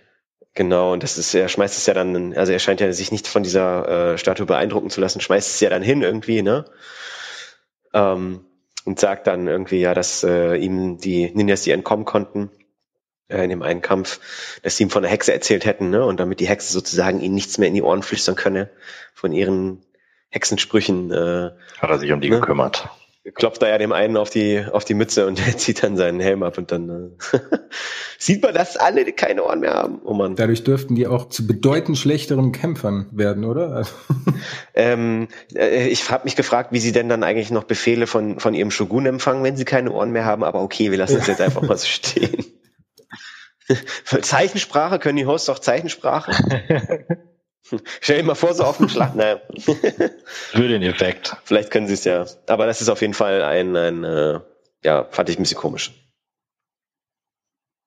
Genau, 0.57 0.95
und 0.95 1.03
das 1.03 1.19
ist, 1.19 1.35
er 1.35 1.49
schmeißt 1.49 1.77
es 1.77 1.85
ja 1.85 1.93
dann, 1.93 2.33
also 2.33 2.51
er 2.51 2.59
scheint 2.59 2.81
ja 2.81 2.91
sich 2.91 3.13
nicht 3.13 3.29
von 3.29 3.43
dieser 3.43 4.15
äh, 4.15 4.19
Statue 4.19 4.47
beeindrucken 4.47 4.89
zu 4.89 5.03
lassen, 5.03 5.21
schmeißt 5.21 5.51
es 5.51 5.61
ja 5.61 5.69
dann 5.69 5.83
hin 5.83 6.01
irgendwie, 6.01 6.41
ne? 6.41 6.65
Ähm, 7.93 8.47
und 8.87 8.99
sagt 8.99 9.27
dann 9.27 9.49
irgendwie 9.49 9.81
ja, 9.81 9.93
dass 9.93 10.25
äh, 10.25 10.57
ihm 10.57 10.97
die 10.97 11.31
Ninjas, 11.35 11.61
die 11.61 11.73
entkommen 11.73 12.07
konnten, 12.07 12.51
äh, 13.29 13.45
in 13.45 13.51
dem 13.51 13.61
einen 13.61 13.83
Kampf, 13.83 14.59
dass 14.63 14.79
sie 14.79 14.85
ihm 14.85 14.91
von 14.91 15.03
der 15.03 15.11
Hexe 15.11 15.35
erzählt 15.35 15.67
hätten, 15.67 15.91
ne? 15.91 16.03
Und 16.07 16.21
damit 16.21 16.41
die 16.41 16.49
Hexe 16.49 16.73
sozusagen 16.73 17.21
ihnen 17.21 17.35
nichts 17.35 17.59
mehr 17.59 17.69
in 17.69 17.75
die 17.75 17.83
Ohren 17.83 18.03
flüstern 18.03 18.35
könne 18.35 18.71
von 19.13 19.33
ihren 19.33 19.85
Hexensprüchen, 20.31 21.11
äh, 21.13 21.51
Hat 21.79 21.91
er 21.91 21.99
sich 21.99 22.13
um 22.13 22.23
die 22.23 22.31
Ne? 22.31 22.41
gekümmert. 22.41 22.89
Klopft 23.35 23.63
er 23.63 23.71
ja 23.71 23.79
dem 23.79 23.93
einen 23.93 24.17
auf 24.17 24.31
die 24.31 24.65
auf 24.71 24.85
die 24.85 24.95
Mütze 24.95 25.27
und 25.27 25.39
der 25.47 25.57
zieht 25.57 25.83
dann 25.83 25.97
seinen 25.97 26.21
Helm 26.21 26.43
ab 26.43 26.59
und 26.59 26.73
dann 26.73 27.17
äh, 27.33 27.39
sieht 28.19 28.43
man, 28.43 28.55
dass 28.55 28.77
alle 28.77 29.05
keine 29.13 29.45
Ohren 29.45 29.61
mehr 29.61 29.75
haben. 29.75 30.01
Oh 30.05 30.15
Mann. 30.15 30.37
Dadurch 30.37 30.65
dürften 30.65 30.95
die 30.95 31.07
auch 31.07 31.29
zu 31.29 31.47
bedeutend 31.47 31.99
schlechteren 31.99 32.53
Kämpfern 32.53 33.09
werden, 33.13 33.45
oder? 33.45 33.67
Also, 33.77 33.93
Ähm, 34.75 35.29
äh, 35.55 35.89
ich 35.89 36.11
habe 36.11 36.25
mich 36.25 36.37
gefragt, 36.37 36.73
wie 36.73 36.79
sie 36.79 36.93
denn 36.93 37.09
dann 37.09 37.23
eigentlich 37.23 37.51
noch 37.51 37.65
Befehle 37.65 38.07
von, 38.07 38.41
von 38.41 38.55
ihrem 38.55 38.71
Shogun 38.71 39.07
empfangen, 39.07 39.43
wenn 39.43 39.57
sie 39.57 39.65
keine 39.65 39.93
Ohren 39.93 40.13
mehr 40.13 40.25
haben. 40.25 40.45
Aber 40.45 40.63
okay, 40.63 40.91
wir 40.91 40.99
lassen 40.99 41.19
es 41.19 41.27
jetzt 41.27 41.41
einfach 41.41 41.63
mal 41.63 41.77
so 41.77 41.87
stehen. 41.87 42.45
Zeichensprache, 44.23 44.99
können 44.99 45.17
die 45.17 45.27
Hosts 45.27 45.49
auch 45.49 45.59
Zeichensprache? 45.59 46.33
Stell 48.01 48.19
dir 48.19 48.25
mal 48.25 48.35
vor, 48.35 48.55
so 48.55 48.65
auf 48.65 48.79
dem 48.79 48.89
Schlacht. 48.89 49.17
Naja, 49.17 49.41
Für 49.59 50.69
den 50.69 50.83
Effekt. 50.83 51.37
vielleicht 51.45 51.71
können 51.71 51.87
sie 51.87 51.95
es 51.95 52.05
ja. 52.05 52.27
Aber 52.47 52.67
das 52.67 52.81
ist 52.81 52.89
auf 52.89 53.01
jeden 53.01 53.15
Fall 53.15 53.43
ein, 53.43 53.77
ein 53.77 54.05
äh, 54.05 54.41
ja, 54.85 55.05
fand 55.11 55.29
ich 55.29 55.39
ein 55.39 55.43
bisschen 55.43 55.59
komisch. 55.59 55.93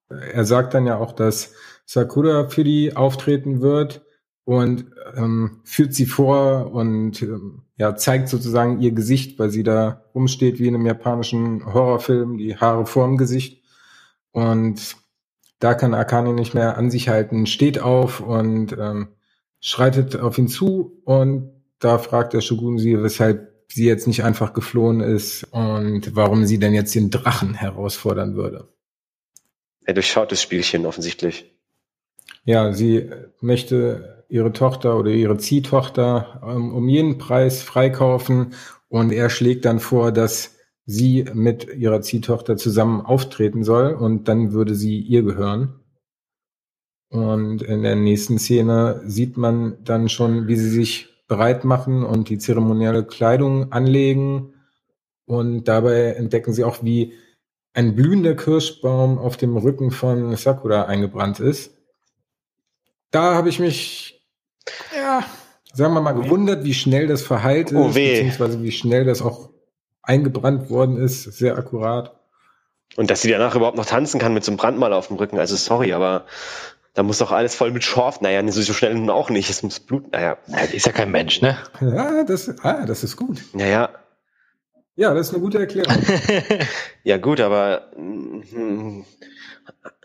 er 0.09 0.45
sagt 0.45 0.73
dann 0.73 0.87
ja 0.87 0.97
auch, 0.97 1.11
dass 1.13 1.53
Sakura 1.85 2.49
für 2.49 2.63
die 2.63 2.95
auftreten 2.95 3.61
wird 3.61 4.01
und 4.43 4.85
ähm, 5.15 5.61
führt 5.63 5.93
sie 5.93 6.05
vor 6.05 6.71
und 6.71 7.21
ähm, 7.21 7.63
ja, 7.77 7.95
zeigt 7.95 8.29
sozusagen 8.29 8.81
ihr 8.81 8.91
Gesicht, 8.91 9.39
weil 9.39 9.49
sie 9.51 9.63
da 9.63 10.03
rumsteht 10.13 10.59
wie 10.59 10.67
in 10.67 10.75
einem 10.75 10.85
japanischen 10.85 11.65
Horrorfilm, 11.73 12.37
die 12.37 12.57
Haare 12.57 12.85
vorm 12.85 13.17
Gesicht. 13.17 13.63
Und 14.31 14.97
da 15.59 15.73
kann 15.73 15.93
Akane 15.93 16.33
nicht 16.33 16.53
mehr 16.53 16.77
an 16.77 16.89
sich 16.91 17.09
halten, 17.09 17.45
steht 17.45 17.79
auf 17.79 18.19
und 18.21 18.73
ähm, 18.73 19.09
schreitet 19.59 20.15
auf 20.15 20.37
ihn 20.37 20.47
zu 20.47 21.01
und 21.05 21.51
da 21.79 21.97
fragt 21.97 22.33
der 22.33 22.41
Shogun 22.41 22.77
sie, 22.77 23.01
weshalb 23.01 23.53
sie 23.71 23.85
jetzt 23.85 24.07
nicht 24.07 24.23
einfach 24.23 24.53
geflohen 24.53 24.99
ist 24.99 25.45
und 25.51 26.15
warum 26.15 26.45
sie 26.45 26.59
denn 26.59 26.73
jetzt 26.73 26.95
den 26.95 27.09
Drachen 27.09 27.53
herausfordern 27.53 28.35
würde. 28.35 28.67
Er 29.85 29.93
durchschaut 29.93 30.31
das 30.31 30.41
Spielchen 30.41 30.85
offensichtlich. 30.85 31.55
Ja, 32.43 32.73
sie 32.73 33.09
möchte 33.41 34.23
ihre 34.29 34.53
Tochter 34.53 34.97
oder 34.97 35.11
ihre 35.11 35.37
Ziehtochter 35.37 36.41
ähm, 36.45 36.73
um 36.73 36.87
jeden 36.87 37.17
Preis 37.17 37.61
freikaufen 37.61 38.53
und 38.87 39.11
er 39.11 39.29
schlägt 39.29 39.65
dann 39.65 39.79
vor, 39.79 40.11
dass 40.11 40.55
sie 40.85 41.25
mit 41.33 41.75
ihrer 41.75 42.01
Ziehtochter 42.01 42.57
zusammen 42.57 43.01
auftreten 43.01 43.63
soll 43.63 43.93
und 43.93 44.27
dann 44.27 44.53
würde 44.53 44.75
sie 44.75 44.99
ihr 44.99 45.23
gehören. 45.23 45.79
Und 47.09 47.63
in 47.63 47.81
der 47.81 47.95
nächsten 47.95 48.37
Szene 48.37 49.01
sieht 49.05 49.35
man 49.35 49.83
dann 49.83 50.09
schon, 50.09 50.47
wie 50.47 50.55
sie 50.55 50.69
sich 50.69 51.09
bereit 51.27 51.63
machen 51.63 52.03
und 52.03 52.29
die 52.29 52.37
zeremonielle 52.37 53.03
Kleidung 53.03 53.71
anlegen. 53.71 54.53
Und 55.25 55.65
dabei 55.65 56.13
entdecken 56.13 56.53
sie 56.53 56.63
auch, 56.63 56.83
wie 56.83 57.13
ein 57.73 57.95
blühender 57.95 58.35
Kirschbaum 58.35 59.17
auf 59.17 59.37
dem 59.37 59.57
Rücken 59.57 59.91
von 59.91 60.35
Sakura 60.35 60.83
eingebrannt 60.83 61.39
ist. 61.39 61.71
Da 63.11 63.35
habe 63.35 63.49
ich 63.49 63.59
mich, 63.59 64.27
ja, 64.95 65.23
sagen 65.73 65.93
wir 65.93 66.01
mal, 66.01 66.13
gewundert, 66.13 66.63
wie 66.63 66.73
schnell 66.73 67.07
das 67.07 67.21
verheilt 67.21 67.71
ist, 67.71 67.77
Oh 67.77 67.87
beziehungsweise 67.87 68.61
wie 68.61 68.71
schnell 68.71 69.05
das 69.05 69.21
auch 69.21 69.49
eingebrannt 70.01 70.69
worden 70.69 70.97
ist. 70.97 71.23
Sehr 71.23 71.57
akkurat. 71.57 72.19
Und 72.95 73.11
dass 73.11 73.21
sie 73.21 73.29
danach 73.29 73.55
überhaupt 73.55 73.77
noch 73.77 73.85
tanzen 73.85 74.19
kann 74.19 74.33
mit 74.33 74.43
so 74.43 74.51
einem 74.51 74.57
Brandmal 74.57 74.93
auf 74.93 75.07
dem 75.07 75.17
Rücken. 75.17 75.39
Also 75.39 75.55
sorry, 75.55 75.93
aber 75.93 76.25
da 76.99 77.03
muss 77.03 77.19
doch 77.19 77.31
alles 77.31 77.55
voll 77.55 77.71
mit 77.71 77.85
Schorf. 77.85 78.19
Naja, 78.19 78.45
so 78.51 78.61
so 78.61 78.73
schnell 78.73 78.93
nun 78.93 79.09
auch 79.09 79.29
nicht. 79.29 79.49
Es 79.49 79.63
muss 79.63 79.79
Blut. 79.79 80.11
Naja, 80.11 80.35
Ja, 80.47 80.67
die 80.69 80.75
ist 80.75 80.85
ja 80.85 80.91
kein 80.91 81.11
Mensch, 81.11 81.41
ne? 81.41 81.57
Ja, 81.79 82.25
das, 82.25 82.53
ah, 82.61 82.85
das 82.85 83.05
ist 83.05 83.15
gut. 83.15 83.41
naja, 83.53 83.89
Ja, 84.97 85.13
das 85.13 85.29
ist 85.29 85.33
eine 85.33 85.41
gute 85.41 85.59
Erklärung. 85.59 85.95
ja 87.05 87.15
gut, 87.15 87.39
aber 87.39 87.83
mm, 87.95 89.03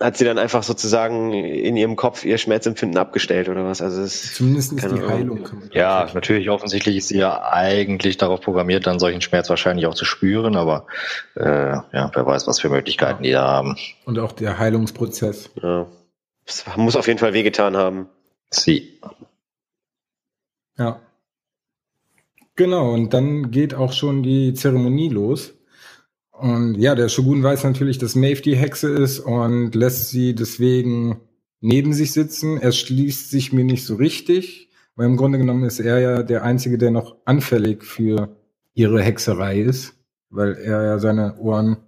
hat 0.00 0.16
sie 0.16 0.24
dann 0.24 0.38
einfach 0.38 0.62
sozusagen 0.62 1.32
in 1.34 1.76
ihrem 1.76 1.96
Kopf 1.96 2.24
ihr 2.24 2.38
Schmerzempfinden 2.38 2.96
abgestellt 2.96 3.48
oder 3.48 3.64
was? 3.64 3.82
Also 3.82 4.00
es 4.02 4.32
Zumindest 4.34 4.74
ist 4.74 4.88
die. 4.88 5.02
Heilung. 5.02 5.48
Ja, 5.72 6.08
natürlich, 6.14 6.48
offensichtlich 6.48 6.96
ist 6.98 7.08
sie 7.08 7.18
ja 7.18 7.42
eigentlich 7.42 8.18
darauf 8.18 8.40
programmiert, 8.40 8.86
dann 8.86 9.00
solchen 9.00 9.20
Schmerz 9.20 9.50
wahrscheinlich 9.50 9.88
auch 9.88 9.94
zu 9.94 10.04
spüren, 10.04 10.54
aber 10.54 10.86
äh, 11.34 11.42
ja, 11.42 12.10
wer 12.14 12.24
weiß, 12.24 12.46
was 12.46 12.60
für 12.60 12.68
Möglichkeiten 12.68 13.24
die 13.24 13.32
da 13.32 13.48
haben. 13.48 13.76
Und 14.04 14.20
auch 14.20 14.30
der 14.30 14.60
Heilungsprozess. 14.60 15.50
ja, 15.60 15.88
es 16.46 16.64
muss 16.76 16.96
auf 16.96 17.06
jeden 17.06 17.18
Fall 17.18 17.32
wehgetan 17.32 17.76
haben. 17.76 18.08
Sie. 18.50 19.00
Ja. 20.76 21.00
Genau, 22.56 22.92
und 22.92 23.12
dann 23.12 23.50
geht 23.50 23.74
auch 23.74 23.92
schon 23.92 24.22
die 24.22 24.54
Zeremonie 24.54 25.08
los. 25.08 25.54
Und 26.30 26.76
ja, 26.76 26.94
der 26.94 27.08
Shogun 27.08 27.42
weiß 27.42 27.64
natürlich, 27.64 27.98
dass 27.98 28.14
Maeve 28.14 28.42
die 28.42 28.56
Hexe 28.56 28.88
ist 28.88 29.20
und 29.20 29.74
lässt 29.74 30.10
sie 30.10 30.34
deswegen 30.34 31.20
neben 31.60 31.92
sich 31.92 32.12
sitzen. 32.12 32.60
Er 32.60 32.72
schließt 32.72 33.30
sich 33.30 33.52
mir 33.52 33.64
nicht 33.64 33.84
so 33.84 33.94
richtig, 33.94 34.68
weil 34.96 35.06
im 35.06 35.16
Grunde 35.16 35.38
genommen 35.38 35.64
ist 35.64 35.80
er 35.80 35.98
ja 36.00 36.22
der 36.22 36.42
Einzige, 36.44 36.76
der 36.76 36.90
noch 36.90 37.16
anfällig 37.24 37.84
für 37.84 38.36
ihre 38.74 39.02
Hexerei 39.02 39.60
ist, 39.60 39.94
weil 40.30 40.54
er 40.54 40.82
ja 40.82 40.98
seine 40.98 41.38
Ohren 41.38 41.78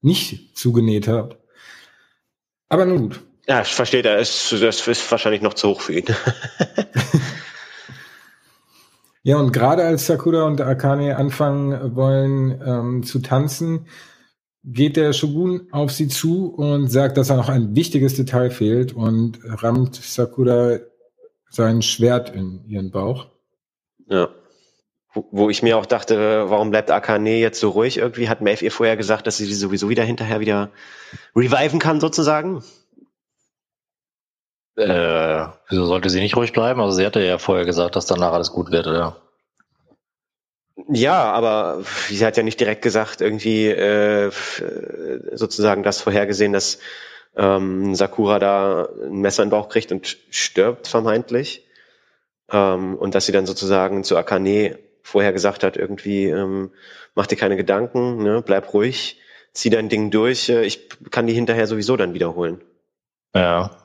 nicht 0.00 0.56
zugenäht 0.56 1.06
hat. 1.06 1.38
Aber 2.68 2.86
nun 2.86 3.02
gut. 3.02 3.20
Ja, 3.46 3.62
ich 3.62 3.74
verstehe, 3.74 4.02
das 4.02 4.52
ist, 4.52 5.10
wahrscheinlich 5.10 5.42
noch 5.42 5.54
zu 5.54 5.70
hoch 5.70 5.80
für 5.80 5.94
ihn. 5.94 6.06
Ja, 9.24 9.36
und 9.36 9.52
gerade 9.52 9.84
als 9.84 10.06
Sakura 10.06 10.44
und 10.46 10.60
Akane 10.60 11.16
anfangen 11.16 11.94
wollen 11.94 12.60
ähm, 12.66 13.02
zu 13.04 13.20
tanzen, 13.20 13.86
geht 14.64 14.96
der 14.96 15.12
Shogun 15.12 15.68
auf 15.70 15.92
sie 15.92 16.08
zu 16.08 16.52
und 16.52 16.88
sagt, 16.88 17.16
dass 17.16 17.28
da 17.28 17.36
noch 17.36 17.48
ein 17.48 17.76
wichtiges 17.76 18.14
Detail 18.14 18.50
fehlt 18.50 18.92
und 18.92 19.38
rammt 19.44 19.94
Sakura 19.94 20.78
sein 21.50 21.82
Schwert 21.82 22.34
in 22.34 22.64
ihren 22.66 22.90
Bauch. 22.90 23.28
Ja. 24.08 24.28
Wo, 25.14 25.50
ich 25.50 25.62
mir 25.62 25.76
auch 25.76 25.86
dachte, 25.86 26.46
warum 26.48 26.70
bleibt 26.70 26.90
Akane 26.90 27.38
jetzt 27.38 27.60
so 27.60 27.68
ruhig 27.68 27.98
irgendwie? 27.98 28.28
Hat 28.28 28.40
Maeve 28.40 28.64
ihr 28.64 28.72
vorher 28.72 28.96
gesagt, 28.96 29.26
dass 29.26 29.36
sie 29.36 29.46
die 29.46 29.54
sowieso 29.54 29.88
wieder 29.88 30.04
hinterher 30.04 30.40
wieder 30.40 30.70
reviven 31.36 31.78
kann, 31.78 32.00
sozusagen? 32.00 32.64
Äh, 34.76 35.46
wieso 35.68 35.84
sollte 35.86 36.08
sie 36.08 36.20
nicht 36.20 36.36
ruhig 36.36 36.52
bleiben? 36.52 36.80
Also 36.80 36.96
sie 36.96 37.04
hatte 37.04 37.20
ja 37.20 37.38
vorher 37.38 37.64
gesagt, 37.64 37.96
dass 37.96 38.06
danach 38.06 38.32
alles 38.32 38.52
gut 38.52 38.70
wird, 38.70 38.86
oder? 38.86 39.16
Ja, 40.88 41.32
aber 41.32 41.82
sie 42.08 42.24
hat 42.24 42.36
ja 42.36 42.42
nicht 42.42 42.58
direkt 42.58 42.82
gesagt, 42.82 43.20
irgendwie 43.20 43.66
äh, 43.66 44.30
sozusagen 45.32 45.82
das 45.82 46.00
vorhergesehen, 46.00 46.52
dass 46.52 46.78
ähm, 47.36 47.94
Sakura 47.94 48.38
da 48.38 48.88
ein 49.04 49.20
Messer 49.20 49.42
in 49.42 49.48
den 49.48 49.52
Bauch 49.52 49.68
kriegt 49.68 49.92
und 49.92 50.18
stirbt 50.30 50.88
vermeintlich. 50.88 51.66
Ähm, 52.50 52.96
und 52.96 53.14
dass 53.14 53.26
sie 53.26 53.32
dann 53.32 53.46
sozusagen 53.46 54.04
zu 54.04 54.16
Akane 54.16 54.78
vorher 55.02 55.32
gesagt 55.32 55.64
hat, 55.64 55.76
irgendwie, 55.76 56.26
ähm, 56.26 56.70
mach 57.14 57.26
dir 57.26 57.36
keine 57.36 57.56
Gedanken, 57.56 58.22
ne, 58.22 58.42
bleib 58.44 58.72
ruhig, 58.72 59.20
zieh 59.52 59.70
dein 59.70 59.88
Ding 59.88 60.10
durch, 60.10 60.48
äh, 60.48 60.64
ich 60.64 60.88
kann 61.10 61.26
die 61.26 61.34
hinterher 61.34 61.66
sowieso 61.66 61.96
dann 61.96 62.14
wiederholen. 62.14 62.60
Ja. 63.34 63.81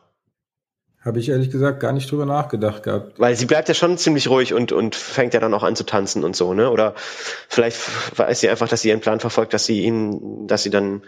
Habe 1.08 1.20
ich 1.20 1.30
ehrlich 1.30 1.51
gesagt 1.51 1.80
gar 1.80 1.93
nicht 1.93 2.12
drüber 2.12 2.26
nachgedacht 2.26 2.84
gehabt. 2.84 3.18
Weil 3.18 3.34
sie 3.38 3.45
bleibt 3.45 3.70
ja 3.70 3.74
schon 3.74 3.97
ziemlich 3.97 4.30
ruhig 4.30 4.53
und, 4.53 4.74
und 4.74 4.93
fängt 4.93 5.34
ja 5.34 5.39
dann 5.39 5.53
auch 5.53 5.64
an 5.64 5.78
zu 5.78 5.86
tanzen 5.86 6.26
und 6.26 6.36
so, 6.36 6.53
ne? 6.53 6.70
Oder 6.70 6.95
vielleicht 7.47 7.80
weiß 8.18 8.41
sie 8.41 8.49
einfach, 8.49 8.68
dass 8.68 8.82
sie 8.82 8.89
ihren 8.89 8.99
Plan 8.99 9.22
verfolgt, 9.22 9.53
dass 9.53 9.66
sie 9.66 9.84
ihn, 9.84 10.47
dass 10.47 10.64
sie 10.64 10.70
dann 10.70 11.03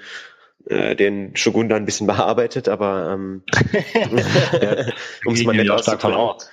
äh, 0.67 0.95
den 0.95 1.35
Shogun 1.35 1.67
da 1.67 1.75
ein 1.75 1.83
bisschen 1.83 2.07
bearbeitet, 2.07 2.69
aber 2.69 3.11
ähm, 3.11 3.43
ja, 4.61 4.85
um 5.25 5.33
es 5.33 5.43
mal 5.43 5.53
nett 5.53 5.69
auszudrücken 5.69 6.45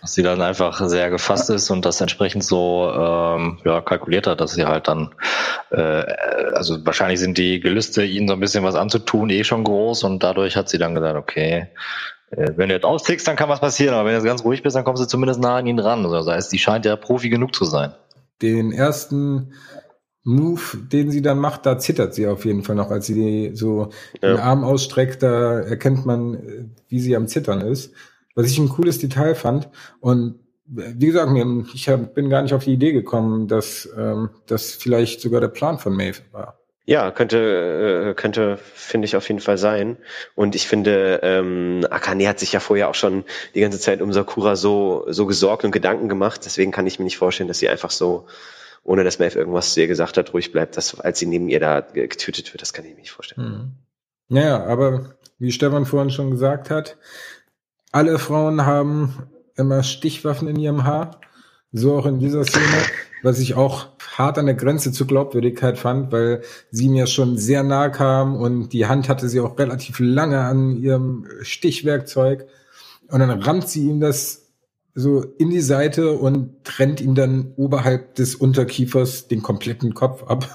dass 0.00 0.12
sie 0.12 0.22
dann 0.22 0.42
einfach 0.42 0.86
sehr 0.86 1.08
gefasst 1.08 1.48
ist 1.48 1.70
und 1.70 1.86
das 1.86 1.98
entsprechend 2.02 2.44
so 2.44 2.92
ähm, 2.94 3.58
ja, 3.64 3.80
kalkuliert 3.80 4.26
hat, 4.26 4.38
dass 4.38 4.52
sie 4.52 4.66
halt 4.66 4.86
dann, 4.86 5.14
äh, 5.70 6.04
also 6.52 6.84
wahrscheinlich 6.84 7.20
sind 7.20 7.38
die 7.38 7.58
Gelüste, 7.58 8.04
ihnen 8.04 8.28
so 8.28 8.34
ein 8.34 8.40
bisschen 8.40 8.64
was 8.64 8.74
anzutun, 8.74 9.30
eh 9.30 9.44
schon 9.44 9.64
groß 9.64 10.04
und 10.04 10.22
dadurch 10.22 10.56
hat 10.56 10.68
sie 10.68 10.76
dann 10.76 10.94
gesagt, 10.94 11.16
okay, 11.16 11.68
wenn 12.36 12.68
du 12.68 12.74
jetzt 12.74 12.84
austickst, 12.84 13.26
dann 13.26 13.36
kann 13.36 13.48
was 13.48 13.60
passieren, 13.60 13.94
aber 13.94 14.04
wenn 14.04 14.12
du 14.12 14.18
jetzt 14.18 14.26
ganz 14.26 14.44
ruhig 14.44 14.62
bist, 14.62 14.76
dann 14.76 14.84
kommst 14.84 15.02
du 15.02 15.06
zumindest 15.06 15.40
nah 15.40 15.56
an 15.56 15.66
ihn 15.66 15.78
ran. 15.78 16.04
Also 16.04 16.16
das 16.16 16.26
heißt, 16.26 16.52
die 16.52 16.58
scheint 16.58 16.84
ja 16.84 16.96
Profi 16.96 17.28
genug 17.28 17.54
zu 17.54 17.64
sein. 17.64 17.92
Den 18.42 18.72
ersten 18.72 19.52
Move, 20.24 20.78
den 20.90 21.10
sie 21.10 21.22
dann 21.22 21.38
macht, 21.38 21.66
da 21.66 21.78
zittert 21.78 22.14
sie 22.14 22.26
auf 22.26 22.44
jeden 22.44 22.62
Fall 22.62 22.76
noch, 22.76 22.90
als 22.90 23.06
sie 23.06 23.14
die, 23.14 23.56
so 23.56 23.90
ja. 24.22 24.30
den 24.30 24.38
Arm 24.38 24.64
ausstreckt, 24.64 25.22
da 25.22 25.60
erkennt 25.60 26.06
man, 26.06 26.72
wie 26.88 27.00
sie 27.00 27.14
am 27.14 27.28
Zittern 27.28 27.60
ist 27.60 27.92
was 28.34 28.50
ich 28.50 28.58
ein 28.58 28.68
cooles 28.68 28.98
Detail 28.98 29.34
fand. 29.34 29.68
Und 30.00 30.40
wie 30.66 31.06
gesagt, 31.06 31.30
ich 31.74 31.86
bin 32.14 32.30
gar 32.30 32.42
nicht 32.42 32.54
auf 32.54 32.64
die 32.64 32.72
Idee 32.72 32.92
gekommen, 32.92 33.48
dass 33.48 33.88
ähm, 33.96 34.30
das 34.46 34.72
vielleicht 34.72 35.20
sogar 35.20 35.40
der 35.40 35.48
Plan 35.48 35.78
von 35.78 35.94
Maeve 35.94 36.22
war. 36.32 36.58
Ja, 36.86 37.10
könnte, 37.10 38.10
äh, 38.10 38.14
könnte, 38.14 38.58
finde 38.74 39.06
ich 39.06 39.16
auf 39.16 39.26
jeden 39.28 39.40
Fall 39.40 39.56
sein. 39.56 39.96
Und 40.34 40.54
ich 40.54 40.66
finde, 40.66 41.20
ähm, 41.22 41.86
Akane 41.88 42.28
hat 42.28 42.38
sich 42.38 42.52
ja 42.52 42.60
vorher 42.60 42.90
auch 42.90 42.94
schon 42.94 43.24
die 43.54 43.60
ganze 43.60 43.80
Zeit 43.80 44.02
um 44.02 44.12
Sakura 44.12 44.54
so, 44.54 45.06
so 45.08 45.24
gesorgt 45.24 45.64
und 45.64 45.70
Gedanken 45.70 46.10
gemacht. 46.10 46.42
Deswegen 46.44 46.72
kann 46.72 46.86
ich 46.86 46.98
mir 46.98 47.06
nicht 47.06 47.16
vorstellen, 47.16 47.48
dass 47.48 47.58
sie 47.58 47.70
einfach 47.70 47.90
so, 47.90 48.26
ohne 48.82 49.02
dass 49.02 49.18
Maeve 49.18 49.38
irgendwas 49.38 49.72
zu 49.72 49.80
ihr 49.80 49.86
gesagt 49.86 50.18
hat, 50.18 50.34
ruhig 50.34 50.52
bleibt, 50.52 50.76
dass, 50.76 51.00
als 51.00 51.18
sie 51.18 51.26
neben 51.26 51.48
ihr 51.48 51.60
da 51.60 51.80
getötet 51.80 52.52
wird. 52.52 52.60
Das 52.60 52.74
kann 52.74 52.84
ich 52.84 52.92
mir 52.92 53.00
nicht 53.00 53.12
vorstellen. 53.12 53.46
Hm. 53.46 53.72
Naja, 54.28 54.64
aber 54.64 55.16
wie 55.38 55.52
Stefan 55.52 55.86
vorhin 55.86 56.10
schon 56.10 56.30
gesagt 56.30 56.68
hat, 56.68 56.98
alle 57.92 58.18
Frauen 58.18 58.66
haben 58.66 59.28
immer 59.56 59.82
Stichwaffen 59.82 60.48
in 60.48 60.56
ihrem 60.56 60.84
Haar. 60.84 61.20
So 61.72 61.96
auch 61.96 62.06
in 62.06 62.18
dieser 62.18 62.44
Szene, 62.44 62.84
was 63.24 63.38
ich 63.38 63.54
auch 63.54 63.86
hart 64.16 64.38
an 64.38 64.46
der 64.46 64.54
Grenze 64.54 64.92
zur 64.92 65.06
Glaubwürdigkeit 65.06 65.78
fand, 65.78 66.12
weil 66.12 66.42
sie 66.70 66.90
mir 66.90 67.06
schon 67.06 67.38
sehr 67.38 67.62
nahe 67.62 67.90
kam 67.90 68.36
und 68.36 68.72
die 68.74 68.86
Hand 68.86 69.08
hatte 69.08 69.28
sie 69.28 69.40
auch 69.40 69.58
relativ 69.58 69.98
lange 69.98 70.40
an 70.40 70.76
ihrem 70.76 71.26
Stichwerkzeug. 71.40 72.46
Und 73.08 73.20
dann 73.20 73.30
rammt 73.30 73.68
sie 73.68 73.88
ihm 73.88 74.00
das 74.00 74.52
so 74.94 75.22
in 75.22 75.50
die 75.50 75.62
Seite 75.62 76.12
und 76.12 76.64
trennt 76.64 77.00
ihm 77.00 77.14
dann 77.14 77.52
oberhalb 77.56 78.14
des 78.14 78.34
Unterkiefers 78.34 79.26
den 79.26 79.42
kompletten 79.42 79.94
Kopf 79.94 80.22
ab. 80.24 80.46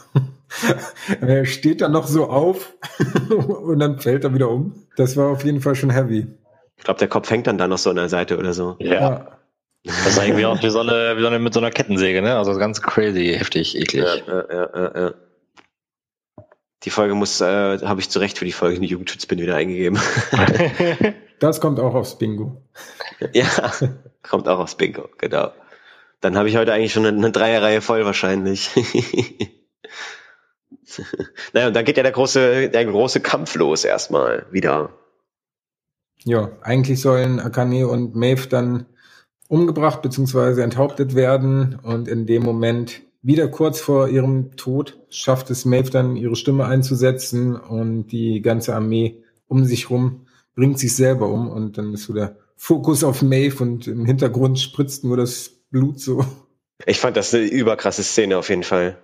er 1.22 1.46
steht 1.46 1.82
dann 1.82 1.92
noch 1.92 2.08
so 2.08 2.28
auf 2.28 2.76
und 3.30 3.80
dann 3.80 4.00
fällt 4.00 4.24
er 4.24 4.34
wieder 4.34 4.50
um. 4.50 4.76
Das 4.96 5.18
war 5.18 5.30
auf 5.30 5.44
jeden 5.44 5.62
Fall 5.62 5.76
schon 5.76 5.90
heavy. 5.90 6.28
Ich 6.78 6.84
glaube, 6.84 7.00
der 7.00 7.10
Kopf 7.10 7.30
hängt 7.30 7.48
dann 7.48 7.58
da 7.58 7.68
noch 7.68 7.80
so 7.80 7.90
an 7.90 7.98
der 7.98 8.10
Seite 8.10 8.38
oder 8.38 8.54
so. 8.54 8.76
Ja. 8.80 9.39
Das 9.84 10.08
ist 10.08 10.18
irgendwie 10.18 10.46
auch 10.46 10.62
wie 10.62 10.70
so 10.70 10.80
eine, 10.80 11.16
wie 11.16 11.22
so 11.22 11.28
eine 11.28 11.40
mit 11.40 11.54
so 11.54 11.60
einer 11.60 11.72
Kettensäge, 11.72 12.22
ne? 12.22 12.36
Also 12.36 12.54
ganz 12.58 12.82
crazy, 12.82 13.34
heftig, 13.38 13.78
eklig. 13.78 14.24
Ja, 14.28 14.44
ja, 14.52 14.70
ja, 14.76 15.02
ja. 15.02 15.14
Die 16.84 16.90
Folge 16.90 17.14
muss, 17.14 17.42
äh, 17.42 17.80
habe 17.80 18.00
ich 18.00 18.10
zu 18.10 18.20
Recht 18.20 18.38
für 18.38 18.46
die 18.46 18.54
Folge 18.54 18.78
in 18.78 18.82
die 18.82 18.88
Jugendschutzbin 18.88 19.40
wieder 19.40 19.56
eingegeben. 19.56 20.00
das 21.40 21.60
kommt 21.60 21.80
auch 21.80 21.94
aufs 21.94 22.18
Bingo. 22.18 22.62
Ja, 23.34 23.48
kommt 24.22 24.48
auch 24.48 24.60
aufs 24.60 24.76
Bingo, 24.76 25.10
genau. 25.18 25.52
Dann 26.22 26.38
habe 26.38 26.48
ich 26.50 26.58
heute 26.58 26.74
eigentlich 26.74 26.94
schon 26.94 27.06
eine, 27.06 27.18
eine 27.18 27.32
Dreierreihe 27.32 27.82
voll 27.82 28.06
wahrscheinlich. 28.06 28.70
naja, 31.54 31.68
und 31.68 31.76
dann 31.76 31.86
geht 31.86 31.98
ja 31.98 32.04
der 32.04 32.12
große, 32.14 32.70
der 32.70 32.86
große 32.86 33.20
Kampf 33.22 33.56
los 33.56 33.84
erstmal 33.84 34.46
wieder. 34.52 34.94
Ja, 36.24 36.52
eigentlich 36.62 37.02
sollen 37.02 37.40
Akane 37.40 37.88
und 37.88 38.16
Maeve 38.16 38.48
dann 38.48 38.86
umgebracht 39.50 40.02
bzw. 40.02 40.62
enthauptet 40.62 41.16
werden 41.16 41.78
und 41.84 42.08
in 42.08 42.26
dem 42.26 42.44
Moment 42.44 43.02
wieder 43.22 43.50
kurz 43.50 43.82
vor 43.82 44.08
ihrem 44.08 44.56
Tod 44.56 44.98
schafft 45.10 45.50
es 45.50 45.66
Maeve 45.66 45.90
dann 45.90 46.16
ihre 46.16 46.38
Stimme 46.38 46.66
einzusetzen 46.66 47.58
und 47.58 48.08
die 48.08 48.42
ganze 48.42 48.74
Armee 48.74 49.24
um 49.48 49.66
sich 49.66 49.90
rum 49.90 50.28
bringt 50.56 50.80
sich 50.80 50.96
selber 50.96 51.28
um 51.28 51.50
und 51.50 51.78
dann 51.78 51.94
ist 51.94 52.04
so 52.04 52.14
der 52.14 52.38
Fokus 52.56 53.04
auf 53.04 53.22
Maeve 53.22 53.62
und 53.64 53.88
im 53.88 54.06
Hintergrund 54.06 54.60
spritzt 54.60 55.04
nur 55.04 55.18
das 55.18 55.50
Blut 55.72 56.00
so. 56.00 56.26
Ich 56.86 57.00
fand 57.00 57.18
das 57.18 57.34
eine 57.34 57.46
überkrasse 57.46 58.04
Szene 58.04 58.38
auf 58.38 58.50
jeden 58.50 58.64
Fall. 58.64 58.98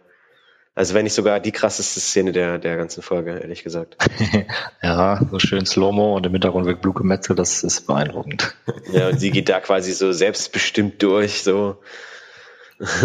Also 0.76 0.94
wenn 0.94 1.06
nicht 1.06 1.14
sogar 1.14 1.40
die 1.40 1.54
krasseste 1.54 2.02
Szene 2.02 2.34
der, 2.34 2.60
der 2.60 2.76
ganzen 2.76 3.02
Folge, 3.02 3.40
ehrlich 3.40 3.64
gesagt. 3.64 3.96
ja, 4.84 5.22
so 5.32 5.40
schön 5.40 5.66
Slow-Mo 5.66 6.18
und 6.18 6.26
im 6.26 6.34
Hintergrund 6.34 6.66
wird 6.66 6.82
Blut 6.82 6.98
gemetzelt, 6.98 7.40
das 7.40 7.64
ist 7.64 7.88
beeindruckend. 7.88 8.56
ja, 8.92 9.08
und 9.08 9.20
sie 9.20 9.32
geht 9.32 9.48
da 9.48 9.62
quasi 9.62 9.94
so 9.94 10.12
selbstbestimmt 10.12 11.02
durch, 11.02 11.44
so, 11.44 11.78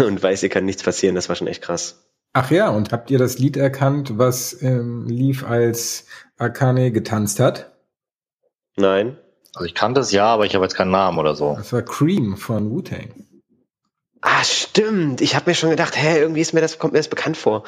und 0.05 0.21
weiß, 0.21 0.43
ihr 0.43 0.49
kann 0.49 0.65
nichts 0.65 0.83
passieren, 0.83 1.15
das 1.15 1.29
war 1.29 1.37
schon 1.37 1.47
echt 1.47 1.61
krass. 1.61 2.03
Ach 2.33 2.51
ja, 2.51 2.69
und 2.69 2.91
habt 2.91 3.09
ihr 3.09 3.17
das 3.17 3.39
Lied 3.39 3.55
erkannt, 3.55 4.17
was 4.17 4.61
ähm, 4.61 5.07
lief, 5.07 5.45
als 5.45 6.05
Akane 6.37 6.91
getanzt 6.91 7.39
hat? 7.39 7.71
Nein. 8.75 9.17
Also 9.53 9.65
ich 9.65 9.75
kannte 9.75 10.01
es 10.01 10.11
ja, 10.11 10.25
aber 10.25 10.45
ich 10.45 10.55
habe 10.55 10.63
jetzt 10.63 10.75
keinen 10.75 10.91
Namen 10.91 11.19
oder 11.19 11.35
so. 11.35 11.55
Das 11.57 11.73
war 11.73 11.81
Cream 11.81 12.37
von 12.37 12.69
Wu-Tang. 12.69 13.27
Ah, 14.21 14.43
stimmt. 14.43 15.21
Ich 15.21 15.35
habe 15.35 15.49
mir 15.49 15.55
schon 15.55 15.71
gedacht, 15.71 15.97
hä, 15.97 16.19
irgendwie 16.19 16.41
ist 16.41 16.53
mir 16.53 16.61
das, 16.61 16.77
kommt 16.77 16.93
mir 16.93 16.99
das 16.99 17.07
bekannt 17.07 17.37
vor. 17.37 17.63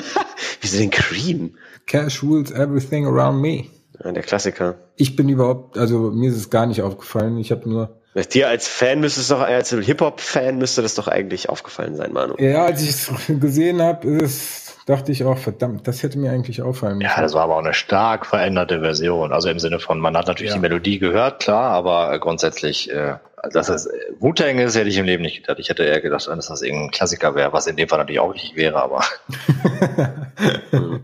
Wieso 0.60 0.78
den 0.78 0.90
Cream? 0.90 1.56
Cash 1.86 2.22
rules 2.22 2.50
everything 2.50 3.06
around 3.06 3.40
me. 3.40 3.66
Ja, 4.02 4.10
der 4.10 4.22
Klassiker. 4.22 4.76
Ich 4.96 5.14
bin 5.14 5.28
überhaupt, 5.28 5.78
also 5.78 6.10
mir 6.10 6.30
ist 6.30 6.36
es 6.36 6.50
gar 6.50 6.66
nicht 6.66 6.82
aufgefallen. 6.82 7.38
Ich 7.38 7.50
habe 7.52 7.68
nur. 7.68 8.00
Dir 8.32 8.48
als 8.48 8.68
Fan 8.68 9.00
müsste 9.00 9.20
es 9.20 9.28
doch, 9.28 9.40
als 9.40 9.70
Hip-Hop-Fan 9.70 10.58
müsste 10.58 10.82
das 10.82 10.94
doch 10.96 11.08
eigentlich 11.08 11.48
aufgefallen 11.48 11.96
sein, 11.96 12.12
Manu. 12.12 12.34
Ja, 12.38 12.66
als 12.66 12.82
ich 12.82 12.90
es 12.90 13.10
gesehen 13.40 13.80
habe, 13.80 14.06
ist 14.06 14.61
dachte 14.86 15.12
ich 15.12 15.24
auch, 15.24 15.38
verdammt, 15.38 15.86
das 15.86 16.02
hätte 16.02 16.18
mir 16.18 16.30
eigentlich 16.30 16.62
auffallen 16.62 16.98
müssen. 16.98 17.10
Ja, 17.10 17.22
das 17.22 17.34
war 17.34 17.42
aber 17.42 17.56
auch 17.56 17.64
eine 17.64 17.74
stark 17.74 18.26
veränderte 18.26 18.80
Version. 18.80 19.32
Also 19.32 19.48
im 19.48 19.58
Sinne 19.58 19.78
von, 19.78 20.00
man 20.00 20.16
hat 20.16 20.26
natürlich 20.26 20.50
ja. 20.50 20.56
die 20.56 20.62
Melodie 20.62 20.98
gehört, 20.98 21.40
klar, 21.40 21.70
aber 21.70 22.18
grundsätzlich, 22.18 22.90
äh, 22.90 23.16
dass 23.52 23.68
es 23.68 23.88
Wu-Tang 24.18 24.58
ist, 24.58 24.76
hätte 24.76 24.88
ich 24.88 24.98
im 24.98 25.04
Leben 25.04 25.22
nicht 25.22 25.36
gedacht. 25.36 25.58
Ich 25.58 25.68
hätte 25.68 25.84
eher 25.84 26.00
gedacht, 26.00 26.26
dass 26.26 26.46
das 26.46 26.62
irgendein 26.62 26.90
Klassiker 26.90 27.34
wäre, 27.34 27.52
was 27.52 27.66
in 27.66 27.76
dem 27.76 27.88
Fall 27.88 27.98
natürlich 27.98 28.20
auch 28.20 28.32
nicht 28.32 28.56
wäre, 28.56 28.82
aber. 28.82 29.02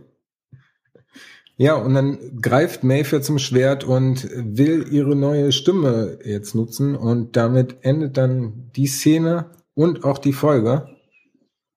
Ja, 1.61 1.75
und 1.75 1.93
dann 1.95 2.41
greift 2.41 2.85
Mayfair 2.85 3.21
zum 3.21 3.41
Schwert 3.41 3.83
und 3.83 4.29
will 4.33 4.87
ihre 4.93 5.17
neue 5.17 5.51
Stimme 5.51 6.21
jetzt 6.25 6.55
nutzen 6.55 6.95
und 6.95 7.37
damit 7.37 7.79
endet 7.83 8.17
dann 8.17 8.71
die 8.77 8.87
Szene 8.87 9.47
und 9.75 10.05
auch 10.05 10.19
die 10.19 10.33
Folge. 10.33 10.87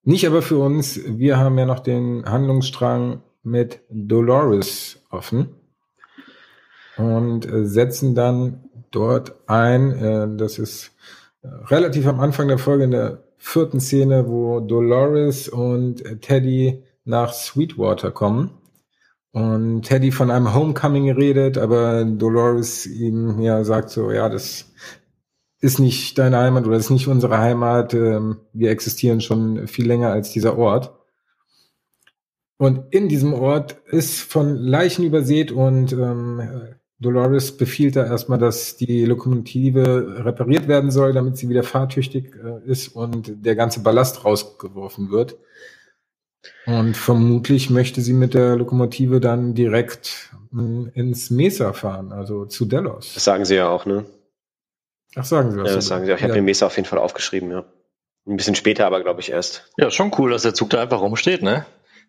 Nicht 0.04 0.26
aber 0.26 0.42
für 0.42 0.58
uns. 0.58 1.00
Wir 1.06 1.38
haben 1.38 1.56
ja 1.58 1.64
noch 1.64 1.80
den 1.80 2.24
Handlungsstrang 2.24 3.22
mit 3.44 3.80
Dolores 3.88 5.00
offen 5.10 5.54
und 6.96 7.46
äh, 7.46 7.66
setzen 7.66 8.14
dann 8.14 8.64
dort 8.90 9.36
ein. 9.48 9.92
Äh, 9.92 10.36
das 10.36 10.58
ist 10.58 10.90
äh, 11.42 11.48
relativ 11.66 12.06
am 12.06 12.18
Anfang 12.18 12.48
der 12.48 12.58
Folge 12.58 12.84
in 12.84 12.90
der 12.90 13.22
vierten 13.38 13.80
Szene, 13.80 14.28
wo 14.28 14.60
Dolores 14.60 15.48
und 15.48 16.02
Teddy 16.20 16.82
nach 17.04 17.32
Sweetwater 17.32 18.10
kommen. 18.10 18.50
Und 19.32 19.82
Teddy 19.82 20.12
von 20.12 20.30
einem 20.30 20.52
Homecoming 20.52 21.10
redet, 21.12 21.58
aber 21.58 22.04
Dolores 22.04 22.86
ihm 22.86 23.40
ja 23.40 23.64
sagt 23.64 23.90
so, 23.90 24.10
ja, 24.10 24.28
das 24.28 24.72
ist 25.62 25.78
nicht 25.78 26.18
deine 26.18 26.38
Heimat 26.38 26.66
oder 26.66 26.76
ist 26.76 26.90
nicht 26.90 27.06
unsere 27.06 27.38
Heimat. 27.38 27.94
Ähm, 27.94 28.40
wir 28.52 28.70
existieren 28.70 29.20
schon 29.20 29.68
viel 29.68 29.86
länger 29.86 30.10
als 30.10 30.32
dieser 30.32 30.58
Ort. 30.58 30.92
Und 32.58 32.92
in 32.92 33.08
diesem 33.08 33.32
Ort 33.32 33.76
ist 33.86 34.20
von 34.20 34.56
Leichen 34.56 35.04
übersät 35.04 35.50
und 35.50 35.92
ähm, 35.92 36.74
Dolores 36.98 37.56
befiehlt 37.56 37.96
da 37.96 38.04
erstmal, 38.04 38.38
dass 38.38 38.76
die 38.76 39.04
Lokomotive 39.04 40.24
repariert 40.24 40.68
werden 40.68 40.90
soll, 40.90 41.12
damit 41.12 41.36
sie 41.36 41.48
wieder 41.48 41.62
fahrtüchtig 41.62 42.34
äh, 42.36 42.68
ist 42.68 42.88
und 42.88 43.44
der 43.44 43.56
ganze 43.56 43.80
Ballast 43.80 44.24
rausgeworfen 44.24 45.10
wird. 45.10 45.36
Und 46.66 46.96
vermutlich 46.96 47.70
möchte 47.70 48.00
sie 48.00 48.12
mit 48.12 48.34
der 48.34 48.56
Lokomotive 48.56 49.20
dann 49.20 49.54
direkt 49.54 50.32
äh, 50.52 50.98
ins 50.98 51.30
Mesa 51.30 51.72
fahren, 51.72 52.12
also 52.12 52.46
zu 52.46 52.64
Delos. 52.64 53.14
Das 53.14 53.24
sagen 53.24 53.44
sie 53.44 53.56
ja 53.56 53.68
auch, 53.68 53.86
ne? 53.86 54.04
Ach, 55.16 55.24
sagen 55.24 55.50
sie 55.50 55.58
das? 55.58 55.68
Ja, 55.68 55.74
das 55.76 55.86
sagen 55.86 56.06
sie 56.06 56.12
auch. 56.12 56.16
Ich 56.16 56.22
ja. 56.22 56.28
habe 56.28 56.34
den 56.34 56.44
Mesa 56.44 56.66
auf 56.66 56.76
jeden 56.76 56.88
Fall 56.88 56.98
aufgeschrieben, 56.98 57.50
ja. 57.50 57.64
Ein 58.26 58.36
bisschen 58.36 58.54
später 58.54 58.86
aber, 58.86 59.02
glaube 59.02 59.20
ich, 59.20 59.30
erst. 59.30 59.70
Ja, 59.76 59.90
schon 59.90 60.12
cool, 60.18 60.30
dass 60.30 60.42
der 60.42 60.54
Zug 60.54 60.70
da 60.70 60.80
einfach 60.80 61.00
rumsteht, 61.00 61.42
ne? 61.42 61.66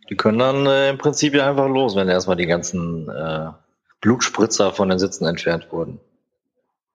Die 0.09 0.15
können 0.15 0.39
dann 0.39 0.65
äh, 0.67 0.89
im 0.89 0.97
Prinzip 0.97 1.33
ja 1.33 1.49
einfach 1.49 1.67
los, 1.67 1.95
wenn 1.95 2.09
erstmal 2.09 2.35
die 2.35 2.45
ganzen 2.45 3.09
äh, 3.09 3.47
Blutspritzer 4.01 4.71
von 4.71 4.89
den 4.89 4.99
Sitzen 4.99 5.25
entfernt 5.25 5.67
wurden. 5.71 5.99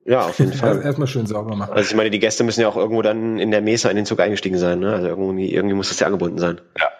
Ja, 0.04 0.26
auf 0.26 0.38
jeden 0.38 0.52
Fall. 0.54 0.82
Erstmal 0.82 1.08
schön 1.08 1.26
sauber 1.26 1.56
machen. 1.56 1.72
Also 1.72 1.90
ich 1.90 1.96
meine, 1.96 2.10
die 2.10 2.18
Gäste 2.18 2.44
müssen 2.44 2.60
ja 2.60 2.68
auch 2.68 2.76
irgendwo 2.76 3.02
dann 3.02 3.38
in 3.38 3.50
der 3.50 3.60
Mesa 3.60 3.90
in 3.90 3.96
den 3.96 4.06
Zug 4.06 4.20
eingestiegen 4.20 4.58
sein, 4.58 4.80
ne? 4.80 4.92
Also 4.94 5.08
irgendwie, 5.08 5.52
irgendwie 5.52 5.74
muss 5.74 5.88
das 5.88 6.00
ja 6.00 6.06
angebunden 6.06 6.38
sein. 6.38 6.60
Ja, 6.78 6.90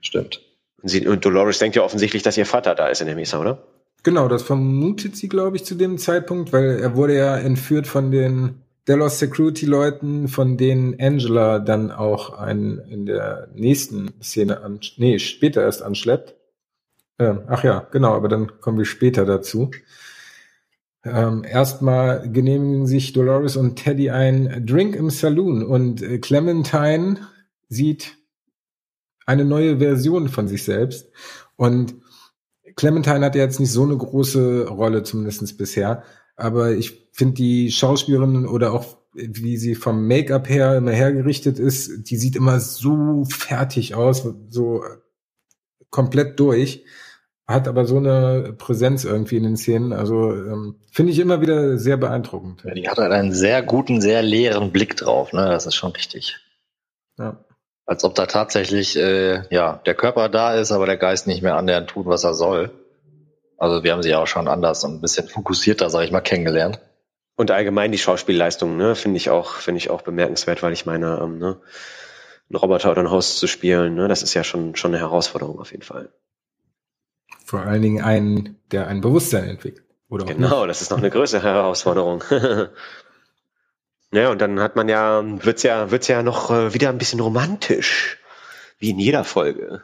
stimmt. 0.00 0.40
Und, 0.82 0.88
sie, 0.88 1.06
und 1.06 1.24
Dolores 1.24 1.58
denkt 1.58 1.76
ja 1.76 1.82
offensichtlich, 1.82 2.22
dass 2.22 2.36
ihr 2.36 2.46
Vater 2.46 2.74
da 2.74 2.88
ist 2.88 3.00
in 3.00 3.06
der 3.06 3.16
Mesa, 3.16 3.40
oder? 3.40 3.62
Genau, 4.04 4.28
das 4.28 4.42
vermutet 4.42 5.16
sie, 5.16 5.28
glaube 5.30 5.56
ich, 5.56 5.64
zu 5.64 5.74
dem 5.74 5.96
Zeitpunkt, 5.96 6.52
weil 6.52 6.78
er 6.78 6.94
wurde 6.94 7.16
ja 7.16 7.36
entführt 7.38 7.86
von 7.86 8.10
den 8.10 8.60
Delos 8.86 9.18
Security 9.18 9.64
Leuten, 9.64 10.28
von 10.28 10.58
denen 10.58 11.00
Angela 11.00 11.58
dann 11.58 11.90
auch 11.90 12.38
einen 12.38 12.78
in 12.80 13.06
der 13.06 13.48
nächsten 13.54 14.12
Szene 14.22 14.60
an, 14.60 14.78
nee, 14.98 15.18
später 15.18 15.62
erst 15.62 15.82
anschleppt. 15.82 16.34
Ähm, 17.18 17.44
ach 17.46 17.64
ja, 17.64 17.88
genau, 17.92 18.12
aber 18.12 18.28
dann 18.28 18.60
kommen 18.60 18.76
wir 18.76 18.84
später 18.84 19.24
dazu. 19.24 19.70
Ähm, 21.02 21.42
erstmal 21.42 22.30
genehmigen 22.30 22.86
sich 22.86 23.14
Dolores 23.14 23.56
und 23.56 23.76
Teddy 23.76 24.10
ein 24.10 24.66
Drink 24.66 24.96
im 24.96 25.08
Saloon 25.08 25.62
und 25.64 26.02
äh, 26.02 26.18
Clementine 26.18 27.20
sieht 27.70 28.18
eine 29.24 29.46
neue 29.46 29.78
Version 29.78 30.28
von 30.28 30.46
sich 30.46 30.62
selbst. 30.64 31.10
Und 31.56 31.94
Clementine 32.76 33.24
hat 33.24 33.34
ja 33.34 33.42
jetzt 33.42 33.60
nicht 33.60 33.70
so 33.70 33.82
eine 33.82 33.96
große 33.96 34.68
Rolle, 34.68 35.02
zumindest 35.02 35.56
bisher. 35.58 36.02
Aber 36.36 36.72
ich 36.72 37.08
finde 37.12 37.34
die 37.34 37.70
Schauspielerin 37.70 38.46
oder 38.46 38.72
auch 38.72 38.96
wie 39.14 39.56
sie 39.56 39.76
vom 39.76 40.08
Make-up 40.08 40.48
her 40.48 40.76
immer 40.76 40.90
hergerichtet 40.90 41.60
ist, 41.60 42.10
die 42.10 42.16
sieht 42.16 42.34
immer 42.34 42.58
so 42.58 43.24
fertig 43.30 43.94
aus, 43.94 44.26
so 44.48 44.82
komplett 45.90 46.40
durch 46.40 46.84
hat 47.46 47.68
aber 47.68 47.84
so 47.84 47.98
eine 47.98 48.54
Präsenz 48.56 49.04
irgendwie 49.04 49.36
in 49.36 49.42
den 49.42 49.56
Szenen. 49.56 49.92
Also 49.92 50.32
ähm, 50.32 50.76
finde 50.90 51.12
ich 51.12 51.18
immer 51.18 51.40
wieder 51.40 51.76
sehr 51.78 51.96
beeindruckend. 51.96 52.62
Ja, 52.64 52.74
die 52.74 52.88
hat 52.88 52.98
halt 52.98 53.12
einen 53.12 53.32
sehr 53.32 53.62
guten, 53.62 54.00
sehr 54.00 54.22
leeren 54.22 54.72
Blick 54.72 54.96
drauf. 54.96 55.32
Ne? 55.32 55.44
Das 55.46 55.66
ist 55.66 55.74
schon 55.74 55.92
richtig. 55.92 56.38
Ja. 57.18 57.44
Als 57.86 58.04
ob 58.04 58.14
da 58.14 58.26
tatsächlich 58.26 58.96
äh, 58.96 59.42
ja 59.50 59.80
der 59.84 59.94
Körper 59.94 60.28
da 60.28 60.54
ist, 60.54 60.72
aber 60.72 60.86
der 60.86 60.96
Geist 60.96 61.26
nicht 61.26 61.42
mehr 61.42 61.56
annähernd 61.56 61.90
tut, 61.90 62.06
was 62.06 62.24
er 62.24 62.34
soll. 62.34 62.70
Also 63.58 63.84
wir 63.84 63.92
haben 63.92 64.02
sie 64.02 64.14
auch 64.14 64.26
schon 64.26 64.48
anders 64.48 64.84
und 64.84 64.94
ein 64.94 65.00
bisschen 65.00 65.28
fokussierter, 65.28 65.90
sage 65.90 66.06
ich 66.06 66.12
mal, 66.12 66.20
kennengelernt. 66.20 66.80
Und 67.36 67.50
allgemein 67.50 67.92
die 67.92 67.98
Schauspielleistung, 67.98 68.76
ne, 68.76 68.94
finde 68.94 69.16
ich 69.16 69.28
auch, 69.30 69.54
finde 69.54 69.78
ich 69.78 69.90
auch 69.90 70.02
bemerkenswert, 70.02 70.62
weil 70.62 70.72
ich 70.72 70.86
meine, 70.86 71.20
ähm, 71.22 71.38
ne, 71.38 71.60
einen 72.48 72.56
Roboter 72.56 72.90
oder 72.90 73.02
ein 73.02 73.10
Host 73.10 73.38
zu 73.38 73.46
spielen, 73.46 73.94
ne, 73.94 74.08
das 74.08 74.22
ist 74.22 74.34
ja 74.34 74.44
schon 74.44 74.76
schon 74.76 74.92
eine 74.92 75.00
Herausforderung 75.00 75.58
auf 75.58 75.72
jeden 75.72 75.82
Fall. 75.82 76.10
Vor 77.44 77.60
allen 77.60 77.82
Dingen 77.82 78.02
einen, 78.02 78.60
der 78.70 78.86
ein 78.86 79.00
Bewusstsein 79.00 79.48
entwickelt. 79.48 79.84
Oder 80.08 80.26
genau, 80.26 80.66
das 80.66 80.80
ist 80.80 80.90
noch 80.90 80.98
eine 80.98 81.10
größere 81.10 81.42
Herausforderung. 81.42 82.22
ja, 84.14 84.30
und 84.30 84.40
dann 84.40 84.60
hat 84.60 84.76
man 84.76 84.88
ja, 84.88 85.22
wird's 85.44 85.62
ja, 85.62 85.90
wird's 85.90 86.08
ja 86.08 86.22
noch 86.22 86.50
äh, 86.50 86.74
wieder 86.74 86.88
ein 86.90 86.98
bisschen 86.98 87.20
romantisch. 87.20 88.18
Wie 88.78 88.90
in 88.90 88.98
jeder 88.98 89.24
Folge. 89.24 89.82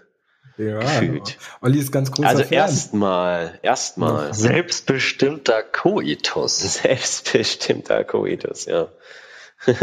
Ja, 0.56 0.80
gefühlt. 0.80 1.38
Olli 1.62 1.78
ist 1.78 1.90
ganz 1.92 2.10
großer 2.10 2.28
Also 2.28 2.42
erstmal, 2.42 3.58
erstmal. 3.62 4.34
Selbstbestimmter 4.34 5.62
Koitus. 5.62 6.58
Selbstbestimmter 6.82 8.04
Koitus, 8.04 8.66
ja. 8.66 8.88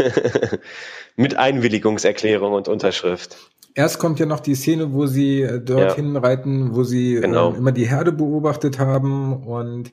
Mit 1.16 1.36
Einwilligungserklärung 1.36 2.52
und 2.52 2.68
Unterschrift 2.68 3.36
erst 3.78 4.00
kommt 4.00 4.18
ja 4.18 4.26
noch 4.26 4.40
die 4.40 4.56
Szene, 4.56 4.92
wo 4.92 5.06
sie 5.06 5.42
äh, 5.42 5.60
dorthin 5.60 6.14
ja. 6.14 6.20
reiten, 6.20 6.74
wo 6.74 6.82
sie 6.82 7.14
genau. 7.14 7.52
äh, 7.52 7.56
immer 7.56 7.72
die 7.72 7.88
Herde 7.88 8.12
beobachtet 8.12 8.78
haben 8.78 9.44
und 9.44 9.92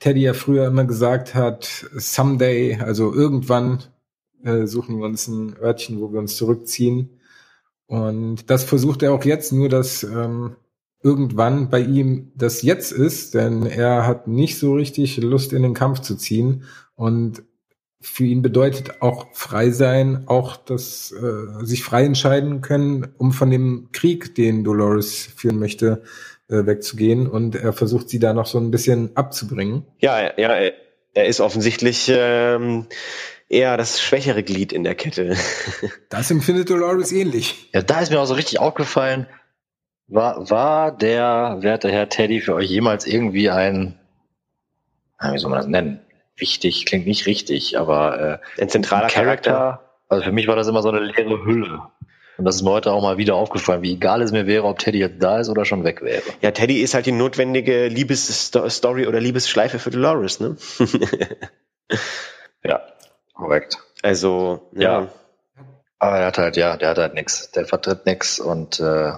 Teddy 0.00 0.22
ja 0.22 0.32
früher 0.32 0.66
immer 0.66 0.84
gesagt 0.84 1.34
hat, 1.34 1.86
someday, 1.94 2.78
also 2.80 3.12
irgendwann 3.12 3.84
äh, 4.44 4.66
suchen 4.66 4.98
wir 4.98 5.04
uns 5.04 5.28
ein 5.28 5.56
Örtchen, 5.60 6.00
wo 6.00 6.12
wir 6.12 6.18
uns 6.18 6.36
zurückziehen. 6.36 7.20
Und 7.86 8.50
das 8.50 8.64
versucht 8.64 9.02
er 9.02 9.12
auch 9.12 9.24
jetzt, 9.24 9.52
nur 9.52 9.68
dass 9.68 10.02
ähm, 10.02 10.56
irgendwann 11.02 11.70
bei 11.70 11.80
ihm 11.80 12.32
das 12.34 12.62
jetzt 12.62 12.92
ist, 12.92 13.34
denn 13.34 13.64
er 13.64 14.06
hat 14.06 14.26
nicht 14.26 14.58
so 14.58 14.74
richtig 14.74 15.18
Lust 15.18 15.52
in 15.52 15.62
den 15.62 15.74
Kampf 15.74 16.00
zu 16.00 16.16
ziehen 16.16 16.64
und 16.96 17.42
für 18.00 18.24
ihn 18.24 18.42
bedeutet 18.42 19.02
auch 19.02 19.26
frei 19.32 19.70
sein, 19.70 20.24
auch 20.26 20.56
das 20.56 21.12
äh, 21.12 21.64
sich 21.64 21.82
frei 21.82 22.04
entscheiden 22.04 22.60
können, 22.60 23.08
um 23.18 23.32
von 23.32 23.50
dem 23.50 23.88
Krieg, 23.92 24.34
den 24.34 24.64
Dolores 24.64 25.28
führen 25.36 25.58
möchte, 25.58 26.02
äh, 26.48 26.66
wegzugehen. 26.66 27.26
Und 27.26 27.56
er 27.56 27.72
versucht 27.72 28.08
sie 28.08 28.18
da 28.18 28.32
noch 28.32 28.46
so 28.46 28.58
ein 28.58 28.70
bisschen 28.70 29.16
abzubringen. 29.16 29.84
Ja, 29.98 30.38
ja, 30.38 30.70
er 31.14 31.26
ist 31.26 31.40
offensichtlich 31.40 32.10
ähm, 32.14 32.86
eher 33.48 33.76
das 33.76 34.00
schwächere 34.00 34.42
Glied 34.42 34.72
in 34.72 34.84
der 34.84 34.94
Kette. 34.94 35.36
das 36.08 36.30
empfindet 36.30 36.70
Dolores 36.70 37.12
ähnlich. 37.12 37.70
Ja, 37.72 37.82
da 37.82 38.00
ist 38.00 38.10
mir 38.10 38.20
auch 38.20 38.26
so 38.26 38.34
richtig 38.34 38.60
aufgefallen, 38.60 39.26
war, 40.08 40.50
war 40.50 40.96
der 40.96 41.58
werte 41.60 41.90
Herr 41.90 42.08
Teddy 42.08 42.40
für 42.40 42.54
euch 42.54 42.70
jemals 42.70 43.06
irgendwie 43.06 43.50
ein, 43.50 43.98
wie 45.20 45.38
soll 45.38 45.50
man 45.50 45.58
das 45.58 45.66
nennen? 45.66 46.00
wichtig, 46.36 46.86
klingt 46.86 47.06
nicht 47.06 47.26
richtig, 47.26 47.78
aber 47.78 48.40
äh, 48.58 48.62
ein 48.62 48.68
zentraler 48.68 49.08
Charakter. 49.08 49.50
Charakter. 49.50 49.82
Also 50.08 50.24
für 50.24 50.32
mich 50.32 50.46
war 50.46 50.56
das 50.56 50.68
immer 50.68 50.82
so 50.82 50.90
eine 50.90 51.00
leere 51.00 51.44
Hülle. 51.44 51.80
Und 52.38 52.44
das 52.44 52.56
ist 52.56 52.62
mir 52.62 52.70
heute 52.70 52.92
auch 52.92 53.02
mal 53.02 53.16
wieder 53.16 53.34
aufgefallen, 53.34 53.82
wie 53.82 53.94
egal 53.94 54.20
es 54.20 54.30
mir 54.30 54.46
wäre, 54.46 54.64
ob 54.64 54.78
Teddy 54.78 54.98
jetzt 54.98 55.22
da 55.22 55.40
ist 55.40 55.48
oder 55.48 55.64
schon 55.64 55.84
weg 55.84 56.02
wäre. 56.02 56.22
Ja, 56.42 56.50
Teddy 56.50 56.82
ist 56.82 56.92
halt 56.92 57.06
die 57.06 57.12
notwendige 57.12 57.88
Liebesstory 57.88 59.06
oder 59.06 59.20
Liebesschleife 59.20 59.78
für 59.78 59.90
Dolores, 59.90 60.38
ne? 60.38 60.56
ja, 62.64 62.82
korrekt. 63.36 63.78
Also, 64.02 64.68
ja. 64.72 65.02
ja. 65.02 65.08
Aber 65.98 66.18
er 66.18 66.26
hat 66.26 66.38
halt, 66.38 66.56
ja, 66.56 66.76
der 66.76 66.90
hat 66.90 66.98
halt 66.98 67.14
nix. 67.14 67.50
Der 67.52 67.66
vertritt 67.66 68.04
nix 68.06 68.38
und 68.38 68.80
äh, 68.80 69.12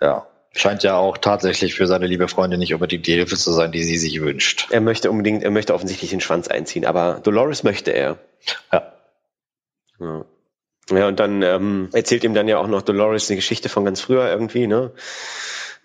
ja, 0.00 0.26
Scheint 0.56 0.84
ja 0.84 0.96
auch 0.96 1.18
tatsächlich 1.18 1.74
für 1.74 1.88
seine 1.88 2.06
liebe 2.06 2.28
Freundin 2.28 2.60
nicht 2.60 2.72
unbedingt 2.72 3.08
die 3.08 3.14
Hilfe 3.14 3.36
zu 3.36 3.50
sein, 3.50 3.72
die 3.72 3.82
sie 3.82 3.98
sich 3.98 4.20
wünscht. 4.20 4.68
Er 4.70 4.80
möchte 4.80 5.10
unbedingt, 5.10 5.42
er 5.42 5.50
möchte 5.50 5.74
offensichtlich 5.74 6.10
den 6.10 6.20
Schwanz 6.20 6.46
einziehen, 6.46 6.84
aber 6.84 7.20
Dolores 7.20 7.64
möchte 7.64 7.90
er. 7.90 8.18
Ja. 8.72 8.92
Ja, 9.98 10.24
ja 10.92 11.08
und 11.08 11.18
dann 11.18 11.42
ähm, 11.42 11.88
erzählt 11.92 12.22
ihm 12.22 12.34
dann 12.34 12.46
ja 12.46 12.58
auch 12.58 12.68
noch 12.68 12.82
Dolores 12.82 13.28
eine 13.28 13.36
Geschichte 13.36 13.68
von 13.68 13.84
ganz 13.84 14.00
früher 14.00 14.28
irgendwie, 14.28 14.68
ne? 14.68 14.92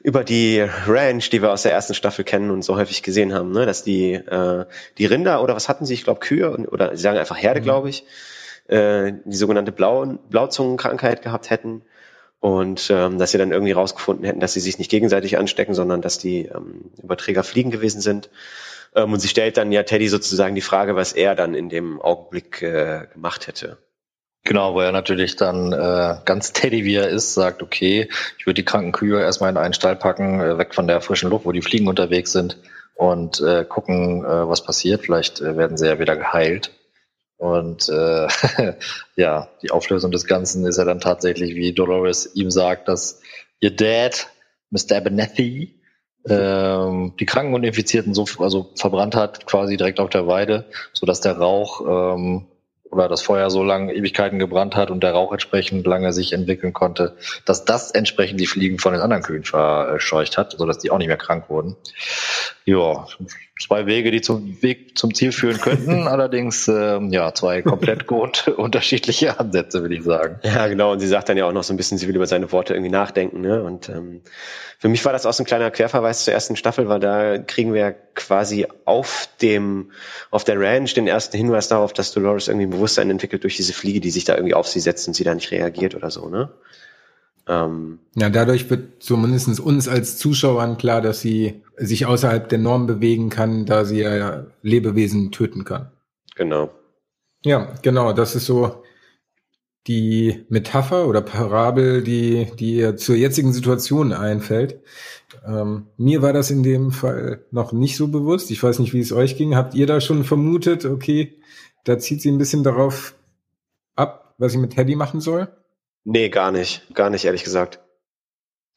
Über 0.02 0.24
die 0.24 0.66
Ranch, 0.88 1.30
die 1.30 1.42
wir 1.42 1.52
aus 1.52 1.64
der 1.64 1.74
ersten 1.74 1.94
Staffel 1.94 2.24
kennen 2.24 2.52
und 2.52 2.64
so 2.64 2.78
häufig 2.78 3.04
gesehen 3.04 3.34
haben, 3.34 3.52
ne? 3.52 3.66
Dass 3.66 3.84
die, 3.84 4.14
äh, 4.14 4.66
die 4.98 5.06
Rinder 5.06 5.44
oder 5.44 5.56
was 5.56 5.68
hatten 5.68 5.86
sie, 5.86 5.94
ich 5.94 6.04
glaube 6.04 6.22
Kühe 6.22 6.52
oder 6.70 6.96
sie 6.96 7.02
sagen 7.02 7.18
einfach 7.18 7.38
Herde, 7.38 7.60
mhm. 7.60 7.66
glaube 7.66 7.90
ich, 7.90 8.06
äh, 8.68 9.14
die 9.26 9.36
sogenannte 9.36 9.72
Blau 9.72 10.06
Blauzungenkrankheit 10.30 11.22
gehabt 11.22 11.50
hätten 11.50 11.82
und 12.40 12.90
ähm, 12.90 13.18
dass 13.18 13.32
sie 13.32 13.38
dann 13.38 13.52
irgendwie 13.52 13.74
rausgefunden 13.74 14.26
hätten, 14.26 14.40
dass 14.40 14.54
sie 14.54 14.62
sich 14.62 14.78
nicht 14.78 14.90
gegenseitig 14.90 15.38
anstecken, 15.38 15.74
sondern 15.74 16.02
dass 16.02 16.18
die 16.18 16.46
ähm, 16.46 16.92
Überträger 17.02 17.44
Fliegen 17.44 17.72
gewesen 17.72 18.00
sind. 18.00 18.30
Ähm, 18.96 19.12
und 19.12 19.20
sie 19.20 19.28
stellt 19.28 19.58
dann 19.58 19.72
ja 19.72 19.84
Teddy 19.84 20.08
sozusagen 20.08 20.56
die 20.56 20.62
Frage, 20.62 20.96
was 20.96 21.14
er 21.14 21.36
dann 21.36 21.54
in 21.54 21.70
dem 21.70 22.02
Augenblick 22.02 22.62
äh, 22.62 23.08
gemacht 23.14 23.48
hätte. 23.48 23.78
Genau, 24.44 24.74
wo 24.74 24.80
er 24.80 24.92
natürlich 24.92 25.36
dann 25.36 25.74
äh, 25.74 26.16
ganz 26.26 26.54
Teddy 26.54 26.86
wie 26.86 26.96
er 26.96 27.10
ist, 27.10 27.34
sagt, 27.34 27.62
okay, 27.62 28.10
ich 28.38 28.46
würde 28.46 28.56
die 28.56 28.66
kranken 28.66 28.94
Kühe 28.94 29.22
erstmal 29.22 29.52
in 29.52 29.58
einen 29.58 29.74
Stall 29.74 29.96
packen, 29.96 30.40
äh, 30.40 30.58
weg 30.58 30.74
von 30.74 30.88
der 30.88 31.02
frischen 31.02 31.30
Luft, 31.30 31.46
wo 31.46 31.52
die 31.52 31.62
Fliegen 31.62 31.88
unterwegs 31.88 32.32
sind 32.32 32.58
und 32.96 33.42
äh, 33.42 33.66
gucken, 33.66 34.24
äh, 34.24 34.50
was 34.50 34.64
passiert. 34.64 35.02
Vielleicht 35.02 35.42
äh, 35.42 35.58
werden 35.58 35.78
sie 35.78 35.88
ja 35.88 36.00
wieder 36.00 36.16
geheilt. 36.16 36.72
Und 37.38 37.88
äh, 37.90 38.28
ja, 39.16 39.50
die 39.62 39.72
Auflösung 39.72 40.12
des 40.12 40.26
Ganzen 40.26 40.66
ist 40.66 40.78
ja 40.78 40.84
dann 40.84 41.00
tatsächlich, 41.00 41.56
wie 41.56 41.74
Dolores 41.74 42.36
ihm 42.36 42.52
sagt, 42.52 42.88
dass 42.88 43.22
ihr 43.62 43.76
Dad, 43.76 44.28
Mr. 44.72 44.98
Abernethy, 44.98 45.80
ähm, 46.28 47.14
die 47.20 47.26
Kranken 47.26 47.54
und 47.54 47.64
Infizierten 47.64 48.14
so 48.14 48.26
also 48.40 48.72
verbrannt 48.76 49.16
hat, 49.16 49.46
quasi 49.46 49.78
direkt 49.78 50.00
auf 50.00 50.10
der 50.10 50.28
Weide, 50.28 50.66
so 50.92 51.06
dass 51.06 51.22
der 51.22 51.38
Rauch 51.38 52.16
ähm, 52.16 52.48
oder 52.92 53.08
das 53.08 53.22
Feuer 53.22 53.50
so 53.50 53.64
lange 53.64 53.94
Ewigkeiten 53.94 54.40
gebrannt 54.40 54.76
hat 54.76 54.92
und 54.92 55.04
der 55.04 55.12
Rauch 55.12 55.32
entsprechend 55.32 55.86
lange 55.86 56.14
sich 56.14 56.34
entwickeln 56.34 56.74
konnte, 56.74 57.16
dass 57.46 57.66
das 57.66 57.92
entsprechend 57.92 58.40
die 58.40 58.48
Fliegen 58.48 58.80
von 58.80 58.94
den 58.94 59.02
anderen 59.02 59.24
Kühen 59.24 59.44
verscheucht 59.44 60.38
hat, 60.38 60.54
sodass 60.58 60.80
die 60.80 60.92
auch 60.92 60.98
nicht 60.98 61.08
mehr 61.08 61.18
krank 61.18 61.50
wurden. 61.50 61.76
Ja, 62.66 63.08
zwei 63.60 63.86
Wege, 63.86 64.12
die 64.12 64.22
zum 64.22 64.62
Weg 64.62 64.98
zum 64.98 65.14
Ziel 65.14 65.32
führen 65.32 65.60
könnten, 65.60 66.08
allerdings 66.08 66.68
ähm, 66.68 67.10
ja 67.12 67.34
zwei 67.34 67.62
komplett 67.62 68.10
unterschiedliche 68.58 69.40
Ansätze, 69.40 69.82
würde 69.82 69.96
ich 69.96 70.04
sagen. 70.04 70.40
Ja, 70.44 70.68
genau. 70.68 70.92
Und 70.92 71.00
sie 71.00 71.08
sagt 71.08 71.30
dann 71.30 71.38
ja 71.38 71.46
auch 71.46 71.52
noch 71.52 71.64
so 71.64 71.74
ein 71.74 71.78
bisschen, 71.78 71.98
sie 71.98 72.08
will 72.08 72.16
über 72.16 72.28
seine 72.28 72.52
Worte 72.52 72.74
irgendwie 72.74 72.92
nachdenken. 72.92 73.42
Ne? 73.42 73.64
Und 73.64 73.90
ähm, 73.90 74.22
für 74.80 74.88
mich 74.88 75.04
war 75.06 75.14
das 75.14 75.26
auch 75.26 75.34
so 75.34 75.44
ein 75.44 75.46
kleiner 75.46 75.72
Querverweis 75.72 76.24
zur 76.24 76.34
ersten 76.34 76.56
Staffel, 76.56 76.88
weil 76.88 77.00
da 77.00 77.38
kriegen 77.38 77.74
wir 77.74 77.92
quasi 78.16 78.68
auf 78.86 79.30
dem 79.42 79.92
auf 80.32 80.44
der 80.44 80.60
Ranch 80.60 80.94
den 80.94 81.08
ersten 81.08 81.38
Hinweis 81.38 81.68
darauf, 81.68 81.94
dass 81.94 82.14
Dolores 82.14 82.48
irgendwie 82.48 82.68
ein 82.68 82.72
Bewusstsein 82.72 83.10
entwickelt 83.10 83.44
durch 83.44 83.58
diese 83.58 83.74
Fliege, 83.74 84.00
die 84.00 84.12
sich 84.12 84.24
da 84.24 84.36
irgendwie 84.36 84.54
auf 84.54 84.68
sie 84.68 84.80
setzt 84.80 85.08
und 85.08 85.14
sie 85.14 85.24
da 85.24 85.36
nicht 85.36 85.52
reagiert 85.52 85.96
oder 85.96 86.10
so. 86.10 86.30
Ne? 86.30 86.50
Ähm, 87.50 87.98
ja, 88.16 88.30
dadurch 88.30 88.70
wird 88.70 89.02
zumindest 89.02 89.60
uns 89.60 89.88
als 89.88 90.18
Zuschauern 90.18 90.78
klar, 90.78 91.02
dass 91.02 91.20
sie 91.20 91.64
sich 91.78 92.06
außerhalb 92.06 92.48
der 92.48 92.60
Norm 92.60 92.86
bewegen 92.86 93.30
kann, 93.30 93.66
da 93.66 93.86
sie 93.86 94.02
ja 94.02 94.46
Lebewesen 94.62 95.32
töten 95.32 95.66
kann. 95.66 95.92
Genau. 96.36 96.70
Ja, 97.44 97.74
genau. 97.82 98.14
Das 98.14 98.36
ist 98.36 98.46
so 98.46 98.84
die 99.88 100.46
Metapher 100.50 101.08
oder 101.08 101.22
Parabel, 101.22 102.04
die, 102.04 102.48
die 102.60 102.96
zur 102.98 103.16
jetzigen 103.16 103.52
Situation 103.52 104.14
einfällt. 104.14 104.82
Ähm, 105.44 105.88
mir 105.98 106.22
war 106.22 106.34
das 106.34 106.52
in 106.52 106.62
dem 106.62 106.92
Fall 106.92 107.46
noch 107.50 107.72
nicht 107.72 107.98
so 107.98 108.10
bewusst. 108.10 108.52
Ich 108.52 108.62
weiß 108.62 108.78
nicht, 108.78 108.94
wie 108.94 109.00
es 109.00 109.12
euch 109.12 109.38
ging. 109.38 109.56
Habt 109.56 109.74
ihr 109.74 109.88
da 109.88 110.02
schon 110.02 110.24
vermutet, 110.24 110.86
okay, 110.86 111.40
da 111.84 111.98
zieht 111.98 112.22
sie 112.22 112.30
ein 112.30 112.38
bisschen 112.38 112.64
darauf 112.64 113.16
ab, 113.96 114.36
was 114.38 114.52
sie 114.52 114.60
mit 114.60 114.76
Teddy 114.76 114.96
machen 114.96 115.22
soll? 115.22 115.48
Nee, 116.04 116.30
gar 116.30 116.52
nicht. 116.52 116.94
Gar 116.94 117.10
nicht, 117.10 117.26
ehrlich 117.26 117.44
gesagt. 117.44 117.80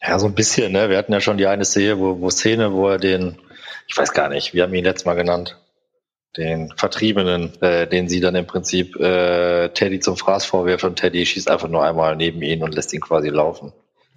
Ja, 0.01 0.19
so 0.19 0.27
ein 0.27 0.35
bisschen, 0.35 0.73
ne? 0.73 0.91
Wir 0.91 0.99
hatten 0.99 1.13
ja 1.13 1.21
schon 1.21 1.39
die 1.39 1.47
eine 1.47 1.65
Szene, 1.65 1.99
wo, 1.99 2.21
wo 2.21 2.31
Szene, 2.31 2.73
wo 2.73 2.89
er 2.89 2.99
den, 2.99 3.39
ich 3.87 3.97
weiß 3.97 4.13
gar 4.13 4.29
nicht, 4.29 4.53
wir 4.53 4.65
haben 4.65 4.75
ihn 4.75 4.85
letztes 4.85 5.05
Mal 5.05 5.15
genannt, 5.15 5.59
den 6.37 6.73
Vertriebenen, 6.77 7.61
äh, 7.63 7.87
den 7.87 8.09
sie 8.09 8.21
dann 8.21 8.35
im 8.35 8.47
Prinzip 8.47 8.97
äh, 8.97 9.69
Teddy 9.69 10.01
zum 10.01 10.17
Fraß 10.17 10.45
vorwirft 10.45 10.85
und 10.85 10.97
Teddy 10.97 11.25
schießt 11.25 11.51
einfach 11.51 11.69
nur 11.69 11.85
einmal 11.85 12.17
neben 12.17 12.43
ihn 12.43 12.65
und 12.65 12.75
lässt 12.75 12.93
ihn 12.93 13.01
quasi 13.01 13.29
laufen. 13.29 13.73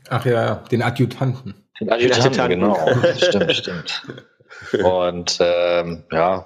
Ach 0.09 0.25
ja, 0.25 0.63
den 0.71 0.81
Adjutanten. 0.81 1.53
Den 1.79 1.91
Adjutanten, 1.91 2.49
genau. 2.49 2.77
stimmt, 3.17 3.51
stimmt. 3.53 4.03
Und 4.83 5.37
ähm, 5.41 6.03
ja, 6.11 6.45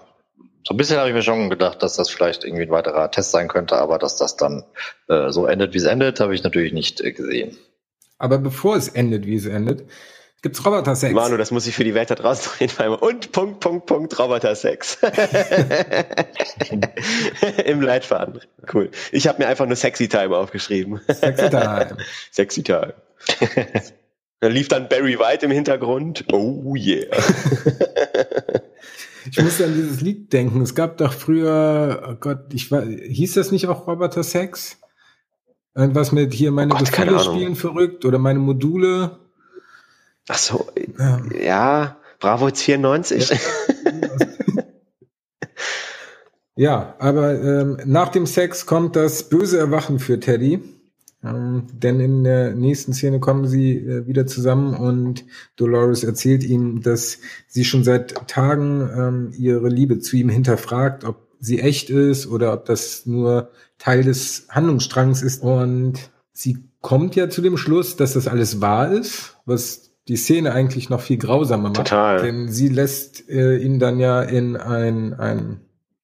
so 0.65 0.73
ein 0.73 0.77
bisschen 0.77 0.97
habe 0.97 1.09
ich 1.09 1.15
mir 1.15 1.21
schon 1.21 1.49
gedacht, 1.49 1.81
dass 1.81 1.95
das 1.95 2.09
vielleicht 2.09 2.43
irgendwie 2.43 2.63
ein 2.63 2.71
weiterer 2.71 3.09
Test 3.11 3.31
sein 3.31 3.47
könnte, 3.47 3.77
aber 3.77 3.97
dass 3.97 4.17
das 4.17 4.35
dann 4.35 4.65
äh, 5.07 5.31
so 5.31 5.45
endet, 5.45 5.73
wie 5.73 5.77
es 5.77 5.85
endet, 5.85 6.19
habe 6.19 6.35
ich 6.35 6.43
natürlich 6.43 6.73
nicht 6.73 7.01
äh, 7.01 7.11
gesehen. 7.11 7.57
Aber 8.17 8.37
bevor 8.37 8.75
es 8.75 8.89
endet, 8.89 9.25
wie 9.25 9.35
es 9.35 9.45
endet, 9.45 9.89
gibt's 10.41 10.65
Roboter-Sex. 10.65 11.13
Manu, 11.13 11.37
das 11.37 11.51
muss 11.51 11.67
ich 11.67 11.75
für 11.75 11.83
die 11.83 11.93
Welt 11.93 12.11
da 12.11 12.15
draußen 12.15 12.51
jeden 12.59 12.73
Fall 12.73 12.89
Und 12.89 13.31
Punkt, 13.31 13.61
Punkt, 13.61 13.85
Punkt, 13.85 14.19
Roboter-Sex. 14.19 14.99
Im 17.65 17.81
Leitfaden. 17.81 18.41
Cool. 18.71 18.91
Ich 19.11 19.27
habe 19.27 19.41
mir 19.41 19.47
einfach 19.47 19.65
nur 19.65 19.77
Sexy 19.77 20.09
Time 20.09 20.35
aufgeschrieben. 20.35 20.99
Sexy 21.07 21.49
Time. 21.49 21.97
Sexy 22.31 22.63
Time. 22.63 22.93
Da 24.39 24.47
lief 24.47 24.67
dann 24.67 24.87
Barry 24.89 25.19
White 25.19 25.45
im 25.45 25.51
Hintergrund. 25.51 26.25
Oh 26.31 26.75
yeah. 26.75 27.07
Ich 29.31 29.41
musste 29.41 29.65
an 29.65 29.75
dieses 29.75 30.01
Lied 30.01 30.31
denken. 30.33 30.61
Es 30.61 30.75
gab 30.75 30.97
doch 30.97 31.13
früher, 31.13 32.07
oh 32.09 32.15
Gott, 32.15 32.53
ich 32.53 32.71
war, 32.71 32.83
hieß 32.83 33.33
das 33.33 33.51
nicht 33.51 33.67
auch 33.67 33.85
Roboter 33.85 34.23
Sex? 34.23 34.77
Irgendwas 35.75 36.11
mit 36.11 36.33
hier 36.33 36.51
meine 36.51 36.73
oh 36.73 36.77
Gefühle 36.77 37.19
spielen 37.19 37.55
verrückt 37.55 38.05
oder 38.05 38.17
meine 38.17 38.39
Module. 38.39 39.19
Ach 40.27 40.37
so, 40.37 40.67
ja, 40.97 41.21
ja 41.39 41.97
Bravo 42.19 42.47
jetzt 42.47 42.61
94. 42.63 43.31
ja, 46.55 46.95
aber 46.99 47.33
ähm, 47.33 47.77
nach 47.85 48.09
dem 48.09 48.25
Sex 48.25 48.65
kommt 48.65 48.95
das 48.95 49.29
böse 49.29 49.57
Erwachen 49.57 49.99
für 49.99 50.19
Teddy. 50.19 50.61
Ähm, 51.23 51.63
denn 51.73 51.99
in 51.99 52.23
der 52.23 52.55
nächsten 52.55 52.93
Szene 52.93 53.19
kommen 53.19 53.45
sie 53.45 53.75
äh, 53.77 54.07
wieder 54.07 54.25
zusammen 54.25 54.73
und 54.73 55.25
Dolores 55.57 56.03
erzählt 56.03 56.43
ihm, 56.43 56.81
dass 56.81 57.19
sie 57.47 57.65
schon 57.65 57.83
seit 57.83 58.27
Tagen 58.27 58.89
ähm, 58.95 59.31
ihre 59.37 59.67
Liebe 59.67 59.99
zu 59.99 60.15
ihm 60.15 60.29
hinterfragt, 60.29 61.03
ob 61.03 61.27
sie 61.39 61.59
echt 61.59 61.89
ist 61.89 62.27
oder 62.27 62.53
ob 62.53 62.65
das 62.65 63.05
nur 63.05 63.49
Teil 63.77 64.03
des 64.03 64.47
Handlungsstrangs 64.49 65.21
ist. 65.21 65.43
Und 65.43 66.11
sie 66.31 66.57
kommt 66.81 67.15
ja 67.15 67.29
zu 67.29 67.41
dem 67.41 67.57
Schluss, 67.57 67.97
dass 67.97 68.13
das 68.13 68.27
alles 68.27 68.61
wahr 68.61 68.91
ist, 68.91 69.37
was 69.45 69.91
die 70.07 70.17
Szene 70.17 70.53
eigentlich 70.53 70.89
noch 70.89 71.01
viel 71.01 71.17
grausamer 71.17 71.69
macht. 71.69 71.75
Total. 71.75 72.21
Denn 72.21 72.49
sie 72.49 72.69
lässt 72.69 73.29
äh, 73.29 73.57
ihn 73.57 73.79
dann 73.79 73.99
ja 73.99 74.21
in 74.21 74.55
ein, 74.57 75.13
ein, 75.13 75.59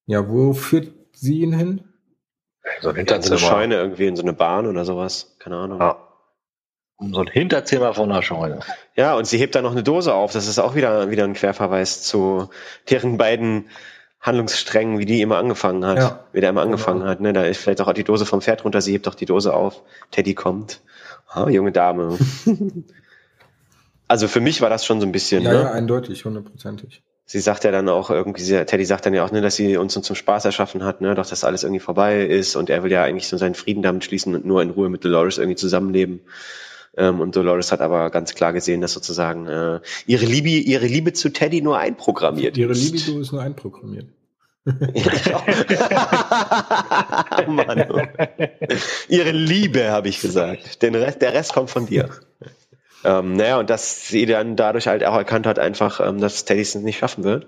ja, 0.06 0.30
wo 0.30 0.54
führt 0.54 0.92
sie 1.14 1.40
ihn 1.40 1.54
hin? 1.54 1.82
So 2.86 2.92
ein 2.92 2.98
Hinterzimmer. 2.98 3.36
In 3.36 3.40
so 3.40 3.48
eine 3.48 3.56
Scheune 3.56 3.76
irgendwie, 3.76 4.06
in 4.06 4.16
so 4.16 4.22
eine 4.22 4.34
Bahn 4.34 4.68
oder 4.68 4.86
sowas. 4.86 5.36
Keine 5.40 5.58
Ahnung. 5.58 5.80
Ja. 5.80 5.98
So 7.00 7.22
ein 7.22 7.28
Hinterzimmer 7.28 7.96
von 7.96 8.12
einer 8.12 8.22
Scheune. 8.22 8.60
Ja, 8.96 9.16
und 9.16 9.26
sie 9.26 9.40
hebt 9.40 9.56
da 9.56 9.64
noch 9.64 9.72
eine 9.72 9.82
Dose 9.82 10.14
auf. 10.14 10.32
Das 10.34 10.48
ist 10.48 10.60
auch 10.60 10.76
wieder, 10.76 11.10
wieder 11.10 11.24
ein 11.24 11.34
Querverweis 11.34 12.04
zu 12.04 12.50
deren 12.92 13.18
beiden 13.18 13.70
Handlungssträngen, 14.22 15.00
wie 15.00 15.06
die 15.06 15.22
immer 15.22 15.38
angefangen 15.38 15.84
hat. 15.84 15.98
Ja. 15.98 16.26
Wie 16.32 16.42
der 16.42 16.52
immer 16.52 16.62
angefangen 16.62 17.00
genau. 17.00 17.12
hat. 17.12 17.22
Ne? 17.22 17.34
Da 17.34 17.44
ist 17.44 17.60
vielleicht 17.60 17.82
auch 17.82 17.92
die 17.92 18.04
Dose 18.04 18.28
vom 18.28 18.42
Pferd 18.42 18.64
runter. 18.64 18.82
Sie 18.82 18.94
hebt 18.94 19.08
doch 19.08 19.16
die 19.16 19.26
Dose 19.26 19.52
auf. 19.52 19.82
Teddy 20.12 20.36
kommt. 20.36 20.82
Ah, 21.28 21.50
junge 21.50 21.72
Dame. 21.72 22.20
also 24.08 24.28
für 24.28 24.42
mich 24.42 24.62
war 24.62 24.70
das 24.70 24.86
schon 24.86 25.02
so 25.02 25.08
ein 25.08 25.12
bisschen. 25.12 25.42
Ja, 25.42 25.54
ne? 25.54 25.62
ja 25.62 25.72
eindeutig, 25.72 26.24
hundertprozentig 26.24 27.04
sie 27.26 27.40
sagt 27.40 27.64
ja 27.64 27.72
dann 27.72 27.90
auch 27.90 28.10
irgendwie, 28.10 28.44
Teddy 28.44 28.86
sagt 28.86 29.06
dann 29.06 29.14
ja 29.14 29.26
auch, 29.26 29.32
ne, 29.32 29.42
dass 29.42 29.56
sie 29.56 29.78
uns 29.78 29.94
zum 29.94 30.16
Spaß 30.16 30.46
erschaffen 30.46 30.84
hat, 30.84 31.02
ne, 31.02 31.16
doch 31.16 31.26
dass 31.26 31.44
alles 31.44 31.64
irgendwie 31.64 31.80
vorbei 31.80 32.26
ist 32.26 32.56
und 32.56 32.70
er 32.70 32.84
will 32.84 32.92
ja 32.92 33.04
eigentlich 33.04 33.28
so 33.28 33.38
seinen 33.38 33.56
Frieden 33.56 33.82
damit 33.82 34.04
schließen 34.04 34.36
und 34.36 34.46
nur 34.46 34.62
in 34.62 34.70
Ruhe 34.70 34.90
mit 34.90 35.04
Dolores 35.04 35.38
irgendwie 35.38 35.58
zusammenleben. 35.58 36.22
Ähm, 36.98 37.20
und 37.20 37.36
Dolores 37.36 37.72
hat 37.72 37.82
aber 37.82 38.10
ganz 38.10 38.36
klar 38.36 38.54
gesehen, 38.54 38.82
dass 38.82 38.94
sozusagen 38.94 39.48
äh, 39.48 39.80
ihre 40.06 40.26
Liebe, 40.26 40.50
ihre 40.50 40.86
Liebe 40.86 41.14
zu 41.14 41.30
Teddy 41.30 41.62
nur 41.62 41.78
einprogrammiert 41.78 42.58
ihre 42.58 42.72
ist. 42.72 42.86
Ihre 42.86 42.98
Libido 42.98 43.20
ist 43.20 43.32
nur 43.32 43.42
einprogrammiert. 43.42 44.08
Mann, 47.48 47.86
oh. 47.92 48.02
Ihre 49.08 49.32
Liebe, 49.32 49.92
habe 49.92 50.08
ich 50.08 50.22
gesagt. 50.22 50.82
Den 50.82 50.96
Rest, 50.96 51.22
der 51.22 51.34
Rest 51.34 51.54
kommt 51.54 51.70
von 51.70 51.86
dir. 51.86 52.10
Ähm, 53.06 53.36
naja, 53.36 53.60
und 53.60 53.70
dass 53.70 54.08
sie 54.08 54.26
dann 54.26 54.56
dadurch 54.56 54.88
halt 54.88 55.06
auch 55.06 55.16
erkannt 55.16 55.46
hat, 55.46 55.60
einfach, 55.60 56.00
ähm, 56.00 56.20
dass 56.20 56.44
Teddy 56.44 56.62
es 56.62 56.74
nicht 56.74 56.98
schaffen 56.98 57.24
wird. 57.24 57.48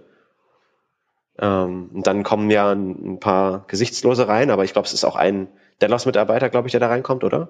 Ähm, 1.39 1.89
und 1.93 2.05
dann 2.05 2.21
kommen 2.21 2.51
ja 2.51 2.71
ein, 2.71 3.13
ein, 3.13 3.19
paar 3.19 3.65
Gesichtslose 3.67 4.27
rein, 4.27 4.51
aber 4.51 4.63
ich 4.65 4.73
glaube, 4.73 4.85
es 4.85 4.93
ist 4.93 5.03
auch 5.03 5.15
ein 5.15 5.47
Delos-Mitarbeiter, 5.81 6.49
glaube 6.49 6.67
ich, 6.67 6.73
der 6.73 6.79
da 6.79 6.89
reinkommt, 6.89 7.23
oder? 7.23 7.49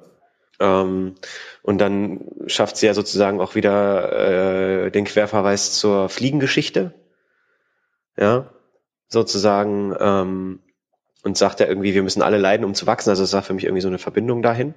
Ähm, 0.62 1.16
und 1.64 1.80
dann 1.80 2.22
schafft 2.48 2.78
sie 2.78 2.86
ja 2.86 2.94
sozusagen 2.94 3.42
auch 3.42 3.56
wieder 3.56 4.86
äh, 4.86 4.92
den 4.92 5.04
Querverweis 5.04 5.74
zur 5.74 6.08
Fliegengeschichte. 6.08 6.94
Ja, 8.18 8.50
sozusagen. 9.10 9.94
Ähm, 10.00 10.60
und 11.24 11.38
sagt 11.38 11.60
ja 11.60 11.68
irgendwie, 11.68 11.94
wir 11.94 12.04
müssen 12.04 12.22
alle 12.22 12.38
leiden, 12.38 12.66
um 12.66 12.74
zu 12.74 12.88
wachsen. 12.88 13.10
Also 13.10 13.24
es 13.24 13.34
war 13.34 13.44
für 13.44 13.54
mich 13.54 13.66
irgendwie 13.66 13.82
so 13.82 13.90
eine 13.90 13.98
Verbindung 13.98 14.42
dahin. 14.42 14.76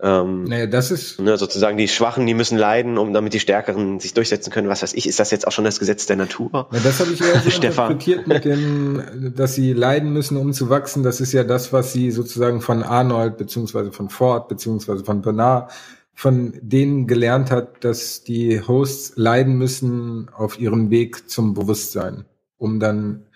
Ähm, 0.00 0.44
naja, 0.44 0.66
das 0.66 0.90
ist. 0.90 1.20
Ne, 1.20 1.36
sozusagen 1.36 1.78
die 1.78 1.88
Schwachen, 1.88 2.26
die 2.26 2.34
müssen 2.34 2.58
leiden, 2.58 2.98
um 2.98 3.12
damit 3.12 3.32
die 3.32 3.40
Stärkeren 3.40 4.00
sich 4.00 4.12
durchsetzen 4.12 4.50
können. 4.50 4.68
Was 4.68 4.82
weiß 4.82 4.94
ich, 4.94 5.06
ist 5.06 5.20
das 5.20 5.30
jetzt 5.30 5.46
auch 5.46 5.52
schon 5.52 5.64
das 5.64 5.78
Gesetz 5.78 6.06
der 6.06 6.16
Natur? 6.16 6.68
Ja, 6.72 6.80
das 6.82 7.00
habe 7.00 7.12
ich 7.12 7.20
eher 7.20 7.40
so 7.40 7.48
interpretiert 7.54 8.26
mit 8.26 8.44
dem, 8.44 9.32
dass 9.34 9.54
sie 9.54 9.72
leiden 9.72 10.12
müssen, 10.12 10.36
um 10.36 10.52
zu 10.52 10.68
wachsen. 10.68 11.02
Das 11.02 11.20
ist 11.20 11.32
ja 11.32 11.44
das, 11.44 11.72
was 11.72 11.92
sie 11.92 12.10
sozusagen 12.10 12.60
von 12.60 12.82
Arnold 12.82 13.36
beziehungsweise 13.36 13.92
von 13.92 14.08
Ford 14.08 14.48
beziehungsweise 14.48 15.04
von 15.04 15.22
Bernard 15.22 15.70
von 16.14 16.54
denen 16.62 17.06
gelernt 17.06 17.50
hat, 17.50 17.84
dass 17.84 18.22
die 18.22 18.60
Hosts 18.60 19.14
leiden 19.16 19.56
müssen 19.58 20.30
auf 20.34 20.58
ihrem 20.58 20.90
Weg 20.90 21.28
zum 21.28 21.54
Bewusstsein, 21.54 22.24
um 22.56 22.78
dann 22.78 23.26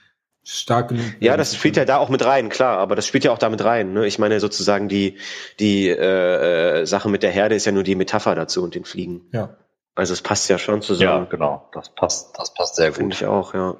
stark 0.48 0.88
genug. 0.88 1.04
Ja, 1.20 1.36
das 1.36 1.54
spielt 1.54 1.76
ja 1.76 1.84
da 1.84 1.98
auch 1.98 2.08
mit 2.08 2.24
rein, 2.24 2.48
klar, 2.48 2.78
aber 2.78 2.96
das 2.96 3.06
spielt 3.06 3.24
ja 3.24 3.32
auch 3.32 3.38
da 3.38 3.50
mit 3.50 3.62
rein. 3.62 3.92
Ne? 3.92 4.06
Ich 4.06 4.18
meine 4.18 4.40
sozusagen 4.40 4.88
die 4.88 5.18
die 5.60 5.88
äh, 5.88 6.86
Sache 6.86 7.08
mit 7.08 7.22
der 7.22 7.30
Herde 7.30 7.54
ist 7.54 7.66
ja 7.66 7.72
nur 7.72 7.82
die 7.82 7.94
Metapher 7.94 8.34
dazu 8.34 8.62
und 8.62 8.74
den 8.74 8.84
Fliegen. 8.84 9.28
Ja. 9.32 9.56
Also 9.94 10.12
es 10.12 10.22
passt 10.22 10.48
ja 10.48 10.58
schon 10.58 10.80
zusammen. 10.80 11.24
Ja, 11.24 11.28
genau, 11.30 11.68
das 11.72 11.90
passt, 11.90 12.38
das 12.38 12.54
passt 12.54 12.76
sehr 12.76 12.88
gut. 12.88 12.96
Finde 12.96 13.14
ich 13.14 13.26
auch, 13.26 13.52
ja. 13.52 13.76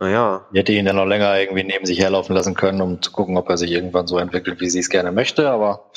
Naja. 0.00 0.46
Ich 0.52 0.58
hätte 0.58 0.72
ihn 0.72 0.84
dann 0.84 0.96
noch 0.96 1.06
länger 1.06 1.38
irgendwie 1.40 1.64
neben 1.64 1.84
sich 1.84 1.98
herlaufen 1.98 2.34
lassen 2.34 2.54
können, 2.54 2.80
um 2.80 3.02
zu 3.02 3.10
gucken, 3.10 3.36
ob 3.36 3.48
er 3.48 3.56
sich 3.56 3.72
irgendwann 3.72 4.06
so 4.06 4.18
entwickelt, 4.18 4.60
wie 4.60 4.70
sie 4.70 4.78
es 4.78 4.90
gerne 4.90 5.10
möchte, 5.10 5.50
aber 5.50 5.90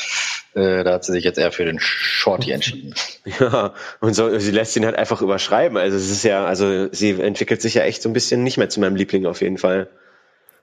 äh, 0.53 0.83
da 0.83 0.93
hat 0.93 1.05
sie 1.05 1.11
sich 1.11 1.23
jetzt 1.23 1.37
eher 1.37 1.51
für 1.51 1.65
den 1.65 1.79
Shorty 1.79 2.51
entschieden. 2.53 2.95
Ja, 3.39 3.73
und 3.99 4.13
so, 4.13 4.37
sie 4.39 4.51
lässt 4.51 4.75
ihn 4.75 4.85
halt 4.85 4.95
einfach 4.95 5.21
überschreiben. 5.21 5.77
Also 5.77 5.97
es 5.97 6.09
ist 6.09 6.23
ja, 6.23 6.45
also 6.45 6.91
sie 6.91 7.21
entwickelt 7.21 7.61
sich 7.61 7.75
ja 7.75 7.83
echt 7.83 8.01
so 8.01 8.09
ein 8.09 8.13
bisschen 8.13 8.43
nicht 8.43 8.57
mehr 8.57 8.69
zu 8.69 8.79
meinem 8.79 8.95
Liebling 8.95 9.25
auf 9.25 9.41
jeden 9.41 9.57
Fall. 9.57 9.89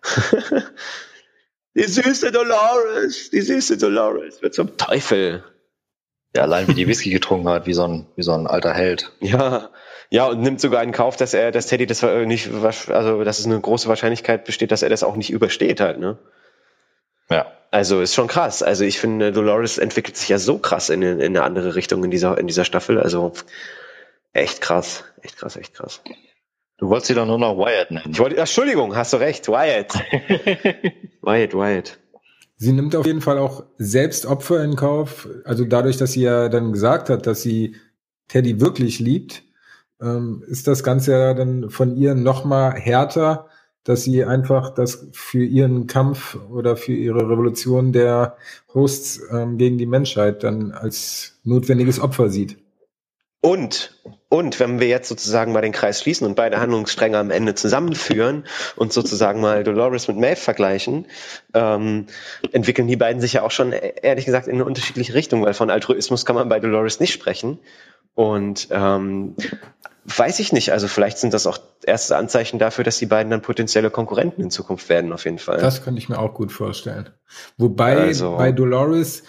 Die 1.75 1.85
süße 1.85 2.33
Dolores, 2.33 3.31
die 3.31 3.41
süße 3.41 3.79
Dolores 3.79 4.43
wird 4.43 4.53
zum 4.55 4.77
Teufel. 4.77 5.45
Ja, 6.35 6.43
allein 6.43 6.69
wie 6.69 6.75
die 6.75 6.87
Whisky 6.89 7.11
getrunken 7.11 7.49
hat, 7.49 7.67
wie 7.67 7.75
so 7.75 7.85
ein, 7.85 8.07
wie 8.17 8.23
so 8.23 8.33
ein 8.33 8.47
alter 8.47 8.75
Held. 8.75 9.13
Ja, 9.21 9.71
ja, 10.11 10.27
und 10.27 10.41
nimmt 10.41 10.61
sogar 10.61 10.83
in 10.83 10.93
Kauf, 10.93 11.17
dass 11.17 11.35
er, 11.35 11.53
dass 11.53 11.67
Teddy 11.67 11.87
das 11.87 12.03
nicht, 12.03 12.51
also, 12.53 13.25
dass 13.25 13.39
es 13.39 13.47
eine 13.47 13.61
große 13.61 13.89
Wahrscheinlichkeit 13.89 14.45
besteht, 14.45 14.73
dass 14.73 14.83
er 14.83 14.89
das 14.89 15.03
auch 15.03 15.17
nicht 15.17 15.31
übersteht 15.31 15.81
halt, 15.81 15.99
ne? 15.99 16.19
Ja. 17.29 17.53
Also 17.71 18.01
ist 18.01 18.15
schon 18.15 18.29
krass. 18.29 18.63
Also 18.63 18.85
ich 18.85 18.99
finde, 18.99 19.33
Dolores 19.33 19.77
entwickelt 19.77 20.17
sich 20.17 20.31
ja 20.31 20.39
so 20.39 20.59
krass 20.59 20.89
in, 20.89 21.03
in 21.03 21.21
eine 21.21 21.43
andere 21.43 21.75
Richtung 21.75 22.03
in 22.03 22.11
dieser, 22.11 22.39
in 22.39 22.47
dieser 22.47 22.65
Staffel. 22.65 22.99
Also 22.99 23.33
echt 24.33 24.63
krass, 24.63 25.05
echt 25.21 25.37
krass, 25.37 25.57
echt 25.57 25.75
krass. 25.75 26.01
Du 26.79 26.89
wolltest 26.89 27.09
sie 27.09 27.15
doch 27.15 27.27
nur 27.27 27.39
noch 27.39 27.59
Wyatt 27.59 27.91
nennen. 27.91 28.13
Ich 28.13 28.19
wollte, 28.19 28.37
Entschuldigung, 28.37 28.97
hast 28.97 29.13
du 29.13 29.19
recht, 29.19 29.49
Wyatt. 29.49 29.93
Wyatt, 31.23 31.53
Wyatt. 31.53 31.99
Sie 32.61 32.73
nimmt 32.73 32.97
auf 32.97 33.07
jeden 33.07 33.21
Fall 33.21 33.39
auch 33.39 33.65
selbst 33.79 34.27
Opfer 34.27 34.65
in 34.65 34.75
Kauf. 34.75 35.29
Also 35.45 35.65
dadurch, 35.65 35.97
dass 35.97 36.13
sie 36.13 36.23
ja 36.23 36.49
dann 36.49 36.73
gesagt 36.73 37.09
hat, 37.09 37.27
dass 37.27 37.41
sie 37.41 37.77
Teddy 38.27 38.61
wirklich 38.61 38.99
liebt, 38.99 39.45
ähm, 40.01 40.43
ist 40.47 40.67
das 40.67 40.83
Ganze 40.83 41.13
ja 41.13 41.35
dann 41.35 41.71
von 41.71 41.97
ihr 41.97 42.17
noch 42.17 42.45
mal 42.45 42.73
härter, 42.73 43.47
dass 43.85 44.03
sie 44.03 44.25
einfach 44.25 44.71
das 44.75 45.09
für 45.13 45.45
ihren 45.45 45.87
Kampf 45.87 46.37
oder 46.51 46.77
für 46.77 46.93
ihre 46.93 47.31
Revolution 47.31 47.93
der 47.93 48.37
Hosts 48.75 49.23
ähm, 49.31 49.57
gegen 49.57 49.79
die 49.79 49.87
Menschheit 49.87 50.43
dann 50.43 50.73
als 50.73 51.41
notwendiges 51.45 52.01
Opfer 52.01 52.29
sieht. 52.29 52.59
Und, 53.41 53.95
und 54.29 54.59
wenn 54.59 54.81
wir 54.81 54.89
jetzt 54.89 55.09
sozusagen 55.09 55.53
mal 55.53 55.61
den 55.61 55.73
Kreis 55.73 56.03
schließen 56.03 56.27
und 56.27 56.35
beide 56.35 56.59
Handlungsstränge 56.59 57.19
am 57.19 57.31
Ende 57.31 57.55
zusammenführen 57.55 58.45
und 58.75 58.93
sozusagen 58.93 59.41
mal 59.41 59.63
Dolores 59.63 60.09
mit 60.09 60.17
Maeve 60.17 60.41
vergleichen, 60.41 61.07
ähm, 61.55 62.07
entwickeln 62.51 62.89
die 62.89 62.97
beiden 62.97 63.21
sich 63.21 63.35
ja 63.35 63.43
auch 63.43 63.53
schon 63.53 63.73
ehrlich 63.73 64.25
gesagt 64.25 64.49
in 64.49 64.55
eine 64.55 64.65
unterschiedliche 64.65 65.15
Richtung, 65.15 65.45
weil 65.45 65.55
von 65.55 65.71
Altruismus 65.71 66.27
kann 66.27 66.35
man 66.35 66.49
bei 66.49 66.59
Dolores 66.59 66.99
nicht 66.99 67.13
sprechen. 67.13 67.61
Und 68.15 68.67
ähm, 68.73 69.37
weiß 70.05 70.41
ich 70.41 70.53
nicht, 70.53 70.73
also 70.73 70.89
vielleicht 70.89 71.19
sind 71.19 71.33
das 71.33 71.47
auch 71.47 71.59
erste 71.85 72.17
Anzeichen 72.17 72.59
dafür, 72.59 72.83
dass 72.83 72.99
die 72.99 73.07
beiden 73.07 73.31
dann 73.31 73.43
potenzielle 73.43 73.91
Konkurrenten 73.91 74.43
in 74.43 74.51
Zukunft 74.51 74.89
werden, 74.89 75.13
auf 75.13 75.25
jeden 75.25 75.39
Fall. 75.39 75.59
Das 75.59 75.85
könnte 75.85 76.01
ich 76.01 76.09
mir 76.09 76.19
auch 76.19 76.35
gut 76.35 76.51
vorstellen. 76.51 77.11
Wobei 77.57 77.97
also, 77.97 78.37
bei 78.37 78.51
Dolores 78.51 79.23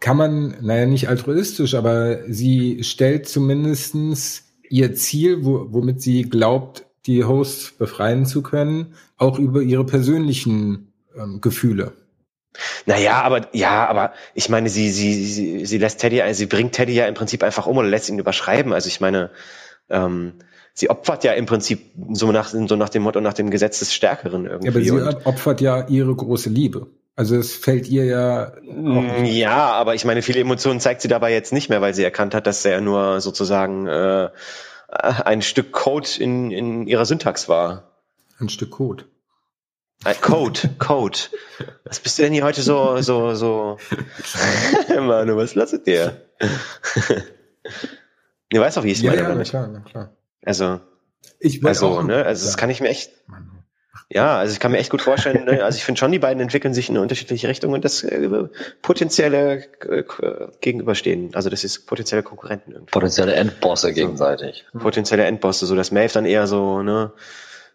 kann 0.00 0.16
man, 0.16 0.56
naja, 0.62 0.86
nicht 0.86 1.08
altruistisch, 1.08 1.74
aber 1.74 2.20
sie 2.26 2.82
stellt 2.82 3.28
zumindestens 3.28 4.44
ihr 4.68 4.94
Ziel, 4.94 5.44
wo, 5.44 5.66
womit 5.70 6.00
sie 6.00 6.22
glaubt, 6.22 6.86
die 7.06 7.24
Hosts 7.24 7.72
befreien 7.72 8.26
zu 8.26 8.42
können, 8.42 8.94
auch 9.16 9.38
über 9.38 9.62
ihre 9.62 9.84
persönlichen 9.84 10.92
ähm, 11.16 11.40
Gefühle. 11.40 11.92
Naja, 12.86 13.22
aber 13.22 13.48
ja, 13.52 13.86
aber 13.86 14.12
ich 14.34 14.48
meine, 14.48 14.68
sie, 14.68 14.90
sie, 14.90 15.24
sie, 15.24 15.66
sie 15.66 15.78
lässt 15.78 16.00
Teddy, 16.00 16.22
sie 16.34 16.46
bringt 16.46 16.72
Teddy 16.72 16.94
ja 16.94 17.06
im 17.06 17.14
Prinzip 17.14 17.42
einfach 17.42 17.66
um 17.66 17.76
oder 17.76 17.88
lässt 17.88 18.08
ihn 18.08 18.18
überschreiben. 18.18 18.72
Also 18.72 18.88
ich 18.88 19.00
meine, 19.00 19.30
ähm, 19.88 20.32
sie 20.74 20.90
opfert 20.90 21.24
ja 21.24 21.32
im 21.32 21.46
Prinzip 21.46 21.92
so 22.12 22.32
nach, 22.32 22.48
so 22.48 22.76
nach 22.76 22.88
dem 22.88 23.02
Motto, 23.02 23.20
nach 23.20 23.34
dem 23.34 23.50
Gesetz 23.50 23.78
des 23.78 23.94
Stärkeren 23.94 24.46
irgendwie. 24.46 24.80
Ja, 24.80 24.94
aber 24.94 25.12
sie 25.12 25.26
opfert 25.26 25.60
ja 25.60 25.86
ihre 25.88 26.14
große 26.14 26.50
Liebe. 26.50 26.88
Also 27.16 27.36
es 27.36 27.54
fällt 27.54 27.88
ihr 27.88 28.04
ja. 28.04 28.52
Mm, 28.62 29.24
ja, 29.24 29.72
aber 29.72 29.94
ich 29.94 30.04
meine, 30.04 30.22
viele 30.22 30.40
Emotionen 30.40 30.80
zeigt 30.80 31.02
sie 31.02 31.08
dabei 31.08 31.32
jetzt 31.32 31.52
nicht 31.52 31.68
mehr, 31.68 31.80
weil 31.80 31.94
sie 31.94 32.04
erkannt 32.04 32.34
hat, 32.34 32.46
dass 32.46 32.64
er 32.64 32.80
nur 32.80 33.20
sozusagen 33.20 33.86
äh, 33.86 34.30
ein 34.88 35.42
Stück 35.42 35.72
Code 35.72 36.08
in, 36.18 36.50
in 36.50 36.86
ihrer 36.86 37.04
Syntax 37.04 37.48
war. 37.48 37.90
Ein 38.38 38.48
Stück 38.48 38.70
Code. 38.70 39.04
Ein 40.02 40.18
Code, 40.22 40.60
Code. 40.78 41.18
Was 41.84 42.00
bist 42.00 42.18
du 42.18 42.22
denn 42.22 42.32
hier 42.32 42.44
heute 42.44 42.62
so, 42.62 43.02
so, 43.02 43.34
so? 43.34 43.76
Manu, 44.88 45.36
was 45.36 45.54
lasst 45.54 45.86
dir? 45.86 46.22
du 48.48 48.60
weißt 48.60 48.78
doch, 48.78 48.84
wie 48.84 48.92
ich 48.92 48.98
es 48.98 49.02
ja, 49.02 49.10
meine. 49.10 49.22
Ja, 49.22 49.34
na 49.34 49.42
klar, 49.42 49.68
na 49.68 49.80
klar. 49.80 50.16
Also, 50.42 50.80
ich 51.38 51.62
also, 51.66 52.00
ne, 52.00 52.24
also 52.24 52.46
das 52.46 52.56
kann 52.56 52.70
ich 52.70 52.80
mir 52.80 52.88
echt. 52.88 53.12
Manu. 53.26 53.49
Ja, 54.08 54.38
also 54.38 54.52
ich 54.52 54.60
kann 54.60 54.72
mir 54.72 54.78
echt 54.78 54.90
gut 54.90 55.02
vorstellen, 55.02 55.44
ne? 55.44 55.62
also 55.62 55.76
ich 55.76 55.84
finde 55.84 55.98
schon, 55.98 56.10
die 56.10 56.18
beiden 56.18 56.42
entwickeln 56.42 56.74
sich 56.74 56.88
in 56.88 56.96
eine 56.96 57.02
unterschiedliche 57.02 57.48
Richtung 57.48 57.72
und 57.72 57.84
das 57.84 58.02
äh, 58.02 58.28
potenzielle 58.82 59.64
äh, 59.88 60.02
Gegenüberstehen. 60.60 61.34
Also 61.34 61.50
das 61.50 61.64
ist 61.64 61.86
potenzielle 61.86 62.22
Konkurrenten 62.22 62.72
irgendwie. 62.72 62.90
Potenzielle 62.90 63.34
Endbosse 63.34 63.92
gegenseitig. 63.92 64.64
Potenzielle 64.76 65.24
Endbosse, 65.24 65.66
so 65.66 65.76
dass 65.76 65.92
Maeve 65.92 66.12
dann 66.12 66.24
eher 66.24 66.46
so, 66.46 66.82
ne, 66.82 67.12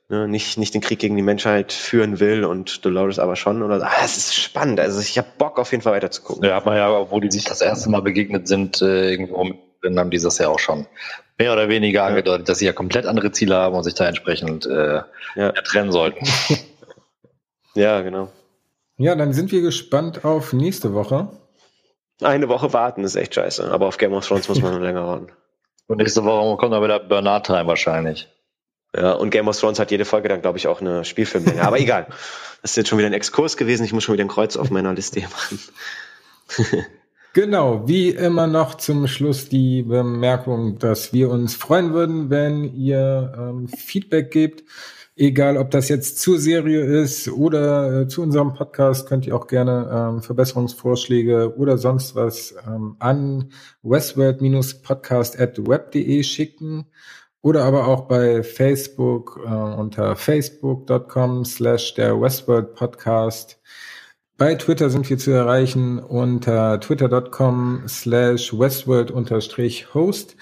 ne, 0.10 0.28
nicht, 0.28 0.58
nicht 0.58 0.74
den 0.74 0.82
Krieg 0.82 1.00
gegen 1.00 1.16
die 1.16 1.22
Menschheit 1.22 1.72
führen 1.72 2.20
will 2.20 2.44
und 2.44 2.86
Dolores 2.86 3.20
aber 3.20 3.36
schon. 3.36 3.64
Oder 3.64 3.82
ah, 3.84 4.04
es 4.04 4.18
ist 4.18 4.36
spannend. 4.36 4.80
Also 4.80 5.00
ich 5.00 5.18
habe 5.18 5.28
Bock 5.38 5.60
auf 5.60 5.72
jeden 5.72 5.84
Fall 5.84 5.94
weiter 5.94 6.12
zu 6.12 6.22
gucken. 6.22 6.44
Ja, 6.44 6.56
hat 6.56 6.66
man 6.66 6.78
ja, 6.78 6.92
obwohl 6.92 7.22
die 7.22 7.32
sich 7.32 7.46
das 7.46 7.62
erste 7.62 7.90
Mal 7.90 8.02
begegnet 8.02 8.48
sind, 8.48 8.82
äh, 8.82 9.12
irgendwo 9.12 9.54
drin 9.82 10.00
haben 10.00 10.10
dieses 10.10 10.38
Jahr 10.38 10.52
auch 10.52 10.60
schon 10.60 10.88
mehr 11.38 11.54
oder 11.54 11.70
weniger 11.70 12.02
ja. 12.02 12.08
angedeutet, 12.08 12.50
dass 12.50 12.60
sie 12.60 12.66
ja 12.66 12.74
komplett 12.74 13.06
andere 13.06 13.32
Ziele 13.32 13.56
haben 13.56 13.76
und 13.76 13.84
sich 13.84 13.94
da 13.94 14.08
entsprechend 14.08 14.66
äh, 14.66 15.02
ja. 15.36 15.52
trennen 15.52 15.92
sollten. 15.92 16.26
ja, 17.76 18.02
genau. 18.02 18.32
Ja, 18.98 19.16
dann 19.16 19.34
sind 19.34 19.52
wir 19.52 19.62
gespannt 19.62 20.24
auf 20.24 20.54
nächste 20.54 20.94
Woche. 20.94 21.30
Eine 22.22 22.48
Woche 22.48 22.72
warten 22.72 23.04
ist 23.04 23.16
echt 23.16 23.36
scheiße, 23.36 23.70
aber 23.70 23.88
auf 23.88 23.98
Game 23.98 24.14
of 24.14 24.26
Thrones 24.26 24.48
muss 24.48 24.62
man 24.62 24.74
noch 24.74 24.80
länger 24.82 25.06
warten. 25.06 25.28
Und 25.88 25.98
nächste 25.98 26.24
Woche 26.24 26.58
kommt 26.58 26.74
dann 26.74 26.84
wieder 26.84 27.00
Bernard 27.00 27.46
Time 27.46 27.68
wahrscheinlich. 27.68 28.30
Ja, 28.96 29.12
und 29.12 29.30
Game 29.30 29.48
of 29.50 29.60
Thrones 29.60 29.78
hat 29.80 29.92
jede 29.92 30.06
Folge 30.06 30.30
dann, 30.30 30.42
glaube 30.42 30.58
ich, 30.58 30.68
auch 30.68 30.80
eine 30.80 31.04
Spielfilmlänge. 31.04 31.62
Aber 31.62 31.80
egal. 31.80 32.08
Das 32.62 32.72
ist 32.72 32.78
jetzt 32.78 32.90
schon 32.90 32.98
wieder 32.98 33.08
ein 33.08 33.14
Exkurs 33.14 33.58
gewesen. 33.58 33.84
Ich 33.84 33.94
muss 33.94 34.04
schon 34.04 34.14
wieder 34.14 34.26
ein 34.26 34.28
Kreuz 34.28 34.58
auf 34.58 34.72
meiner 34.72 34.92
Liste 34.92 35.20
hier 35.20 35.30
machen. 35.30 35.60
Genau, 37.36 37.86
wie 37.86 38.12
immer 38.12 38.48
noch 38.48 38.76
zum 38.76 39.08
Schluss 39.08 39.50
die 39.50 39.82
Bemerkung, 39.84 40.80
dass 40.80 41.12
wir 41.12 41.30
uns 41.30 41.54
freuen 41.54 41.92
würden, 41.92 42.30
wenn 42.30 42.64
ihr 42.64 43.34
ähm, 43.38 43.68
Feedback 43.68 44.32
gebt. 44.32 44.64
Egal, 45.18 45.58
ob 45.58 45.70
das 45.70 45.90
jetzt 45.90 46.22
zur 46.22 46.40
Serie 46.40 46.86
ist 46.86 47.28
oder 47.28 48.04
äh, 48.04 48.08
zu 48.08 48.22
unserem 48.22 48.54
Podcast, 48.54 49.10
könnt 49.10 49.28
ihr 49.28 49.36
auch 49.36 49.48
gerne 49.48 50.14
ähm, 50.16 50.22
Verbesserungsvorschläge 50.22 51.58
oder 51.58 51.78
sonst 51.78 52.16
was 52.16 52.56
ähm, 52.66 52.96
an 53.00 53.52
westworld-podcast 53.84 55.38
at 55.38 55.58
web.de 55.68 56.24
schicken 56.24 56.86
oder 57.42 57.66
aber 57.66 57.88
auch 57.88 58.08
bei 58.08 58.44
Facebook 58.44 59.42
äh, 59.46 59.50
unter 59.50 60.16
facebook.com 60.16 61.44
slash 61.44 61.96
der 61.96 62.22
Westworld 62.22 62.76
Podcast 62.76 63.60
bei 64.38 64.56
Twitter 64.56 64.90
sind 64.90 65.10
wir 65.10 65.18
zu 65.18 65.32
erreichen 65.32 66.00
unter 66.00 66.80
twitter.com 66.80 67.84
slash 67.88 68.54
westworld-host 68.54 70.36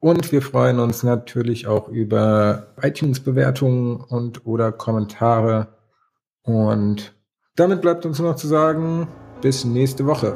und 0.00 0.32
wir 0.32 0.42
freuen 0.42 0.78
uns 0.78 1.02
natürlich 1.02 1.66
auch 1.66 1.88
über 1.88 2.68
iTunes-Bewertungen 2.80 3.96
und 3.96 4.46
oder 4.46 4.70
Kommentare. 4.72 5.68
Und 6.42 7.14
damit 7.56 7.82
bleibt 7.82 8.06
uns 8.06 8.18
nur 8.18 8.30
noch 8.30 8.36
zu 8.36 8.46
sagen, 8.46 9.08
bis 9.40 9.64
nächste 9.64 10.06
Woche. 10.06 10.34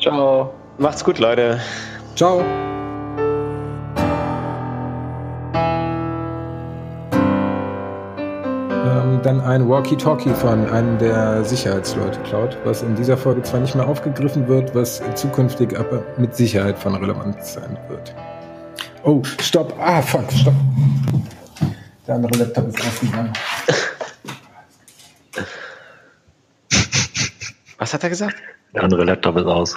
Ciao. 0.00 0.52
Macht's 0.78 1.04
gut, 1.04 1.18
Leute. 1.18 1.60
Ciao. 2.16 2.42
Dann 9.26 9.40
ein 9.40 9.68
Walkie-Talkie 9.68 10.34
von 10.34 10.70
einem 10.70 10.98
der 10.98 11.44
Sicherheitsleute 11.44 12.20
klaut, 12.20 12.56
was 12.64 12.82
in 12.82 12.94
dieser 12.94 13.16
Folge 13.16 13.42
zwar 13.42 13.58
nicht 13.58 13.74
mehr 13.74 13.86
aufgegriffen 13.88 14.46
wird, 14.46 14.72
was 14.72 15.02
zukünftig 15.16 15.76
aber 15.76 16.04
mit 16.16 16.36
Sicherheit 16.36 16.78
von 16.78 16.94
Relevanz 16.94 17.54
sein 17.54 17.76
wird. 17.88 18.14
Oh, 19.02 19.22
stopp. 19.40 19.74
Ah, 19.80 20.00
fuck, 20.00 20.30
stopp. 20.30 20.54
Der 22.06 22.14
andere 22.14 22.38
Laptop 22.38 22.68
ist 22.68 22.80
ausgegangen. 22.80 23.32
Was 27.78 27.94
hat 27.94 28.04
er 28.04 28.08
gesagt? 28.08 28.36
Der 28.74 28.84
andere 28.84 29.04
Laptop 29.04 29.36
ist 29.38 29.46
aus. 29.46 29.76